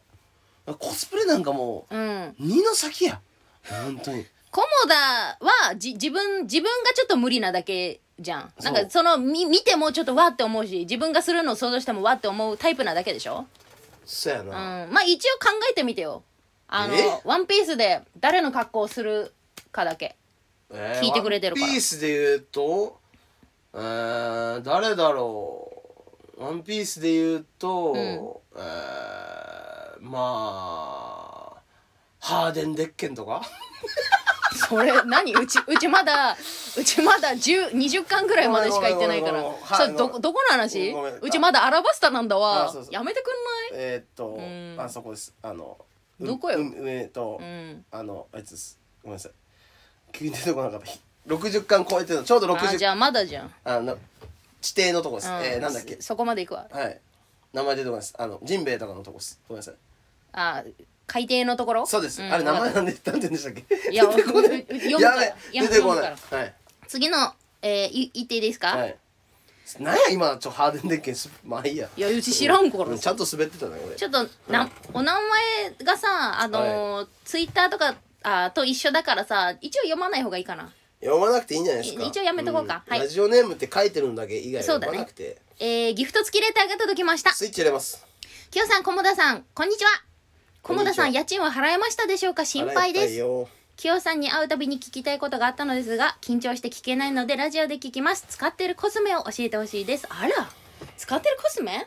[0.66, 2.24] うコスプレなんかもうん。
[2.26, 3.20] う二の先や。
[3.64, 4.26] 本当に。
[4.50, 8.52] コモダはじ自分自分がちょっと無理なだけじゃん。
[8.62, 13.46] なんかそのみ見てもちょっとわって思うし自分がするのを想像してもわって思うタイプなだけでしょ？
[14.04, 14.48] そうやうん。
[14.48, 16.22] な、まあ一応考えてみてよ。
[16.66, 17.20] あのえ？
[17.24, 19.32] ワンピースで誰の格好をする
[19.70, 20.16] かだけ。
[20.70, 21.66] えー聞いてくれてるから。
[21.66, 22.98] ワンピースで言うと
[23.74, 25.72] えー、誰だろ
[26.36, 26.42] う。
[26.42, 27.96] ワンピースで言うと、ん。
[27.96, 31.60] えー、まあ
[32.20, 33.42] ハーデンデッケンとか？
[34.68, 35.34] それ何？
[35.34, 36.36] うちうちまだ
[36.76, 39.44] うちまだ10 20巻ぐらいまでしか行ってないから。
[39.76, 40.94] それどこどこの話？
[41.22, 43.30] うちまだアラバスタなんだあわやめてくん
[43.74, 44.80] えー、っと、ん。
[44.80, 45.34] あそこです。
[45.42, 45.78] あの
[46.20, 46.58] うどこよ？
[46.58, 47.84] う上と、ないうん。
[47.90, 48.78] あのあいつです。
[49.02, 49.32] ごめんなさい。
[50.12, 50.86] 急に出てこなかった。
[50.86, 52.24] ひ60巻超えてるの。
[52.24, 53.96] ちょうど60あじゃあまだじゃん、あの
[54.60, 55.34] 地底のとこです、うん。
[55.42, 55.96] えー、なんだっけ？
[55.96, 56.66] そそこまで行くわ。
[56.70, 57.00] はい。
[57.52, 58.14] 名前出てこないです。
[58.18, 59.40] あのジンベエとかのとこです。
[59.48, 59.74] ごめんなさい。
[60.32, 60.62] あ
[61.08, 61.86] 海底のところ？
[61.86, 63.62] そうです、んあれ名前なんでなんて言うんでしたっけ？
[63.62, 66.16] たいや出てこなういう読むからやべ出てこない。
[66.16, 66.54] 読むはい。
[66.86, 67.32] 次の、
[67.62, 68.96] えー、い言っていいですか、はい。
[69.80, 71.30] なんや今ちょハーデンデッケンス。
[71.44, 71.88] まあいいや。
[71.96, 73.96] い、やうち知らんからうんちゃんと滑ってたね俺。
[73.96, 80.70] ちょっとな、お名前がさあのーツイッターとかあと一緒だからさ一応読まない方がいいかな。
[81.00, 82.02] 読まなくていいんじゃないですか。
[82.04, 82.82] 一応やめとこうか。
[82.86, 83.00] はい。
[83.00, 84.98] ラジオネームって書いてるんだけ以外はそうだね。
[84.98, 87.32] 読まなくて、えー、ギフト付きレターが届きました。
[87.32, 88.04] スイッチ入れます。
[88.50, 90.07] きよさんこんにちはこんにちは
[90.68, 92.44] 菰田さん家賃は払えましたでしょうか？
[92.44, 93.14] 心配です。
[93.14, 94.00] よきよ。
[94.00, 98.26] さんに会うたびに聞きたいことがあったのですが緊張して聞けないのでラジオで聞きます。
[98.28, 100.06] 使ってるコスメを教えてほしいです。
[100.10, 100.50] あら
[100.96, 101.86] 使ってるコスメ？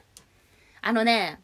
[0.81, 1.39] あのね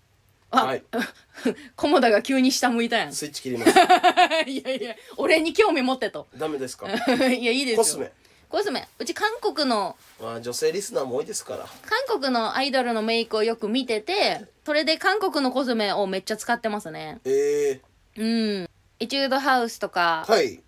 [0.49, 0.83] あ、はい。
[1.75, 3.13] 菰田が急に下向いたやん。
[3.13, 3.71] スイッチ切ります。
[4.49, 6.27] いやいや俺に興味持ってと。
[6.35, 6.87] ダメですか？
[7.29, 7.77] いやいいですよ。
[7.77, 8.11] コスメ。
[8.49, 8.87] コスメ。
[8.97, 11.67] うち韓国のまあ女性リスナーも多いですから。
[12.07, 17.21] 韓国のアイドルのメイクをよく見ててそれで韓国のコスメをめっちゃ使ってますね。
[17.23, 17.79] え
[18.17, 18.69] うん。
[18.99, 20.59] エチュードハウスとか、ー、はい。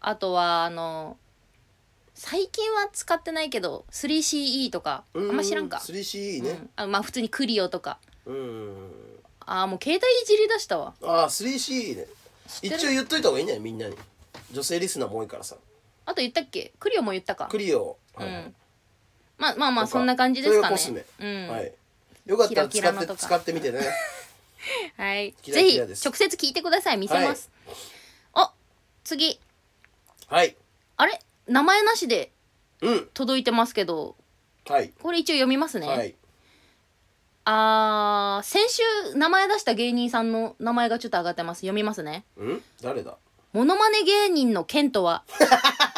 [0.00, 1.16] あとはあの
[2.12, 5.76] 最近は使ってないけど 3CE とかあんま知らんか。
[5.76, 6.50] 3CE ね。
[6.50, 7.98] うん、あまあ普通にクリオとか。
[8.26, 8.90] うん
[9.46, 10.94] あーもう携帯いじり出したわ。
[11.00, 12.06] ああ 3CE ね。
[12.62, 13.62] 一応言っといた方がいいんじゃない？
[13.62, 13.94] みんなに。
[14.50, 15.54] 女性リスナーも多いからさ。
[16.04, 16.72] あと言ったっけ？
[16.80, 17.46] クリオも言ったか。
[17.46, 17.96] クリオ。
[18.16, 18.54] はいうん。
[19.38, 20.76] まあまあまあそんな感じですかね。
[20.78, 21.48] それがコスうん。
[21.48, 21.72] はい
[22.26, 23.18] よかったら使ってキラキラのとか。
[23.18, 23.80] 使ってみてね。
[24.96, 25.34] はい。
[25.42, 27.50] キラぜひ直接聞いてください見せます、
[28.34, 28.52] あ
[29.04, 29.40] 次。
[30.28, 30.56] はい。
[30.96, 31.20] あれ？
[31.46, 32.30] 名前なしで
[32.82, 33.06] うん。
[33.14, 34.16] 届いてますけど。
[34.66, 34.92] はい。
[35.02, 36.14] これ一応読みますね、はい。
[37.46, 38.82] あー先週
[39.16, 41.60] 名前出した芸人さんの名前がちょっと上がってます。
[41.60, 42.24] 読みますね。
[42.36, 42.64] うん？
[42.82, 43.16] 誰だ？
[43.52, 45.24] モノマネ芸人のケントは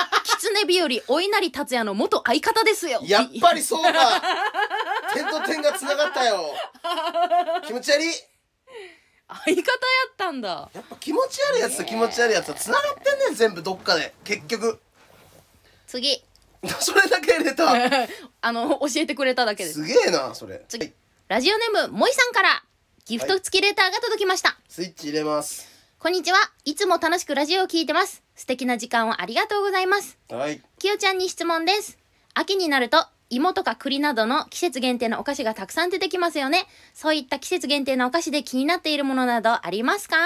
[0.52, 3.00] 狐日和お稲荷達也の元相方ですよ。
[3.04, 3.92] やっぱりそうか。
[5.14, 6.54] 点と点がつながったよ。
[7.66, 8.12] 気持ち悪い。
[9.28, 9.62] 相方や
[10.10, 10.70] ったんだ。
[10.74, 12.54] やっぱ気持ち悪いやつと気持ち悪いやつは。
[12.54, 14.14] つながってんねん全部どっかで。
[14.24, 14.80] 結局。
[15.86, 16.22] 次。
[16.80, 17.72] それだけ入れた。
[18.40, 19.80] あの教えてくれただけです。
[19.80, 20.64] すげえなそれ。
[20.68, 20.92] 次。
[21.28, 22.62] ラジオネームもいさんから
[23.06, 25.71] ギフト付きレターが届きました、スイッチ入れます
[26.02, 26.38] こんにちは。
[26.64, 28.24] いつも楽しくラジオを聞いてます。
[28.34, 30.18] 素敵な時間をありがとうございます。
[30.30, 30.60] はい。
[30.80, 31.96] きよちゃんに質問です。
[32.34, 36.66] 秋になると芋とか栗などの季節限定のお菓子がたくさん出てきますよね。
[36.92, 40.16] そういった季節限定のお菓子で気になっているものなどありますか？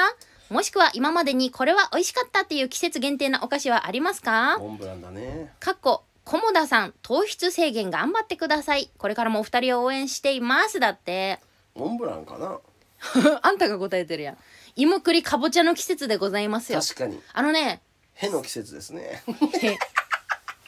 [0.48, 4.56] もしくは今までにこれは美味しかったっていう季節限定のお菓子はありますか？
[4.58, 5.52] モンブランだね。
[5.60, 8.90] かっこ菰田さん糖質制限頑張ってください。
[8.96, 10.80] これからもお二人を応援しています。
[10.80, 11.38] だって。
[11.74, 12.58] モンブランかな？
[13.42, 14.38] あんたが答えてるやん
[14.76, 16.80] 芋栗かぼちゃの季節でございますよ。
[16.80, 17.20] 確かに。
[17.32, 17.82] あのね
[18.14, 19.22] への季節ですね。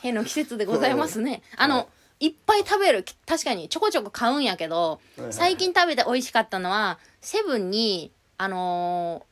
[0.02, 1.42] へへの季節でございますね。
[1.56, 1.86] あの、、は
[2.20, 5.32] いっぱい食べる確かにちょこちょこ買うんやけど、いはい。
[5.32, 9.22] 最近食べて美味しかったのはセブンにあの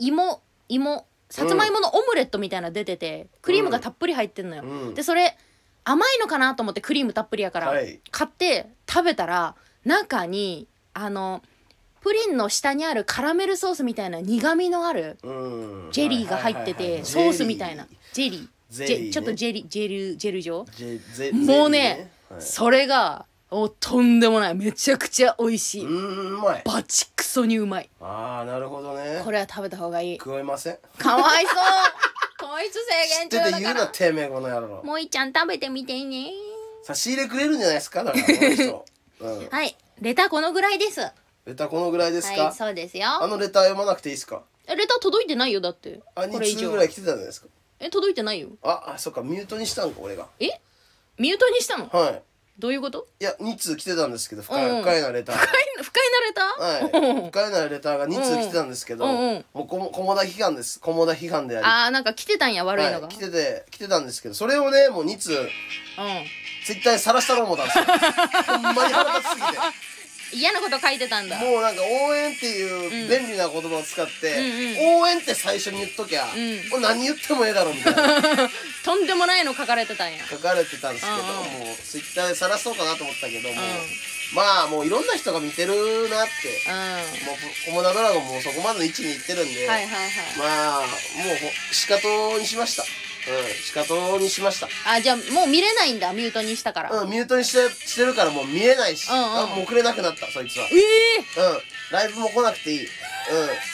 [0.00, 4.62] ー芋芋さつまいものオムレットみたいなの出てて、クリームがたっぷり入ってんのよ。
[4.62, 4.94] うん。
[4.94, 5.36] でそれ
[5.84, 8.00] 甘いのかなと思ってクリームたっぷりやから、はい。
[8.10, 9.54] 買って食べたら
[9.84, 11.42] 中にあの
[12.00, 15.88] プリンの下にあるカラメルソースみたいな苦みのあるうん。
[15.92, 17.86] ジェリーが入ってて、はいはいはいソースみたいな。
[18.12, 18.48] ジェリー。
[18.70, 19.04] ゼリーね。
[19.04, 20.66] ジェちょっとジェリジェルジェル状。
[20.76, 22.10] ジェゼもうね。
[22.30, 22.42] ゼリーはい。
[22.42, 24.54] それがおとんでもない。
[24.54, 26.62] めちゃくちゃ美味しい、うーんうまい。
[26.64, 27.88] バチクソにうまい。
[28.00, 29.22] ああなるほどね。
[29.24, 30.18] これは食べた方がいい。
[30.18, 30.78] 食えません？
[30.98, 31.54] かわいそう。
[32.38, 34.82] 糖質制限知ってて言うなてめえこの野郎。
[34.84, 36.30] もういちゃん食べてみてね。
[36.84, 38.04] 差し入れくれるんじゃないですか？
[38.04, 38.84] だからこの人。
[39.20, 39.48] うん。
[39.50, 39.76] はい。
[40.00, 41.00] レターこのぐらいです。
[41.00, 41.12] は
[41.48, 43.08] レターこのぐらいですか、いそうですよ。
[43.08, 44.42] あのレター読まなくていいですか？
[44.66, 45.62] えレター届いてないよ。
[45.62, 46.58] だってあ2これ以上。
[46.60, 47.46] 通ぐらい来てたじゃないですか？
[47.80, 48.48] え届いてないよ。
[48.62, 50.26] ああそっかミュートにしたんか俺が。
[50.38, 50.50] え？
[51.18, 51.88] ミュートにしたの？
[51.88, 52.22] はい。
[52.58, 53.06] どういうこと？
[53.18, 54.82] いや2通来てたんですけど深い,、うんうん。
[54.82, 57.30] 深いなレター不快な不快なレター、はい。
[57.30, 59.44] 深いなレターが2通来てたんですけど、うんうん。
[59.54, 60.80] もうこも菰田批判です。
[60.80, 61.66] 菰田批判であり。
[61.66, 65.48] ああなんか来てたんや悪いのが、はい、来てて来てたんですけどそれをねもう2通うん。
[66.66, 67.84] ツイッターにさらしたろう思ったんですよ。
[68.46, 69.58] ほんまに腹立ちすぎて
[70.32, 71.38] 嫌なこと書いてたんだ。
[71.38, 76.28] もうなんか応援っていう便利な言葉を使って、うん応援って最初に言っときゃ、ん。
[76.70, 78.50] もう何言ってもええだろみたいな。
[78.84, 80.24] とんでもないの書かれてたんや。
[80.28, 81.24] 書かれてたんですけど、うん
[81.66, 83.54] もうツイッターでさらそうかなと思ったけども、
[84.34, 86.74] まあもういろんな人が見てるなって、うん。
[87.26, 90.10] もうコモダドラゴンもそこまでの位置に行ってるんで、はいはいはい。
[90.38, 90.88] まあもう
[91.68, 92.84] ほしかとにしました
[93.28, 94.68] うんしかとにしました。
[94.86, 99.38] あじゃあもう見れないんだミュートにしたから、うんミュートにしてしてるからもう見えないし、うんうん。
[99.38, 100.64] あもう送れなくなったそいつは。
[100.66, 101.60] ええうん。
[101.92, 102.84] ライブも来なくていい。
[102.84, 102.88] うん。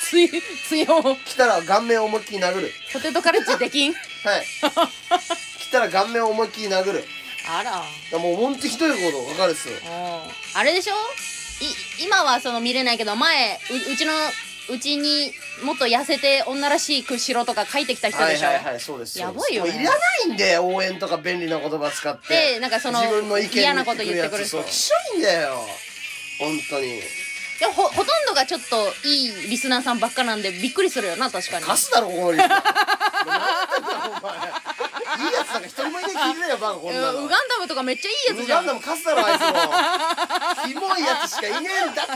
[0.02, 2.70] つい強来たら顔面を思いっきり殴る。
[2.92, 3.92] ポテトカレッジできん？
[3.92, 4.00] はい。
[5.60, 7.04] 来たら顔面を思いっきり殴る。
[7.48, 7.70] あら。
[7.70, 8.96] だからもうほんとひどいこ
[9.26, 9.76] と書かれてたよ。
[9.76, 10.58] うん。
[10.58, 10.94] あれでしょ？
[11.60, 14.12] い今はその見れないけど前ううちの
[14.70, 15.32] うちに
[15.62, 19.18] もっと痩せて女らしくしろとか書いてきた人でしょ、はいはいはいそうです。
[19.18, 19.70] やばいよね。
[19.70, 19.98] いらな
[20.30, 22.54] いんだよ応援とか便利な言葉使って。
[22.54, 24.56] でなんかその自分の意見嫌なこと言ってくる人。
[24.58, 25.56] そうきしょいんだよ。
[26.38, 27.00] 本当に。
[27.60, 31.64] でもほほとんどがちょっといいリスナーさんばっかなんでびっくりするよな確かに。
[31.64, 37.24] カスだろこのリスナー何言ってんだよお前いいやつなんか一人もいない聞いてないよバカこんなの。
[37.24, 38.64] ウガンダムとかめっちゃいいやつじゃん。
[38.64, 39.46] ウガンダムカスだろあいつも。
[40.66, 42.12] キモいやつしかいねえんだって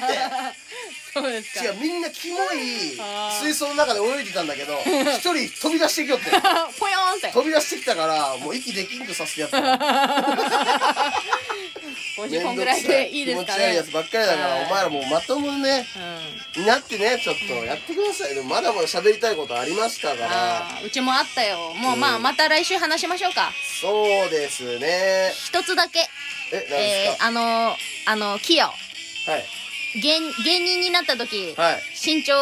[1.13, 1.65] そうですか。
[1.65, 2.97] 違うみんなキモい
[3.41, 4.75] 水槽の中で泳いでたんだけど
[5.19, 6.31] 一人飛び出してきよって。
[6.79, 7.29] ポヨーンって。
[7.33, 9.59] 飛び出してきたからもう息できんとさせてやった
[12.19, 13.59] 50本 ぐらいでいいですかね。
[13.59, 14.65] 気持ち悪いやつばっかりだからはい。
[14.65, 15.87] お前らもうまともにね
[16.57, 16.63] うん。
[16.63, 20.81] になってねちょっとやってくださいでもまだまだ喋りたいことありましたから。
[20.85, 21.73] うちもあったよ。
[21.75, 22.23] もうまあうん。
[22.23, 23.53] また来週話しましょうか。
[23.81, 25.33] そうですね。
[25.47, 26.09] 一つだけ。
[26.51, 27.77] え何えー、ですか、あの
[28.07, 28.67] あのキヨ。
[28.67, 29.58] はい
[29.95, 31.83] 芸芸人になった時、はい。
[32.05, 32.35] 身長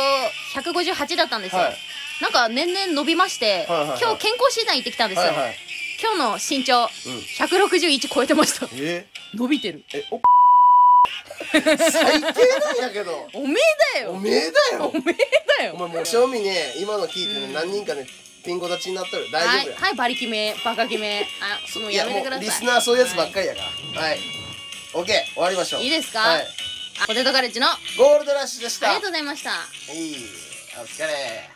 [0.55, 1.77] 158だったんですよ、はい。
[2.21, 4.01] なんか年々伸びまして、はいはいはい。
[4.03, 5.57] 今日健康診断行ってきたんですよ、はいはい。
[6.03, 6.89] 今日の身長うん。
[7.19, 8.69] 161超えてました。
[8.75, 9.85] え伸びてる。
[9.95, 10.21] えお
[11.53, 12.33] 最低なん
[12.81, 13.29] やけど。
[13.33, 13.55] おめえ
[13.95, 14.11] だよ。
[14.13, 14.87] おめえだよ。
[14.93, 15.17] おめえ
[15.59, 15.75] だよ。
[15.75, 18.07] お前もう正味ね今の聞いてね、何人かね
[18.45, 19.31] ピンコ立ちになっとる。
[19.31, 22.45] 大丈夫や、はいはいバリキメバカキメあもうやめてください。
[22.45, 23.63] リスナーそういうやつばっかりやか
[23.95, 24.01] ら。
[24.03, 24.19] はい、
[24.95, 25.83] オッケー終わりましょう。
[25.83, 26.21] いいですか？
[26.21, 26.43] はい。
[26.43, 26.45] あ
[27.07, 28.89] ポテトカレッジのあゴールドラッシュでした。
[28.89, 29.51] りがとうございました。
[29.51, 30.47] はい。
[30.81, 31.51] お疲れ